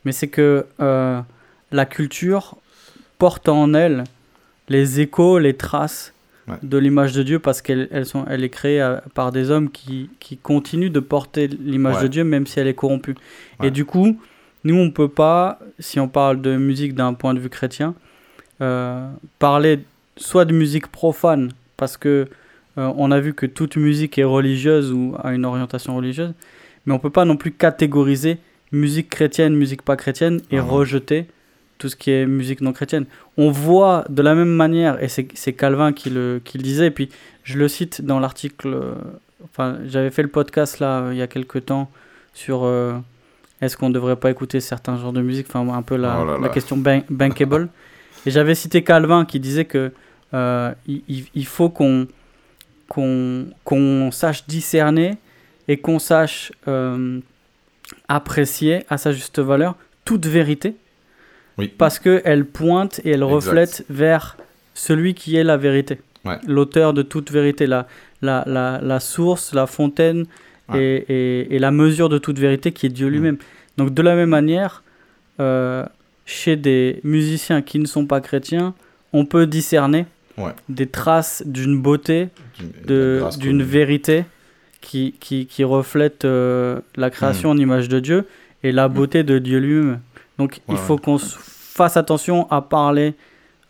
Mais 0.04 0.12
c'est 0.12 0.28
que 0.28 0.66
euh, 0.80 1.20
la 1.70 1.86
culture 1.86 2.56
porte 3.18 3.48
en 3.48 3.72
elle 3.74 4.04
les 4.68 5.00
échos, 5.00 5.38
les 5.38 5.54
traces 5.54 6.12
de 6.62 6.76
l'image 6.76 7.12
de 7.12 7.22
Dieu 7.22 7.38
parce 7.38 7.62
qu'elle 7.62 7.88
elles 7.92 8.06
sont, 8.06 8.24
elle 8.28 8.42
est 8.42 8.50
créée 8.50 8.82
euh, 8.82 8.96
par 9.14 9.30
des 9.30 9.50
hommes 9.50 9.70
qui, 9.70 10.10
qui 10.18 10.36
continuent 10.36 10.90
de 10.90 11.00
porter 11.00 11.46
l'image 11.46 12.02
de 12.02 12.08
Dieu 12.08 12.24
même 12.24 12.46
si 12.46 12.58
elle 12.58 12.66
est 12.66 12.74
corrompue. 12.74 13.14
Et 13.62 13.70
du 13.70 13.84
coup, 13.84 14.18
nous, 14.64 14.74
on 14.74 14.86
ne 14.86 14.90
peut 14.90 15.08
pas, 15.08 15.60
si 15.78 16.00
on 16.00 16.08
parle 16.08 16.40
de 16.40 16.56
musique 16.56 16.94
d'un 16.94 17.14
point 17.14 17.34
de 17.34 17.40
vue 17.40 17.48
chrétien, 17.48 17.94
euh, 18.60 19.08
parler 19.38 19.80
soit 20.16 20.44
de 20.44 20.52
musique 20.52 20.88
profane 20.88 21.52
parce 21.76 21.96
que 21.96 22.28
on 22.76 23.10
a 23.10 23.20
vu 23.20 23.34
que 23.34 23.44
toute 23.44 23.76
musique 23.76 24.16
est 24.18 24.24
religieuse 24.24 24.92
ou 24.92 25.14
a 25.22 25.34
une 25.34 25.44
orientation 25.44 25.94
religieuse, 25.94 26.32
mais 26.86 26.94
on 26.94 26.96
ne 26.96 27.02
peut 27.02 27.10
pas 27.10 27.26
non 27.26 27.36
plus 27.36 27.52
catégoriser 27.52 28.38
musique 28.72 29.10
chrétienne, 29.10 29.54
musique 29.54 29.82
pas 29.82 29.96
chrétienne, 29.96 30.40
et 30.50 30.58
ah 30.58 30.62
rejeter 30.62 31.26
tout 31.78 31.88
ce 31.88 31.96
qui 31.96 32.10
est 32.10 32.26
musique 32.26 32.60
non 32.60 32.72
chrétienne. 32.72 33.04
On 33.36 33.50
voit 33.50 34.04
de 34.08 34.22
la 34.22 34.34
même 34.34 34.48
manière, 34.48 35.02
et 35.02 35.08
c'est 35.08 35.52
Calvin 35.52 35.92
qui 35.92 36.10
le, 36.10 36.40
qui 36.42 36.58
le 36.58 36.64
disait, 36.64 36.86
et 36.86 36.90
puis 36.90 37.10
je 37.44 37.58
le 37.58 37.68
cite 37.68 38.02
dans 38.02 38.18
l'article, 38.18 38.68
euh, 38.68 38.94
enfin 39.44 39.78
j'avais 39.86 40.10
fait 40.10 40.22
le 40.22 40.28
podcast 40.28 40.78
là 40.78 41.10
il 41.10 41.18
y 41.18 41.22
a 41.22 41.26
quelques 41.26 41.66
temps 41.66 41.90
sur 42.34 42.64
euh, 42.64 42.94
est-ce 43.60 43.76
qu'on 43.76 43.88
ne 43.88 43.94
devrait 43.94 44.16
pas 44.16 44.30
écouter 44.30 44.60
certains 44.60 44.96
genres 44.96 45.12
de 45.12 45.20
musique, 45.20 45.46
enfin 45.48 45.68
un 45.72 45.82
peu 45.82 45.96
la, 45.96 46.20
oh 46.20 46.40
la 46.40 46.48
question 46.48 46.76
bankable. 46.76 47.68
et 48.26 48.30
j'avais 48.30 48.54
cité 48.54 48.82
Calvin 48.82 49.24
qui 49.24 49.40
disait 49.40 49.64
que 49.64 49.92
euh, 50.34 50.72
il, 50.86 51.26
il, 51.34 51.46
faut 51.46 51.68
qu'on 51.68 52.06
qu'on 52.88 54.10
sache 54.10 54.46
discerner 54.46 55.16
et 55.68 55.76
qu'on 55.78 55.98
sache 55.98 56.52
apprécier 58.08 58.84
à 58.88 58.98
sa 58.98 59.12
juste 59.12 59.38
valeur 59.38 59.76
toute 60.04 60.26
vérité. 60.26 60.76
Oui. 61.58 61.68
Parce 61.68 61.98
qu'elle 61.98 62.46
pointe 62.46 63.00
et 63.04 63.10
elle 63.10 63.24
reflète 63.24 63.84
vers 63.90 64.36
celui 64.74 65.14
qui 65.14 65.36
est 65.36 65.44
la 65.44 65.56
vérité. 65.56 66.00
L'auteur 66.46 66.92
de 66.92 67.02
toute 67.02 67.32
vérité, 67.32 67.66
la, 67.66 67.86
la, 68.22 68.44
la, 68.46 68.80
la 68.80 69.00
source, 69.00 69.54
la 69.54 69.66
fontaine 69.66 70.26
et, 70.74 71.54
et, 71.54 71.58
la 71.58 71.70
mesure 71.70 72.08
de 72.08 72.18
toute 72.18 72.38
vérité 72.38 72.72
qui 72.72 72.86
est 72.86 72.90
Dieu 72.90 73.08
mm. 73.08 73.10
lui-même. 73.10 73.38
Donc 73.76 73.92
de 73.92 74.02
la 74.02 74.14
même 74.14 74.28
manière, 74.28 74.82
euh, 75.40 75.84
chez 76.24 76.56
des 76.56 77.00
musiciens 77.04 77.62
qui 77.62 77.78
ne 77.78 77.86
sont 77.86 78.06
pas 78.06 78.20
chrétiens, 78.20 78.74
on 79.12 79.24
peut 79.24 79.46
discerner 79.46 80.06
des 80.68 80.86
traces 80.86 81.42
d'une 81.46 81.80
beauté, 81.80 82.28
d'une 82.86 83.62
vérité 83.62 84.24
qui, 84.80 85.14
qui, 85.20 85.46
qui 85.46 85.64
reflète 85.64 86.24
euh, 86.24 86.80
la 86.96 87.10
création 87.10 87.50
hmm. 87.50 87.56
en 87.56 87.58
image 87.58 87.88
de 87.88 88.00
Dieu 88.00 88.26
et 88.62 88.72
la 88.72 88.88
beauté 88.88 89.22
de 89.22 89.38
Dieu 89.38 89.58
lui-même. 89.58 90.00
Donc 90.38 90.60
il 90.68 90.76
faut 90.76 90.96
qu'on 90.96 91.18
fasse 91.18 91.96
attention 91.96 92.50
à 92.50 92.62
parler 92.62 93.14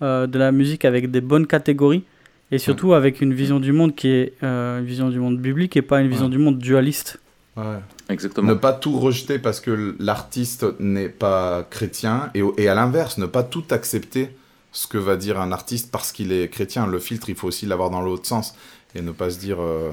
euh, 0.00 0.26
de 0.26 0.38
la 0.38 0.52
musique 0.52 0.84
avec 0.84 1.10
des 1.10 1.20
bonnes 1.20 1.46
catégories 1.46 2.04
et 2.50 2.58
surtout 2.58 2.94
avec 2.94 3.20
une 3.20 3.32
vision 3.32 3.60
du 3.60 3.72
monde 3.72 3.94
qui 3.94 4.08
est 4.08 4.32
euh, 4.42 4.78
une 4.78 4.84
vision 4.84 5.10
du 5.10 5.18
monde 5.18 5.38
biblique 5.38 5.76
et 5.76 5.82
pas 5.82 6.00
une 6.00 6.08
vision 6.08 6.28
du 6.28 6.38
monde 6.38 6.58
dualiste. 6.58 7.18
Ouais. 7.56 7.78
Exactement. 8.08 8.48
Ne 8.48 8.54
pas 8.54 8.72
tout 8.72 8.98
rejeter 8.98 9.38
parce 9.38 9.60
que 9.60 9.94
l'artiste 9.98 10.66
n'est 10.80 11.08
pas 11.08 11.66
chrétien 11.70 12.30
et, 12.34 12.42
et 12.58 12.68
à 12.68 12.74
l'inverse, 12.74 13.18
ne 13.18 13.26
pas 13.26 13.42
tout 13.42 13.64
accepter 13.70 14.30
ce 14.72 14.86
que 14.86 14.98
va 14.98 15.16
dire 15.16 15.40
un 15.40 15.52
artiste 15.52 15.90
parce 15.90 16.12
qu'il 16.12 16.32
est 16.32 16.48
chrétien. 16.48 16.86
Le 16.86 16.98
filtre, 16.98 17.28
il 17.30 17.34
faut 17.36 17.48
aussi 17.48 17.66
l'avoir 17.66 17.90
dans 17.90 18.00
l'autre 18.00 18.26
sens 18.26 18.54
et 18.94 19.02
ne 19.02 19.12
pas 19.12 19.30
se 19.30 19.38
dire. 19.38 19.58
Euh, 19.60 19.90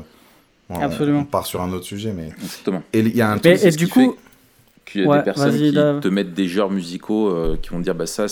bon, 0.70 0.80
Absolument. 0.80 1.20
On, 1.20 1.26
part 1.26 1.46
sur 1.46 1.62
un 1.62 1.72
autre 1.74 1.86
sujet, 1.86 2.14
mais. 2.14 2.30
Exactement. 2.42 2.84
Et 2.94 3.00
il 3.00 3.16
y 3.16 3.22
a 3.22 3.32
un 3.32 3.38
truc. 3.38 3.60
et 3.64 3.72
du 3.72 3.88
coup, 3.88 4.16
Qu'il 4.86 5.02
y 5.02 5.04
a 5.04 5.08
Ouais, 5.08 5.18
des 5.20 5.24
personnes 5.24 5.56
qui 5.58 5.72
te 5.74 6.08
mettent 6.08 6.34
des 6.34 6.48
genres 6.48 6.72
musicaux 6.72 7.30
euh, 7.30 7.58
qui 7.62 7.70
vont 7.70 7.80
dire 7.80 7.94
bah 7.96 8.08
ça 8.08 8.26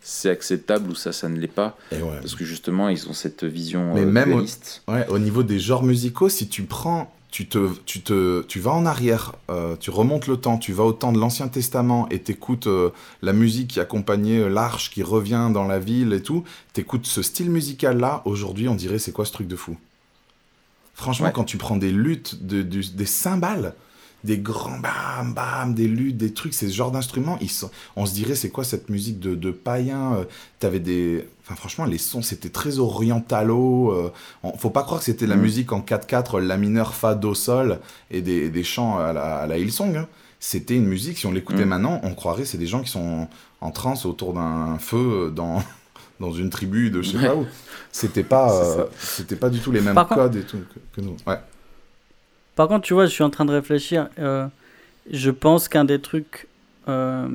c'est 0.00 0.30
acceptable 0.30 0.88
ou 0.90 0.94
ça 0.94 1.10
ça 1.12 1.28
ne 1.28 1.36
l'est 1.36 1.48
pas 1.48 1.76
et 1.90 1.96
ouais. 1.96 2.18
parce 2.20 2.36
que 2.36 2.44
justement 2.44 2.88
ils 2.88 3.08
ont 3.08 3.12
cette 3.12 3.42
vision 3.42 3.92
Mais 3.92 4.02
euh, 4.02 4.06
même 4.06 4.28
au- 4.30 4.34
dualiste. 4.34 4.82
Ouais, 4.86 5.04
au 5.08 5.18
niveau 5.18 5.42
des 5.42 5.58
genres 5.58 5.82
musicaux, 5.82 6.28
si 6.28 6.46
tu 6.48 6.62
prends, 6.62 7.12
tu 7.30 7.46
te, 7.48 7.70
tu 7.84 8.00
te, 8.00 8.42
tu 8.42 8.60
vas 8.60 8.72
en 8.72 8.86
arrière, 8.86 9.32
euh, 9.50 9.76
tu 9.76 9.90
remontes 9.90 10.26
le 10.26 10.36
temps, 10.38 10.56
tu 10.58 10.72
vas 10.72 10.84
au 10.84 10.92
temps 10.92 11.12
de 11.12 11.18
l'Ancien 11.18 11.48
Testament 11.48 12.08
et 12.10 12.20
t'écoutes 12.20 12.66
euh, 12.66 12.90
la 13.20 13.32
musique 13.34 13.68
qui 13.68 13.80
accompagnait 13.80 14.38
euh, 14.40 14.48
l'arche 14.48 14.90
qui 14.90 15.02
revient 15.02 15.50
dans 15.52 15.64
la 15.66 15.78
ville 15.78 16.12
et 16.14 16.22
tout. 16.22 16.44
T'écoutes 16.72 17.06
ce 17.06 17.22
style 17.22 17.50
musical 17.50 17.98
là. 17.98 18.22
Aujourd'hui, 18.24 18.68
on 18.68 18.74
dirait 18.74 18.98
c'est 18.98 19.12
quoi 19.12 19.24
ce 19.26 19.32
truc 19.32 19.48
de 19.48 19.56
fou? 19.56 19.76
Franchement, 20.94 21.26
Ouais. 21.26 21.32
quand 21.34 21.44
tu 21.44 21.58
prends 21.58 21.76
des 21.76 21.90
luttes, 21.92 22.46
de, 22.46 22.62
du- 22.62 22.88
des 22.94 23.04
cymbales, 23.06 23.74
des 24.24 24.38
grands 24.38 24.78
bam 24.78 25.34
bam, 25.34 25.74
des 25.74 25.86
luttes, 25.86 26.16
des 26.16 26.32
trucs, 26.32 26.52
ces 26.54 26.68
genres 26.70 26.90
d'instruments, 26.90 27.38
ils 27.40 27.50
sont, 27.50 27.70
on 27.94 28.06
se 28.06 28.14
dirait 28.14 28.34
c'est 28.34 28.50
quoi 28.50 28.64
cette 28.64 28.88
musique 28.88 29.20
de, 29.20 29.34
de 29.34 29.50
païen. 29.50 30.14
euh, 30.14 30.24
T'avais 30.58 30.80
des, 30.80 31.28
enfin 31.44 31.54
franchement 31.54 31.84
les 31.84 31.98
sons 31.98 32.22
c'était 32.22 32.48
très 32.48 32.78
orientalo. 32.80 33.92
euh, 33.92 34.12
on- 34.42 34.56
faut 34.56 34.70
pas 34.70 34.82
croire 34.82 34.98
que 35.00 35.04
c'était 35.06 35.26
la 35.26 35.36
Mm. 35.36 35.40
musique 35.40 35.72
en 35.72 35.80
4/4, 35.80 36.40
la 36.40 36.56
mineur, 36.56 36.94
fa, 36.94 37.14
do, 37.14 37.34
sol 37.34 37.78
et 38.10 38.20
des, 38.22 38.48
des 38.50 38.64
chants 38.64 38.98
à 38.98 39.12
la, 39.12 39.36
à 39.36 39.46
la 39.46 39.58
Hillsong. 39.58 39.96
hein. 39.96 40.08
C'était 40.40 40.74
une 40.76 40.86
musique, 40.86 41.18
si 41.18 41.26
on 41.26 41.32
l'écoutait 41.32 41.64
Mm. 41.64 41.68
maintenant, 41.68 42.00
on 42.02 42.14
croirait 42.14 42.44
c'est 42.44 42.58
des 42.58 42.66
gens 42.66 42.82
qui 42.82 42.90
sont 42.90 43.28
en 43.60 43.70
transe 43.70 44.06
autour 44.06 44.32
d'un 44.34 44.78
feu 44.78 45.32
dans 45.34 45.62
dans 46.20 46.32
une 46.32 46.50
tribu 46.50 46.90
de 46.90 47.02
je 47.02 47.10
sais 47.12 47.18
Ouais. 47.18 47.26
pas 47.28 47.36
où. 47.36 47.46
C'était 47.92 48.24
pas, 48.24 48.52
euh, 48.52 48.84
c'était 48.98 49.36
pas 49.36 49.50
du 49.50 49.60
tout 49.60 49.70
les 49.72 49.80
mêmes 49.82 49.94
Par 49.94 50.08
contre- 50.08 50.20
codes 50.22 50.36
et 50.36 50.42
tout 50.42 50.58
que, 50.74 51.00
que 51.00 51.06
nous. 51.06 51.16
Ouais. 51.26 51.38
Par 52.56 52.68
contre, 52.68 52.86
tu 52.86 52.94
vois, 52.94 53.06
je 53.06 53.12
suis 53.12 53.22
en 53.22 53.30
train 53.30 53.44
de 53.44 53.52
réfléchir. 53.52 54.08
euh, 54.18 54.48
je 55.10 55.30
pense 55.30 55.68
qu'un 55.68 55.84
des 55.84 56.00
trucs, 56.00 56.48
euh, 56.88 57.28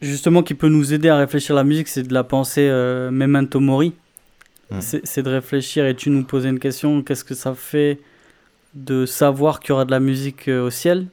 justement, 0.00 0.42
qui 0.42 0.54
peut 0.54 0.68
nous 0.68 0.92
aider 0.92 1.08
à 1.08 1.16
réfléchir 1.16 1.54
la 1.54 1.64
musique, 1.64 1.88
c'est 1.88 2.02
de 2.02 2.14
la 2.14 2.24
pensée 2.24 2.68
euh, 2.68 3.10
memento 3.10 3.60
mori. 3.60 3.92
Mm. 4.70 4.80
C'est 4.80 5.22
de 5.22 5.28
réfléchir 5.28 5.86
et 5.86 5.94
tu 5.94 6.10
nous 6.10 6.24
posais 6.24 6.48
une 6.48 6.58
question 6.58 7.02
qu'est-ce 7.02 7.24
que 7.24 7.34
ça 7.34 7.54
fait 7.54 8.00
de 8.74 9.04
savoir 9.04 9.60
qu'il 9.60 9.70
y 9.70 9.72
aura 9.72 9.84
de 9.84 9.90
la 9.90 10.00
musique 10.00 10.48
euh, 10.48 10.66
au 10.66 10.70
ciel? 10.70 11.06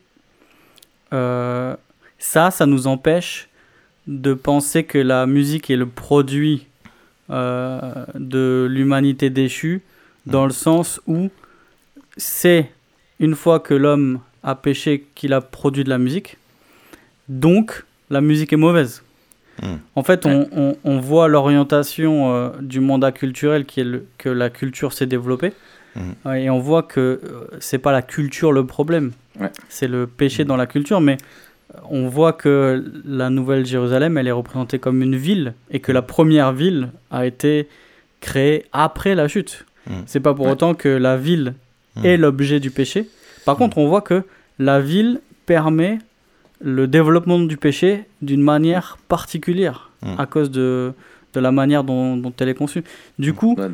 Ça, 1.12 2.52
ça 2.52 2.66
nous 2.66 2.88
empêche 2.88 3.50
de 4.08 4.34
penser 4.34 4.84
que 4.84 4.98
la 4.98 5.26
musique 5.26 5.70
est 5.70 5.76
le 5.76 5.88
produit 5.88 6.68
de 7.30 8.68
l'humanité 8.70 9.30
déchue, 9.30 9.82
dans 10.26 10.46
le 10.46 10.52
sens 10.52 11.02
où 11.08 11.30
c'est 12.20 12.70
une 13.20 13.34
fois 13.36 13.60
que 13.60 13.74
l'homme 13.74 14.20
a 14.44 14.54
péché 14.56 15.06
qu'il 15.16 15.34
a 15.34 15.42
produit 15.42 15.84
de 15.84 15.90
la 15.90 15.98
musique, 15.98 16.38
donc 17.28 17.86
la 18.10 18.22
musique 18.22 18.54
est 18.54 18.58
mauvaise. 18.58 19.04
Mm. 19.62 19.66
En 19.96 20.04
fait, 20.04 20.26
on, 20.26 20.48
on- 20.56 20.76
on 20.84 21.00
voit 21.00 21.28
l'orientation 21.28 22.34
euh, 22.34 22.50
du 22.62 22.80
monde 22.80 23.12
culturel 23.14 23.66
qui 23.66 23.82
est 23.82 23.84
le- 23.84 24.06
que 24.18 24.30
la 24.30 24.50
culture 24.50 24.94
s'est 24.94 25.08
développée, 25.08 25.54
Mm. 25.96 26.02
Euh, 26.28 26.34
et 26.34 26.50
on 26.52 26.60
voit 26.60 26.84
que 26.84 27.00
euh, 27.00 27.48
c'est 27.60 27.80
pas 27.80 27.92
la 27.92 28.04
culture 28.04 28.52
le 28.52 28.64
problème, 28.64 29.12
Ouais. 29.40 29.50
c'est 29.70 29.88
le 29.88 30.06
péché 30.06 30.46
dans 30.46 30.56
la 30.56 30.68
culture, 30.68 31.02
mais 31.02 31.18
euh, 31.74 31.80
on 31.90 32.08
voit 32.08 32.32
que 32.32 32.86
la 33.06 33.32
Nouvelle 33.32 33.66
Jérusalem, 33.66 34.16
elle 34.20 34.28
est 34.28 34.32
représentée 34.32 34.78
comme 34.78 35.02
une 35.02 35.16
ville, 35.16 35.56
et 35.72 35.80
que 35.80 35.92
la 35.92 36.04
première 36.04 36.54
ville 36.54 36.90
a 37.10 37.26
été 37.26 37.68
créée 38.22 38.66
après 38.72 39.16
la 39.16 39.28
chute. 39.28 39.66
C'est 40.06 40.20
pas 40.20 40.36
pour 40.36 40.46
Ouais. 40.46 40.52
autant 40.52 40.76
que 40.76 40.90
la 40.90 41.18
ville 41.18 41.56
Mm. 41.96 42.06
est 42.06 42.18
l'objet 42.18 42.60
du 42.60 42.72
péché. 42.72 43.08
Par 43.46 43.56
contre, 43.58 43.78
on 43.78 43.88
voit 43.88 44.02
que 44.02 44.24
la 44.60 44.80
ville 44.80 45.22
permet 45.46 46.00
le 46.62 46.88
développement 46.88 47.40
du 47.40 47.58
péché 47.58 48.06
d'une 48.22 48.42
manière 48.44 48.98
particulière 49.08 49.86
Mm. 50.02 50.16
à 50.18 50.26
cause 50.28 50.50
de, 50.50 50.94
de 51.34 51.40
la 51.42 51.52
manière 51.52 51.84
dont, 51.84 52.16
dont 52.16 52.32
elle 52.40 52.48
est 52.50 52.54
conçue. 52.56 52.84
Du 53.18 53.34
coup, 53.34 53.56
Ouais, 53.58 53.68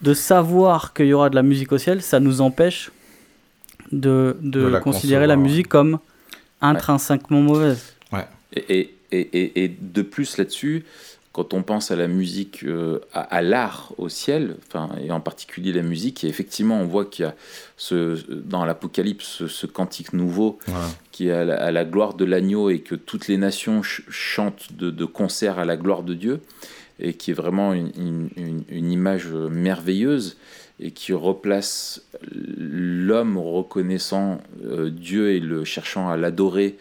de 0.00 0.14
savoir 0.14 0.94
qu'il 0.94 1.06
y 1.06 1.12
aura 1.12 1.28
de 1.28 1.34
la 1.34 1.42
musique 1.42 1.72
au 1.72 1.78
ciel, 1.78 2.00
ça 2.00 2.20
nous 2.20 2.40
empêche 2.40 2.90
de, 3.92 4.36
de 4.40 4.60
De 4.62 4.66
la 4.66 4.80
considérer 4.80 5.26
la 5.26 5.36
musique 5.36 5.68
comme 5.68 5.98
intrinsèquement 6.60 7.40
mauvaise. 7.42 7.94
Et, 8.52 8.80
et, 8.80 8.94
et, 9.12 9.20
et- 9.20 9.64
et 9.64 9.68
de 9.80 10.02
plus 10.02 10.36
là-dessus, 10.38 10.84
quand 11.32 11.54
on 11.54 11.62
pense 11.62 11.92
à 11.92 11.96
la 11.96 12.08
musique, 12.08 12.64
euh, 12.64 12.98
à, 13.12 13.20
à 13.20 13.40
l'art 13.40 13.92
au 13.98 14.08
ciel, 14.08 14.56
enfin, 14.66 14.90
et 15.00 15.12
en 15.12 15.20
particulier 15.20 15.72
la 15.72 15.82
musique, 15.82 16.24
et 16.24 16.26
effectivement, 16.28 16.80
on 16.80 16.86
voit 16.86 17.04
qu'il 17.04 17.24
y 17.24 17.28
a 17.28 17.36
ce, 17.76 18.18
dans 18.32 18.64
l'Apocalypse 18.64 19.26
ce, 19.26 19.46
ce 19.46 19.66
cantique 19.66 20.12
nouveau 20.12 20.58
Voilà. 20.66 20.88
qui 21.12 21.28
est 21.28 21.32
à 21.32 21.44
la, 21.44 21.54
à 21.62 21.70
la 21.70 21.84
gloire 21.84 22.14
de 22.14 22.24
l'agneau 22.24 22.68
et 22.70 22.80
que 22.80 22.96
toutes 22.96 23.28
les 23.28 23.36
nations 23.36 23.82
ch- 23.84 24.02
chantent 24.10 24.72
de, 24.76 24.90
de 24.90 25.04
concert 25.04 25.60
à 25.60 25.64
la 25.64 25.76
gloire 25.76 26.02
de 26.02 26.14
Dieu, 26.14 26.40
et 26.98 27.14
qui 27.14 27.30
est 27.30 27.34
vraiment 27.34 27.72
une, 27.74 27.92
une- 27.96 28.30
une- 28.36 28.64
une 28.68 28.90
image 28.90 29.28
merveilleuse 29.28 30.36
et 30.80 30.90
qui 30.90 31.12
replace 31.12 32.02
l'homme 32.34 33.38
reconnaissant 33.38 34.40
euh, 34.64 34.90
Dieu 34.90 35.30
et 35.30 35.40
le 35.40 35.64
cherchant 35.64 36.08
à 36.08 36.16
l'adorer 36.16 36.76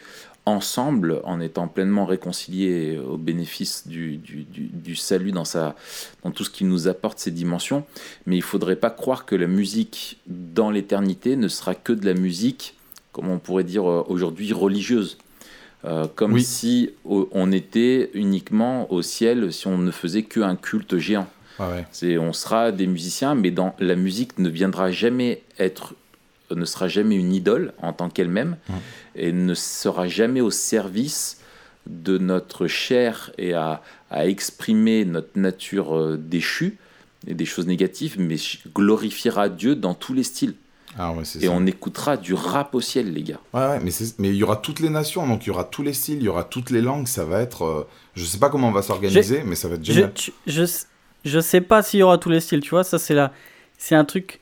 ensemble 0.50 1.22
en 1.24 1.40
étant 1.40 1.68
pleinement 1.68 2.06
réconciliés 2.06 2.98
au 2.98 3.18
bénéfice 3.18 3.88
du, 3.88 4.18
du- 4.18 4.44
du- 4.44 4.70
du 4.74 4.96
salut 4.96 5.32
dans, 5.32 5.46
sa, 5.46 5.76
dans 6.24 6.32
tout 6.32 6.44
ce 6.44 6.50
qui 6.50 6.66
nous 6.66 6.88
apporte 6.88 7.20
ces 7.20 7.32
dimensions. 7.32 7.86
Mais 8.26 8.36
il 8.36 8.40
ne 8.40 8.44
faudrait 8.44 8.76
pas 8.76 8.90
croire 8.90 9.26
que 9.26 9.36
la 9.36 9.48
musique 9.48 10.18
dans 10.28 10.72
l'éternité 10.72 11.36
ne 11.36 11.48
sera 11.48 11.76
que 11.76 11.94
de 11.94 12.06
la 12.06 12.14
musique, 12.14 12.76
comme 13.14 13.30
on 13.30 13.40
pourrait 13.40 13.64
dire 13.64 13.90
euh, 13.90 14.04
aujourd'hui, 14.08 14.52
religieuse. 14.54 15.18
Euh, 15.86 16.08
comme 16.14 16.34
Oui. 16.34 16.44
si 16.44 16.90
on 17.06 17.52
était 17.54 18.10
uniquement 18.14 18.92
au 18.92 19.02
ciel 19.02 19.54
si 19.54 19.66
on 19.68 19.78
ne 19.78 19.92
faisait 19.92 20.24
qu'un 20.24 20.58
culte 20.58 20.98
géant. 20.98 21.28
Ouais. 21.58 21.86
C'est, 21.92 22.18
on 22.18 22.34
sera 22.34 22.72
des 22.74 22.86
musiciens, 22.88 23.34
mais 23.34 23.50
dans 23.52 23.74
la 23.80 23.96
musique 23.96 24.40
ne 24.40 24.50
viendra 24.50 24.92
jamais 24.92 25.42
être, 25.58 25.94
ne 26.52 26.66
sera 26.66 26.88
jamais 26.88 27.16
une 27.16 27.34
idole 27.34 27.74
en 27.82 27.94
tant 27.94 28.10
qu'elle-même, 28.10 28.58
et 29.16 29.32
ne 29.32 29.54
sera 29.54 30.08
jamais 30.08 30.42
au 30.42 30.52
service 30.52 31.38
de 31.88 32.18
notre 32.18 32.68
chair 32.68 33.32
et 33.38 33.54
à, 33.54 33.82
à 34.12 34.28
exprimer 34.28 35.06
notre 35.06 35.38
nature 35.40 35.98
euh, 35.98 36.18
déchue 36.18 36.78
et 37.28 37.34
des 37.34 37.46
choses 37.46 37.68
négatives, 37.68 38.16
mais 38.20 38.36
glorifiera 38.74 39.50
Dieu 39.50 39.76
dans 39.76 39.94
tous 39.94 40.14
les 40.14 40.24
styles. 40.24 40.54
Ah 40.98 41.12
ouais, 41.12 41.24
c'est 41.24 41.44
Et 41.44 41.48
ça. 41.48 41.52
on 41.52 41.66
écoutera 41.68 42.18
du 42.18 42.34
rap 42.34 42.74
au 42.74 42.82
ciel, 42.82 43.14
les 43.14 43.22
gars. 43.24 43.40
Ouais, 43.54 43.62
ouais, 43.62 43.80
mais 44.18 44.30
il 44.30 44.36
y 44.36 44.44
aura 44.44 44.56
toutes 44.56 44.80
les 44.80 44.90
nations, 44.90 45.28
donc 45.28 45.46
il 45.46 45.50
y 45.50 45.52
aura 45.52 45.64
tous 45.64 45.84
les 45.84 45.94
styles, 45.94 46.18
il 46.18 46.24
y 46.24 46.28
aura 46.28 46.44
toutes 46.44 46.72
les 46.72 46.82
langues, 46.82 47.08
ça 47.08 47.26
va 47.26 47.42
être... 47.42 47.64
euh, 47.66 47.88
je 48.16 48.26
sais 48.26 48.40
pas 48.40 48.50
comment 48.50 48.70
on 48.70 48.72
va 48.72 48.82
s'organiser, 48.82 49.44
mais 49.46 49.56
ça 49.56 49.68
va 49.68 49.76
être 49.76 49.86
Je, 49.86 49.94
génial. 49.94 50.14
tu- 50.14 50.34
je, 50.48 50.64
je 51.26 51.40
sais 51.40 51.62
pas 51.62 51.84
s'il 51.84 52.00
y 52.00 52.04
aura 52.04 52.18
tous 52.18 52.30
les 52.30 52.40
styles, 52.40 52.62
tu 52.62 52.72
vois, 52.72 52.84
ça 52.84 52.98
c'est 53.00 53.14
la, 53.14 53.32
c'est 53.78 53.96
un 53.96 54.06
truc. 54.06 54.40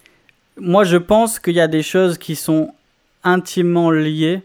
Moi 0.59 0.83
je 0.83 0.97
pense 0.97 1.39
qu'il 1.39 1.53
y 1.53 1.59
a 1.59 1.67
des 1.67 1.83
choses 1.83 2.17
qui 2.17 2.35
sont 2.35 2.73
intimement 3.23 3.91
liées 3.91 4.41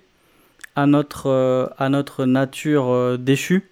à 0.77 0.87
notre, 0.87 1.29
euh, 1.29 1.67
à 1.79 1.89
notre 1.89 2.25
nature 2.25 2.89
euh, 2.91 3.17
déchue. 3.17 3.69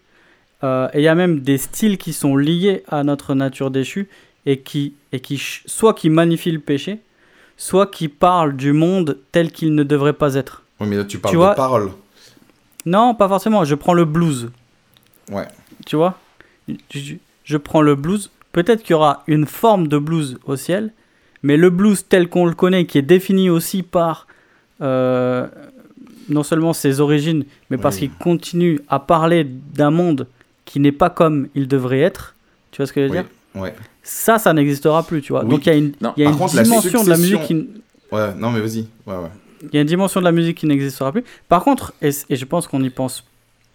Euh, 0.63 0.89
et 0.93 0.99
il 0.99 1.03
y 1.03 1.09
a 1.09 1.15
même 1.15 1.41
des 1.41 1.59
styles 1.59 1.97
qui 1.99 2.13
sont 2.13 2.37
liés 2.37 2.83
à 2.89 3.03
notre 3.05 3.35
nature 3.35 3.71
déchue 3.71 4.09
et 4.47 4.61
qui, 4.61 4.95
et 5.13 5.21
qui 5.21 5.39
soit 5.67 5.95
qui 5.95 6.11
magnifient 6.11 6.53
le 6.53 6.61
péché, 6.61 7.01
soit 7.57 7.87
qui 7.91 8.09
parlent 8.09 8.57
du 8.57 8.73
monde 8.73 9.19
tel 9.33 9.53
qu'il 9.53 9.75
ne 9.75 9.83
devrait 9.83 10.13
pas 10.13 10.35
être. 10.35 10.63
Oui, 10.81 10.87
mais 10.89 10.97
là 10.97 11.05
tu 11.05 11.19
parles 11.19 11.33
Tu 11.33 11.37
de 11.37 11.43
vois- 11.43 11.55
paroles. 11.55 11.91
Non, 12.87 13.15
pas 13.15 13.29
forcément. 13.29 13.65
Je 13.65 13.75
prends 13.75 13.93
le 13.95 14.05
blues. 14.07 14.51
Ouais. 15.31 15.47
Tu 15.87 15.97
vois? 15.97 16.19
Je, 16.91 17.15
je 17.45 17.57
prends 17.59 17.83
le 17.83 17.95
blues. 17.95 18.31
Peut-être 18.53 18.83
qu'il 18.83 18.93
y 18.93 18.95
aura 18.95 19.23
une 19.27 19.47
forme 19.47 19.89
de 19.89 19.99
blues 19.99 20.39
au 20.47 20.57
ciel, 20.57 20.93
mais 21.43 21.57
le 21.57 21.71
blues 21.71 22.05
tel 22.09 22.29
qu'on 22.29 22.47
le 22.47 22.55
connaît, 22.55 22.87
qui 22.87 22.99
est 22.99 23.03
défini 23.03 23.51
aussi 23.51 23.83
par 23.83 24.27
euh, 24.81 25.47
non 26.29 26.43
seulement 26.43 26.73
ses 26.73 27.01
origines, 27.01 27.45
mais 27.71 27.77
parce 27.79 27.97
qu'il 27.97 28.11
continue 28.13 28.81
à 28.89 28.99
parler 28.99 29.45
d'un 29.45 29.91
monde 29.91 30.27
qui 30.65 30.81
n'est 30.81 30.93
pas 30.93 31.11
comme 31.11 31.49
il 31.55 31.67
devrait 31.69 32.01
être. 32.01 32.35
Tu 32.71 32.79
vois 32.79 32.87
ce 32.87 32.93
que 32.93 33.01
je 33.01 33.07
veux 33.13 33.19
Oui. 33.19 33.23
dire 33.23 33.63
Ouais. 33.63 33.75
Ça, 34.03 34.39
ça 34.39 34.53
n'existera 34.53 35.03
plus, 35.03 35.23
tu 35.23 35.33
vois. 35.33 35.43
Oui. 35.45 35.51
Donc 35.51 35.67
il 35.67 35.69
y 35.69 35.73
a 35.73 35.77
une, 35.77 35.93
Non, 36.01 36.13
il 36.17 36.21
y 36.23 36.23
a 36.23 36.27
par 36.27 36.33
une 36.35 36.39
contre, 36.39 36.57
la 36.57 36.63
dimension 36.63 37.03
de 37.05 37.11
la 37.11 37.17
musique 37.17 37.43
qui, 37.43 37.69
Ouais, 38.13 38.35
non, 38.37 38.51
mais 38.51 38.61
vas-y. 38.61 38.87
Ouais, 39.07 39.15
ouais. 39.17 39.29
il 39.63 39.75
y 39.75 39.79
a 39.79 39.81
une 39.81 39.87
dimension 39.89 40.21
de 40.21 40.25
la 40.25 40.33
musique 40.33 40.59
qui 40.59 40.67
n'existera 40.67 41.11
plus. 41.13 41.25
Par 41.49 41.63
contre, 41.65 41.93
et, 42.01 42.11
et 42.29 42.37
je 42.37 42.45
pense 42.45 42.67
qu'on 42.69 42.79
n'y 42.81 42.91
pense 42.91 43.25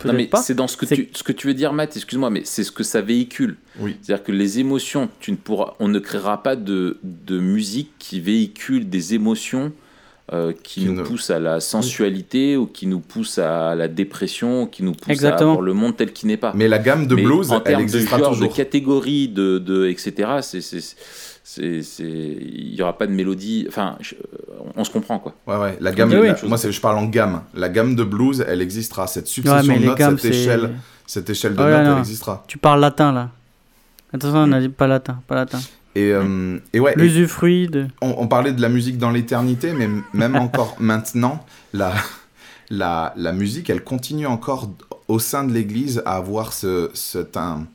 Non, 0.03 0.13
mais 0.13 0.29
c'est 0.43 0.53
dans 0.53 0.67
ce 0.67 0.77
que, 0.77 0.85
tu, 0.85 1.09
ce 1.13 1.23
que 1.23 1.31
tu 1.31 1.47
veux 1.47 1.53
dire, 1.53 1.71
Matt, 1.73 1.95
excuse-moi, 1.95 2.29
mais 2.29 2.41
c'est 2.43 2.63
ce 2.63 2.71
que 2.71 2.83
ça 2.83 3.01
véhicule. 3.01 3.57
Oui. 3.79 3.95
C'est-à-dire 4.01 4.23
que 4.23 4.31
les 4.31 4.59
émotions, 4.59 5.09
tu 5.19 5.31
ne 5.31 5.37
pourras, 5.37 5.73
on 5.79 5.87
ne 5.87 5.99
créera 5.99 6.43
pas 6.43 6.55
de, 6.55 6.97
de 7.03 7.39
musique 7.39 7.91
qui 7.97 8.19
véhicule 8.19 8.89
des 8.89 9.13
émotions 9.13 9.71
euh, 10.33 10.53
qui, 10.63 10.85
nous 10.85 11.03
poussent 11.03 11.29
à 11.29 11.39
la 11.39 11.59
sensualité 11.59 12.57
ou 12.57 12.65
qui 12.65 12.87
nous 12.87 12.99
poussent 12.99 13.37
à 13.37 13.75
la 13.75 13.87
dépression, 13.87 14.63
ou 14.63 14.65
qui 14.65 14.81
nous 14.81 14.93
poussent 14.93 15.23
à 15.23 15.35
voir 15.35 15.61
le 15.61 15.73
monde 15.73 15.95
tel 15.95 16.13
qu'il 16.13 16.27
n'est 16.27 16.37
pas. 16.37 16.51
Mais 16.55 16.67
la 16.67 16.79
gamme 16.79 17.05
de 17.05 17.15
blues, 17.15 17.51
en 17.51 17.61
elle 17.63 17.79
existera 17.79 18.17
de 18.17 18.23
genre, 18.23 18.39
de 18.39 18.47
catégorie, 18.47 19.27
de, 19.27 19.59
de 19.59 19.87
etc., 19.87 20.39
c'est 20.41 20.61
il 21.57 22.73
n'y 22.73 22.81
aura 22.81 22.97
pas 22.97 23.07
de 23.07 23.11
mélodie. 23.11 23.65
Enfin, 23.67 23.97
on 24.75 24.83
se 24.83 24.89
comprend 24.89 25.19
quoi. 25.19 25.35
Ouais, 25.47 25.57
ouais. 25.57 25.77
La 25.79 25.91
gamme, 25.91 26.09
moi, 26.43 26.57
je 26.57 26.81
parle 26.81 26.97
en 26.97 27.05
gamme. 27.05 27.41
La 27.53 27.69
gamme 27.69 27.95
de 27.95 28.03
blues, 28.03 28.43
elle 28.47 28.61
existera. 28.61 29.07
Cette 29.07 29.27
succession 29.27 29.77
de 29.77 29.85
notes, 29.85 29.99
cette 29.99 30.25
échelle, 30.25 30.71
cette 31.05 31.29
échelle 31.29 31.53
de 31.53 31.59
notes, 31.61 31.87
elle 31.87 31.99
existera. 31.99 32.43
Tu 32.47 32.57
parles 32.57 32.81
latin 32.81 33.11
là. 33.11 33.29
Attention, 34.13 34.39
on 34.39 34.51
a 34.51 34.59
dit 34.59 34.69
pas 34.69 34.87
latin, 34.87 35.21
pas 35.27 35.35
latin. 35.35 35.59
Et, 35.95 36.11
euh, 36.11 36.57
et 36.73 36.79
ouais. 36.79 36.93
L'usufruit 36.95 37.67
de. 37.67 37.87
On, 38.01 38.15
on, 38.17 38.27
parlait 38.27 38.51
de 38.51 38.61
la 38.61 38.69
musique 38.69 38.97
dans 38.97 39.11
l'éternité, 39.11 39.73
mais 39.73 39.87
même 40.13 40.35
encore 40.35 40.75
maintenant, 40.79 41.45
la, 41.73 41.93
la, 42.69 43.13
la 43.15 43.31
musique, 43.31 43.69
elle 43.69 43.83
continue 43.83 44.25
encore 44.25 44.69
au 45.07 45.19
sein 45.19 45.43
de 45.43 45.53
l'Église 45.53 46.01
à 46.05 46.15
avoir 46.15 46.53
ce, 46.53 46.89
ce, 46.93 47.19
un, 47.35 47.65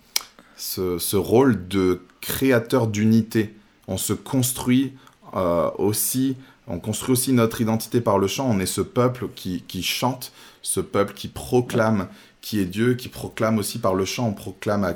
ce, 0.57 0.99
ce 0.99 1.17
rôle 1.17 1.69
de 1.69 2.03
créateur 2.21 2.89
d'unité 2.89 3.55
on 3.91 3.99
se 3.99 4.13
construit 4.13 4.95
euh, 5.35 5.69
aussi, 5.77 6.37
on 6.67 6.79
construit 6.79 7.13
aussi 7.13 7.33
notre 7.33 7.61
identité 7.61 8.01
par 8.01 8.19
le 8.19 8.29
chant. 8.29 8.49
On 8.49 8.61
est 8.61 8.67
ce 8.67 8.81
peuple 8.81 9.29
qui, 9.35 9.83
chante, 9.83 10.33
ce 10.63 10.81
peuple 10.81 11.13
qui 11.13 11.29
proclame 11.29 12.09
qui 12.41 12.59
est 12.59 12.65
Dieu, 12.65 12.95
qui 12.95 13.09
proclame 13.09 13.59
aussi 13.59 13.79
par 13.79 13.95
le 13.95 14.07
chant, 14.07 14.29
on 14.29 14.33
proclame, 14.33 14.85
à 14.85 14.95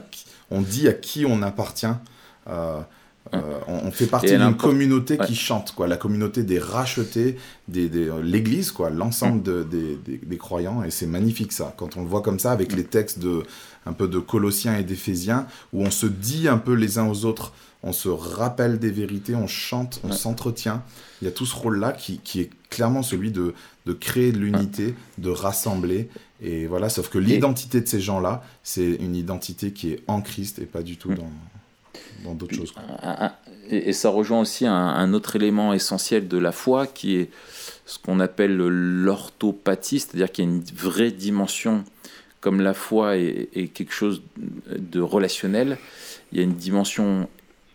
on 0.51 0.62
dit 0.62 0.88
à 0.88 0.95
qui 0.95 1.26
on 1.26 1.42
appartient. 1.42 1.86
Euh, 2.49 2.80
euh, 3.34 3.40
on, 3.66 3.90
fait 3.90 4.07
partie 4.07 4.36
d'une 4.36 4.57
communauté 4.57 5.18
qui 5.18 5.34
chante, 5.34 5.74
quoi, 5.74 5.86
la 5.86 5.97
communauté 5.97 6.42
des 6.42 6.59
rachetés, 6.59 7.36
des, 7.68 7.90
l'Église, 8.22 8.70
quoi, 8.70 8.90
l'ensemble 8.90 9.40
mm. 9.40 9.99
des, 10.22 10.36
croyants, 10.38 10.84
et 10.84 10.90
c'est 10.90 11.07
magnifique 11.07 11.53
ça. 11.53 11.74
Quand 11.76 11.97
on 11.97 12.03
le 12.03 12.09
voit 12.09 12.22
comme 12.22 12.38
ça, 12.38 12.53
avec 12.53 12.72
les 12.72 12.84
textes 12.84 13.18
de 13.18 13.42
un 13.86 13.92
peu 13.92 14.09
de 14.09 14.18
Colossiens 14.18 14.78
et 14.78 14.84
d'Éphésiens, 14.84 15.47
où 15.72 15.82
on 15.82 15.90
se 15.90 16.07
dit 16.07 16.49
un 16.49 16.59
peu 16.59 16.74
les 16.74 16.99
uns 16.99 17.09
aux 17.09 17.24
autres 17.24 17.53
on 17.85 17.93
se 17.93 18.09
rappelle 18.09 18.78
des 18.78 18.91
vérités, 18.91 19.35
on 19.35 19.47
chante, 19.47 20.01
on 20.05 20.11
s'entretient. 20.11 20.82
Il 21.20 21.26
y 21.26 21.28
a 21.28 21.30
tout 21.30 21.45
ce 21.45 21.55
rôle-là 21.55 21.93
qui, 21.93 22.41
est 22.41 22.51
clairement 22.70 23.03
celui 23.03 23.30
de, 23.30 23.55
de 23.85 23.93
créer 23.93 24.32
de 24.32 24.39
l'unité, 24.39 24.95
de 25.18 25.28
rassembler. 25.28 26.09
Et 26.43 26.66
voilà, 26.66 26.89
sauf 26.89 27.11
que 27.11 27.18
l'identité 27.18 27.82
de 27.82 27.87
ces 27.87 28.01
gens-là, 28.01 28.43
c'est 28.62 28.95
une 28.95 29.14
identité 29.14 29.72
qui 29.72 29.93
est 29.93 30.03
en 30.07 30.22
Christ 30.22 30.59
et 30.61 30.64
pas 30.64 30.82
du 30.82 30.97
tout 30.97 31.11
mm. 31.11 31.16
dans, 31.16 31.30
dans 32.24 32.35
d'autres 32.35 32.55
choses. 32.55 32.74
Et, 33.68 33.93
ça 33.93 34.09
rejoint 34.09 34.41
aussi 34.41 34.66
un, 34.66 35.12
autre 35.12 35.37
élément 35.37 35.74
essentiel 35.74 36.26
de 36.26 36.39
la 36.39 36.53
foi 36.53 36.87
qui 36.87 37.16
est 37.16 37.30
ce 37.85 37.99
qu'on 37.99 38.18
appelle 38.18 38.57
l'orthopathie, 38.57 40.01
c'est-à-dire 40.01 40.32
qu'il 40.32 40.45
y 40.45 40.49
a 40.49 40.51
une 40.51 40.62
vraie 40.74 41.11
dimension, 41.11 41.85
comme 42.41 42.62
la 42.62 42.72
foi 42.72 43.18
est, 43.18 43.51
est 43.55 43.68
quelque 43.68 43.93
chose 43.93 44.22
de 44.39 45.01
relationnel, 45.03 45.76
il 46.32 46.39
y 46.39 46.41
a 46.41 46.45
une 46.45 46.55
dimension 46.55 47.28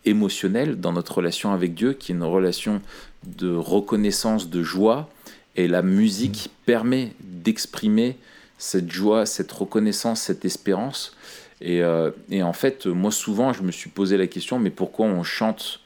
émotionnelle 0.06 0.80
dans 0.80 0.94
notre 0.94 1.18
relation 1.18 1.54
avec 1.54 1.74
Dieu, 1.74 1.94
qui 1.94 2.12
est 2.12 2.16
une 2.16 2.24
relation 2.24 2.82
de 3.26 3.54
reconnaissance, 3.54 4.50
de 4.50 4.64
joie. 4.64 5.10
Et 5.56 5.68
la 5.68 5.82
musique 5.82 6.50
permet 6.66 7.14
d'exprimer 7.22 8.18
cette 8.58 8.92
joie, 8.92 9.26
cette 9.26 9.52
reconnaissance, 9.52 10.22
cette 10.22 10.46
espérance. 10.46 11.16
Et, 11.62 11.82
euh, 11.84 12.12
en 12.42 12.54
fait, 12.54 12.86
moi 12.86 13.12
souvent, 13.12 13.54
je 13.54 13.64
me 13.64 13.72
suis 13.72 13.90
posé 13.90 14.18
la 14.18 14.28
question, 14.28 14.60
mais 14.60 14.70
pourquoi 14.70 15.06
on 15.08 15.24
chante? 15.24 15.82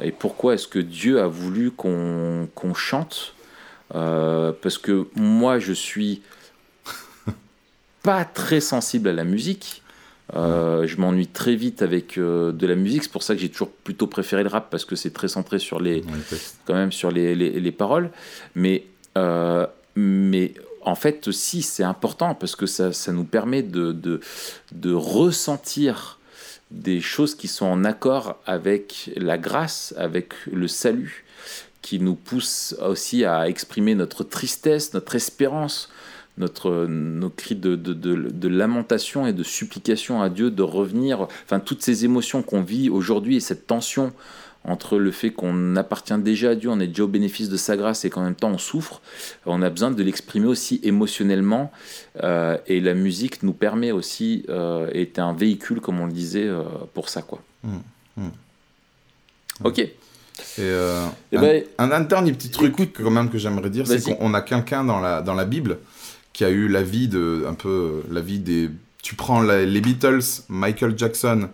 Et 0.00 0.12
pourquoi 0.12 0.54
est-ce 0.54 0.68
que 0.68 0.78
Dieu 0.78 1.20
a 1.20 1.26
voulu 1.26 1.70
qu'on 1.72 2.74
chante? 2.74 3.34
Euh, 3.94 4.52
Parce 4.62 4.78
que 4.78 5.08
moi, 5.16 5.58
je 5.58 5.72
suis 5.72 6.22
pas 8.02 8.24
très 8.24 8.60
sensible 8.60 9.08
à 9.08 9.12
la 9.12 9.24
musique. 9.24 9.82
Euh, 10.34 10.86
je 10.86 11.00
m'ennuie 11.00 11.26
très 11.26 11.54
vite 11.54 11.80
avec 11.82 12.18
euh, 12.18 12.52
de 12.52 12.66
la 12.66 12.74
musique. 12.74 13.04
C'est 13.04 13.12
pour 13.12 13.22
ça 13.22 13.34
que 13.34 13.40
j'ai 13.40 13.48
toujours 13.48 13.70
plutôt 13.70 14.06
préféré 14.06 14.42
le 14.42 14.48
rap 14.48 14.68
parce 14.70 14.84
que 14.84 14.94
c'est 14.94 15.10
très 15.10 15.28
centré 15.28 15.58
sur 15.58 15.80
les, 15.80 16.04
quand 16.66 16.74
même 16.74 16.92
sur 16.92 17.10
les, 17.10 17.34
les, 17.34 17.72
paroles. 17.72 18.10
Mais, 18.54 18.84
euh, 19.16 19.66
mais 19.96 20.52
en 20.82 20.94
fait, 20.94 21.30
si, 21.32 21.62
c'est 21.62 21.82
important 21.82 22.34
parce 22.34 22.56
que 22.56 22.66
ça, 22.66 22.92
ça 22.92 23.12
nous 23.12 23.24
permet 23.24 23.62
de, 23.62 23.92
de, 23.92 24.20
de, 24.72 24.92
ressentir 24.92 26.18
des 26.70 27.00
choses 27.00 27.34
qui 27.34 27.48
sont 27.48 27.66
en 27.66 27.84
accord 27.84 28.36
avec 28.44 29.10
la 29.16 29.38
grâce, 29.38 29.94
avec 29.96 30.34
le 30.52 30.68
salut, 30.68 31.24
qui 31.80 32.00
nous 32.00 32.14
poussent 32.14 32.76
aussi 32.82 33.24
à 33.24 33.48
exprimer 33.48 33.94
notre 33.94 34.24
tristesse, 34.24 34.92
notre 34.92 35.14
espérance, 35.14 35.88
notre, 36.38 36.86
nos 36.86 37.30
cris 37.30 37.54
de, 37.54 37.76
de, 37.76 37.92
de, 37.92 38.48
lamentation 38.48 39.26
et 39.26 39.32
de 39.32 39.42
supplication 39.42 40.22
à 40.22 40.28
Dieu 40.28 40.50
de 40.50 40.62
revenir, 40.62 41.26
enfin 41.44 41.60
toutes 41.60 41.82
ces 41.82 42.04
émotions 42.04 42.42
qu'on 42.42 42.62
vit 42.62 42.88
aujourd'hui 42.90 43.36
et 43.36 43.40
cette 43.40 43.66
tension 43.66 44.12
entre 44.64 44.98
le 44.98 45.10
fait 45.10 45.30
qu'on 45.30 45.76
appartient 45.76 46.18
déjà 46.18 46.50
à 46.50 46.54
Dieu, 46.54 46.68
on 46.68 46.80
est 46.80 46.88
déjà 46.88 47.04
au 47.04 47.08
bénéfice 47.08 47.48
de 47.48 47.56
sa 47.56 47.76
grâce 47.76 48.04
et 48.04 48.10
qu'en 48.10 48.22
même 48.22 48.34
temps 48.34 48.50
on 48.50 48.58
souffre, 48.58 49.00
on 49.46 49.62
a 49.62 49.70
besoin 49.70 49.90
de 49.90 50.02
l'exprimer 50.02 50.46
aussi 50.46 50.80
émotionnellement 50.82 51.72
euh, 52.22 52.56
et 52.66 52.80
la 52.80 52.94
musique 52.94 53.42
nous 53.42 53.52
permet 53.52 53.92
aussi, 53.92 54.44
euh, 54.48 54.90
est 54.92 55.18
un 55.18 55.32
véhicule 55.32 55.80
comme 55.80 56.00
on 56.00 56.06
le 56.06 56.12
disait 56.12 56.46
euh, 56.46 56.62
pour 56.92 57.08
ça 57.08 57.22
quoi. 57.22 57.40
Mmh, 57.64 57.76
mmh. 58.16 58.28
Ok. 59.64 59.78
Et, 59.78 60.60
euh, 60.60 61.06
eh 61.32 61.36
un, 61.36 61.40
ben, 61.40 61.64
un, 61.78 62.00
dernier 62.00 62.32
petit 62.32 62.50
truc 62.50 62.74
quand 62.94 63.10
même 63.10 63.28
que 63.28 63.38
j'aimerais 63.38 63.70
dire, 63.70 63.86
c'est 63.86 64.16
qu'on 64.16 64.34
a 64.34 64.40
quelqu'un 64.40 64.84
dans 64.84 65.00
la, 65.00 65.20
dans 65.20 65.34
la 65.34 65.44
Bible 65.44 65.78
qui 66.38 66.44
a 66.44 66.50
eu 66.50 66.68
la 66.68 66.84
vie 66.84 67.08
de 67.08 67.44
un 67.48 67.54
peu 67.54 68.04
la 68.12 68.20
vie 68.20 68.38
des 68.38 68.70
tu 69.02 69.16
prends 69.16 69.42
les 69.42 69.80
Beatles, 69.80 70.44
Michael 70.48 70.96
Jackson, 70.96 71.48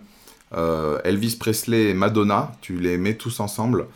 euh, 0.53 0.99
Elvis 1.03 1.37
Presley 1.39 1.89
et 1.89 1.93
Madonna, 1.95 2.51
tu 2.61 2.77
les 2.77 2.99
mets 2.99 3.15
tous 3.15 3.39
ensemble 3.39 3.87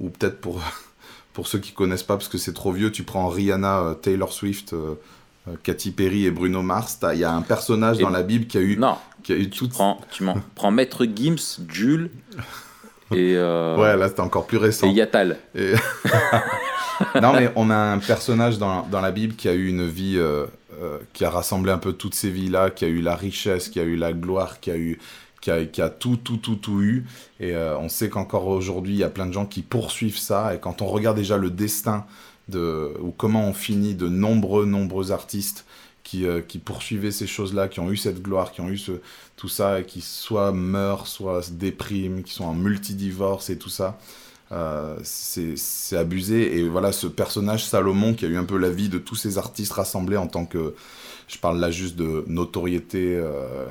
ou 0.00 0.10
peut-être 0.10 0.42
pour 0.42 0.60
pour 1.32 1.48
ceux 1.48 1.58
qui 1.58 1.72
connaissent 1.72 2.02
pas 2.02 2.18
parce 2.18 2.28
que 2.28 2.36
c'est 2.36 2.52
trop 2.52 2.72
vieux, 2.72 2.92
tu 2.92 3.04
prends 3.04 3.28
Rihanna, 3.28 3.80
euh, 3.80 3.94
Taylor 3.94 4.34
Swift, 4.34 4.74
euh, 4.74 4.96
Katy 5.62 5.92
Perry 5.92 6.26
et 6.26 6.30
Bruno 6.30 6.60
Mars, 6.60 6.98
il 7.14 7.20
y 7.20 7.24
a 7.24 7.32
un 7.32 7.40
personnage 7.40 7.96
dans 7.96 8.10
la 8.10 8.22
Bible 8.22 8.46
qui 8.46 8.58
a 8.58 8.60
eu 8.60 8.76
non, 8.76 8.98
qui 9.22 9.32
a 9.32 9.36
eu 9.36 9.48
tu 9.48 9.66
prends 9.68 9.98
tu 10.10 10.24
prends 10.54 10.70
Maître 10.70 11.06
Gims, 11.06 11.62
Jules 11.70 12.10
et 13.14 13.36
ouais 13.78 13.96
là 13.96 14.08
c'était 14.08 14.20
encore 14.20 14.46
plus 14.46 14.58
récent 14.58 14.88
et 14.88 14.92
Yatal 14.92 15.36
et... 15.54 15.74
non, 17.20 17.32
mais 17.32 17.50
on 17.56 17.70
a 17.70 17.76
un 17.76 17.98
personnage 17.98 18.58
dans, 18.58 18.86
dans, 18.86 19.00
la 19.00 19.10
Bible 19.10 19.34
qui 19.34 19.48
a 19.48 19.54
eu 19.54 19.68
une 19.68 19.86
vie, 19.86 20.16
euh, 20.16 20.46
euh, 20.80 20.98
qui 21.12 21.24
a 21.24 21.30
rassemblé 21.30 21.72
un 21.72 21.78
peu 21.78 21.92
toutes 21.92 22.14
ces 22.14 22.30
vies-là, 22.30 22.70
qui 22.70 22.84
a 22.84 22.88
eu 22.88 23.00
la 23.00 23.16
richesse, 23.16 23.68
qui 23.68 23.80
a 23.80 23.84
eu 23.84 23.96
la 23.96 24.12
gloire, 24.12 24.60
qui 24.60 24.70
a 24.70 24.76
eu. 24.76 24.98
Qui 25.40 25.50
a, 25.50 25.66
qui 25.66 25.82
a 25.82 25.90
tout, 25.90 26.16
tout, 26.16 26.38
tout, 26.38 26.54
tout 26.54 26.80
eu. 26.80 27.04
Et 27.38 27.54
euh, 27.54 27.76
on 27.76 27.90
sait 27.90 28.08
qu'encore 28.08 28.46
aujourd'hui, 28.46 28.94
il 28.94 28.98
y 28.98 29.04
a 29.04 29.10
plein 29.10 29.26
de 29.26 29.32
gens 29.34 29.44
qui 29.44 29.60
poursuivent 29.60 30.16
ça. 30.16 30.54
Et 30.54 30.58
quand 30.58 30.80
on 30.80 30.86
regarde 30.86 31.18
déjà 31.18 31.36
le 31.36 31.50
destin 31.50 32.06
de, 32.48 32.94
ou 33.02 33.10
comment 33.10 33.46
on 33.46 33.52
finit 33.52 33.94
de 33.94 34.08
nombreux, 34.08 34.64
nombreux 34.64 35.12
artistes 35.12 35.66
qui, 36.04 36.26
qui 36.46 36.58
poursuivaient 36.58 37.10
ces 37.10 37.26
choses-là, 37.26 37.66
qui 37.66 37.80
ont 37.80 37.90
eu 37.90 37.96
cette 37.96 38.22
gloire, 38.22 38.52
qui 38.52 38.60
ont 38.60 38.68
eu 38.68 38.80
tout 39.36 39.48
ça, 39.48 39.80
et 39.80 39.84
qui 39.84 40.00
soit 40.00 40.52
meurent, 40.52 41.08
soit 41.08 41.42
se 41.42 41.50
dépriment, 41.50 42.22
qui 42.22 42.32
sont 42.32 42.44
en 42.44 42.54
multidivorce 42.54 43.50
et 43.50 43.58
tout 43.58 43.70
ça. 43.70 43.98
Euh, 44.52 44.96
c'est 45.02 45.96
abusé. 45.96 46.58
Et 46.58 46.68
voilà, 46.68 46.92
ce 46.92 47.06
personnage 47.06 47.64
Salomon 47.64 48.14
qui 48.14 48.24
a 48.24 48.28
eu 48.28 48.36
un 48.36 48.44
peu 48.44 48.58
la 48.58 48.70
vie 48.70 48.88
de 48.88 48.98
tous 48.98 49.16
ces 49.16 49.38
artistes 49.38 49.72
rassemblés 49.72 50.16
en 50.16 50.26
tant 50.26 50.46
que. 50.46 50.74
Je 51.26 51.38
parle 51.38 51.58
là 51.58 51.70
juste 51.70 51.96
de 51.96 52.24
notoriété, 52.26 53.16
euh, 53.16 53.66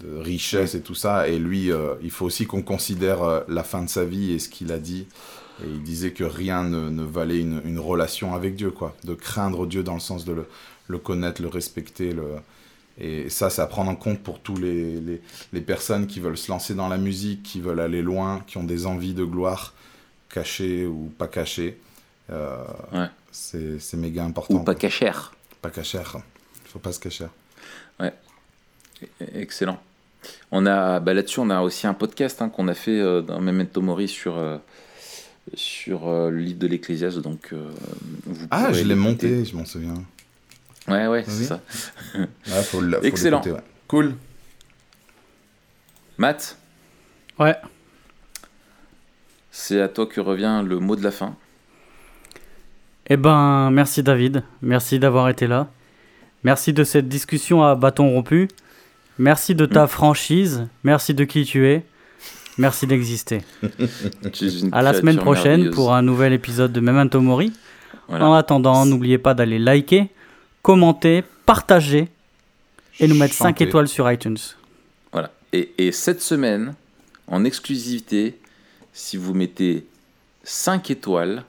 de 0.00 0.16
richesse 0.18 0.74
et 0.74 0.80
tout 0.80 0.94
ça. 0.94 1.28
Et 1.28 1.38
lui, 1.38 1.70
euh, 1.70 1.94
il 2.02 2.10
faut 2.10 2.24
aussi 2.24 2.46
qu'on 2.46 2.62
considère 2.62 3.44
la 3.46 3.62
fin 3.62 3.82
de 3.82 3.88
sa 3.88 4.04
vie 4.04 4.32
et 4.32 4.38
ce 4.38 4.48
qu'il 4.48 4.72
a 4.72 4.78
dit. 4.78 5.06
Et 5.62 5.68
il 5.68 5.82
disait 5.82 6.10
que 6.10 6.24
rien 6.24 6.64
ne, 6.64 7.04
valait 7.04 7.38
une, 7.38 7.78
relation 7.78 8.34
avec 8.34 8.56
Dieu, 8.56 8.70
quoi. 8.70 8.96
De 9.04 9.14
craindre 9.14 9.66
Dieu 9.66 9.84
dans 9.84 9.94
le 9.94 10.00
sens 10.00 10.24
de 10.24 10.32
le, 10.32 10.46
le 10.88 10.98
connaître, 10.98 11.42
le 11.42 11.48
respecter. 11.48 12.12
Le... 12.12 12.36
Et 12.98 13.28
ça, 13.28 13.50
c'est 13.50 13.62
à 13.62 13.66
prendre 13.66 13.90
en 13.90 13.96
compte 13.96 14.20
pour 14.20 14.40
tous 14.40 14.56
les, 14.56 15.00
les, 15.00 15.20
les, 15.52 15.60
personnes 15.60 16.06
qui 16.06 16.20
veulent 16.20 16.38
se 16.38 16.50
lancer 16.50 16.74
dans 16.74 16.88
la 16.88 16.98
musique, 16.98 17.42
qui 17.42 17.60
veulent 17.60 17.80
aller 17.80 18.02
loin, 18.02 18.42
qui 18.46 18.56
ont 18.56 18.64
des 18.64 18.86
envies 18.86 19.14
de 19.14 19.24
gloire 19.24 19.74
caché 20.34 20.86
ou 20.86 21.12
pas 21.16 21.28
caché. 21.28 21.78
Euh, 22.30 22.64
c'est 23.30 23.94
méga 23.94 24.24
important. 24.24 24.54
Ou 24.54 24.64
pas 24.64 24.74
cachère. 24.74 25.32
Pas 25.62 25.70
cachère. 25.70 26.16
Il 26.64 26.70
faut 26.70 26.78
pas 26.78 26.92
se 26.92 27.00
cacher. 27.00 27.26
Ouais. 28.00 28.12
Excellent. 29.34 29.80
On 30.50 30.66
a, 30.66 31.00
bah 31.00 31.14
là-dessus, 31.14 31.40
on 31.40 31.50
a 31.50 31.60
aussi 31.60 31.86
un 31.86 31.94
podcast 31.94 32.40
hein, 32.40 32.48
qu'on 32.48 32.68
a 32.68 32.74
fait 32.74 32.98
euh, 32.98 33.20
dans 33.20 33.40
Memento 33.40 33.82
Mori 33.82 34.08
sur, 34.08 34.38
euh, 34.38 34.56
sur 35.54 36.10
le 36.10 36.38
livre 36.38 36.58
de 36.58 36.66
l'Ecclésiaste. 36.66 37.18
Donc, 37.18 37.54
ah, 38.50 38.72
je 38.72 38.82
l'ai 38.82 38.94
monté, 38.94 39.44
je 39.44 39.54
m'en 39.56 39.64
souviens. 39.64 39.94
Ouais, 40.88 41.06
ouais, 41.06 41.24
c'est 41.26 41.44
ça. 41.44 41.60
Ouais, 42.16 42.62
faut 42.62 42.80
le- 42.80 42.98
faut 42.98 43.04
Excellent. 43.04 43.42
ouais. 43.44 43.52
Cool. 43.88 44.14
Matt, 46.18 46.56
Ouais. 47.38 47.56
c'est 49.50 49.80
à 49.80 49.88
toi 49.88 50.06
que 50.06 50.20
revient 50.20 50.62
le 50.64 50.78
mot 50.78 50.94
de 50.96 51.02
la 51.02 51.10
fin. 51.10 51.34
Eh 53.08 53.16
ben, 53.16 53.70
merci 53.70 54.02
David. 54.02 54.42
Merci 54.62 54.98
d'avoir 54.98 55.28
été 55.28 55.46
là. 55.46 55.68
Merci 56.44 56.72
de 56.72 56.84
cette 56.84 57.08
discussion 57.08 57.62
à 57.64 57.74
bâton 57.74 58.10
rompu. 58.10 58.48
Merci 59.18 59.54
de 59.54 59.66
ta 59.66 59.86
franchise. 59.86 60.66
Merci 60.84 61.14
de 61.14 61.24
qui 61.24 61.44
tu 61.44 61.66
es. 61.66 61.84
Merci 62.58 62.86
d'exister. 62.86 63.42
À 64.72 64.82
la 64.82 64.94
semaine 64.94 65.16
prochaine 65.16 65.70
pour 65.70 65.92
un 65.94 66.02
nouvel 66.02 66.32
épisode 66.32 66.72
de 66.72 66.80
Memento 66.80 67.20
Mori. 67.20 67.52
Voilà. 68.08 68.26
En 68.28 68.34
attendant, 68.34 68.86
n'oubliez 68.86 69.18
pas 69.18 69.34
d'aller 69.34 69.58
liker, 69.58 70.08
commenter, 70.64 71.22
partager 71.46 72.08
et 72.98 73.06
nous 73.06 73.14
mettre 73.14 73.34
5 73.34 73.48
Chanter. 73.50 73.64
étoiles 73.64 73.86
sur 73.88 74.10
iTunes. 74.10 74.38
Voilà. 75.12 75.30
Et, 75.52 75.72
et 75.78 75.92
cette 75.92 76.22
semaine, 76.22 76.74
en 77.28 77.44
exclusivité, 77.44 78.38
si 78.94 79.16
vous 79.18 79.34
mettez 79.34 79.86
5 80.42 80.90
étoiles, 80.90 81.44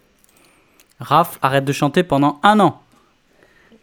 Raph, 0.99 1.39
arrête 1.41 1.65
de 1.65 1.71
chanter 1.73 2.03
pendant 2.03 2.39
un 2.43 2.59
an. 2.59 2.81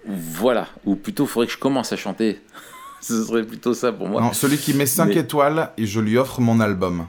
voilà. 0.06 0.68
Ou 0.84 0.96
plutôt, 0.96 1.24
il 1.24 1.28
faudrait 1.28 1.46
que 1.46 1.52
je 1.54 1.58
commence 1.58 1.92
à 1.92 1.96
chanter. 1.96 2.40
Ce 3.00 3.24
serait 3.24 3.42
plutôt 3.42 3.74
ça 3.74 3.90
pour 3.90 4.08
moi. 4.08 4.20
Non, 4.20 4.32
celui 4.32 4.58
qui 4.58 4.74
met 4.74 4.86
5 4.86 5.06
Mais- 5.06 5.16
étoiles, 5.16 5.70
et 5.78 5.86
je 5.86 5.98
lui 6.00 6.16
offre 6.18 6.40
mon 6.40 6.60
album. 6.60 7.06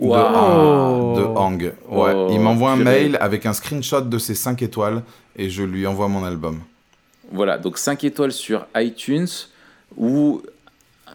Oh. 0.00 1.14
De, 1.16 1.20
de 1.20 1.26
Hang. 1.26 1.62
Ouais. 1.88 2.12
Oh, 2.14 2.28
il 2.30 2.38
m'envoie 2.40 2.70
un 2.70 2.76
mail 2.76 3.18
avec 3.20 3.46
un 3.46 3.52
screenshot 3.52 4.02
de 4.02 4.18
ses 4.18 4.34
5 4.36 4.62
étoiles 4.62 5.02
et 5.38 5.48
je 5.50 5.62
lui 5.62 5.86
envoie 5.86 6.08
mon 6.08 6.24
album. 6.24 6.60
Voilà, 7.30 7.56
donc 7.58 7.78
5 7.78 8.04
étoiles 8.04 8.32
sur 8.32 8.66
iTunes 8.76 9.28
ou 9.96 10.42
euh, 11.08 11.12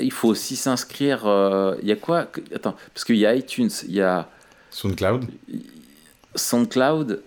il 0.00 0.12
faut 0.12 0.28
aussi 0.28 0.56
s'inscrire. 0.56 1.26
euh, 1.26 1.76
Il 1.82 1.88
y 1.88 1.92
a 1.92 1.96
quoi 1.96 2.28
Attends, 2.54 2.74
parce 2.94 3.04
qu'il 3.04 3.16
y 3.16 3.26
a 3.26 3.34
iTunes, 3.34 3.70
il 3.86 3.94
y 3.94 4.00
a 4.00 4.28
SoundCloud 4.70 5.26
SoundCloud 6.34 7.22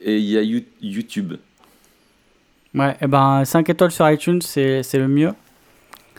et 0.00 0.16
il 0.16 0.24
y 0.24 0.38
a 0.38 0.42
You- 0.42 0.64
YouTube. 0.82 1.34
Ouais, 2.74 2.96
et 3.00 3.06
ben 3.06 3.44
5 3.44 3.68
étoiles 3.68 3.90
sur 3.90 4.08
iTunes, 4.10 4.40
c'est 4.42 4.82
c'est 4.82 4.98
le 4.98 5.08
mieux. 5.08 5.32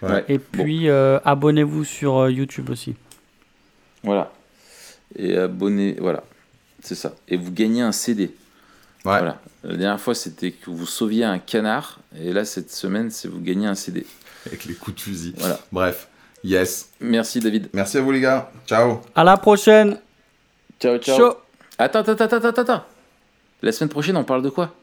Ouais. 0.01 0.25
Et 0.29 0.39
puis, 0.39 0.89
euh, 0.89 1.19
abonnez-vous 1.23 1.83
sur 1.85 2.27
YouTube 2.29 2.69
aussi. 2.71 2.95
Voilà. 4.03 4.31
Et 5.15 5.37
abonnez, 5.37 5.95
voilà, 5.99 6.23
c'est 6.81 6.95
ça. 6.95 7.13
Et 7.27 7.37
vous 7.37 7.51
gagnez 7.51 7.81
un 7.81 7.91
CD. 7.91 8.31
Ouais. 9.05 9.17
Voilà. 9.17 9.39
La 9.63 9.75
dernière 9.77 9.99
fois, 9.99 10.13
c'était 10.15 10.51
que 10.51 10.69
vous 10.69 10.85
sauviez 10.85 11.23
un 11.23 11.39
canard, 11.39 11.99
et 12.19 12.33
là, 12.33 12.45
cette 12.45 12.71
semaine, 12.71 13.09
c'est 13.09 13.27
vous 13.27 13.39
gagnez 13.41 13.67
un 13.67 13.75
CD. 13.75 14.05
Avec 14.45 14.65
les 14.65 14.73
coups 14.73 14.95
de 14.97 15.01
fusil. 15.01 15.33
Voilà. 15.37 15.59
Bref. 15.71 16.07
Yes. 16.43 16.89
Merci, 16.99 17.39
David. 17.39 17.69
Merci 17.73 17.97
à 17.97 18.01
vous 18.01 18.11
les 18.11 18.19
gars. 18.21 18.51
Ciao. 18.67 19.01
À 19.15 19.23
la 19.23 19.37
prochaine. 19.37 19.97
Ciao, 20.79 20.97
ciao. 20.97 21.17
Ciao. 21.17 21.33
Attends, 21.77 21.99
attends, 21.99 22.13
attends, 22.13 22.37
attends, 22.37 22.61
attends. 22.61 22.83
La 23.61 23.71
semaine 23.71 23.89
prochaine, 23.89 24.17
on 24.17 24.23
parle 24.23 24.41
de 24.41 24.49
quoi? 24.49 24.73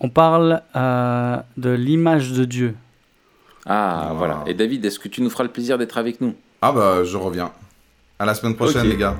On 0.00 0.08
parle 0.08 0.62
euh, 0.74 1.36
de 1.56 1.70
l'image 1.70 2.32
de 2.32 2.44
Dieu. 2.44 2.74
Ah, 3.66 4.08
Ah. 4.10 4.12
voilà. 4.14 4.42
Et 4.46 4.54
David, 4.54 4.84
est-ce 4.84 4.98
que 4.98 5.08
tu 5.08 5.22
nous 5.22 5.30
feras 5.30 5.44
le 5.44 5.50
plaisir 5.50 5.78
d'être 5.78 5.98
avec 5.98 6.20
nous? 6.20 6.34
Ah 6.62 6.72
bah 6.72 7.04
je 7.04 7.16
reviens. 7.16 7.52
À 8.18 8.24
la 8.26 8.34
semaine 8.34 8.56
prochaine 8.56 8.88
les 8.88 8.96
gars. 8.96 9.16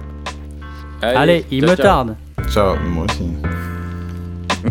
Allez, 1.02 1.44
il 1.50 1.60
ciao, 1.60 1.70
me 1.70 1.76
ciao. 1.76 1.82
tarde. 1.84 2.16
Ciao. 2.50 2.76
Moi 2.76 3.04
aussi. 3.08 3.39
À 4.62 4.66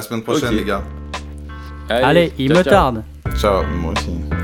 la 0.00 0.02
semaine 0.02 0.22
prochaine 0.24 0.56
les 0.56 0.64
gars. 0.64 0.82
Allez, 1.88 2.32
il 2.36 2.48
ciao, 2.48 2.58
me 2.58 2.64
ciao. 2.64 2.72
tarde. 2.72 3.04
Ciao. 3.36 3.62
Moi 3.80 3.92
aussi. 3.92 4.43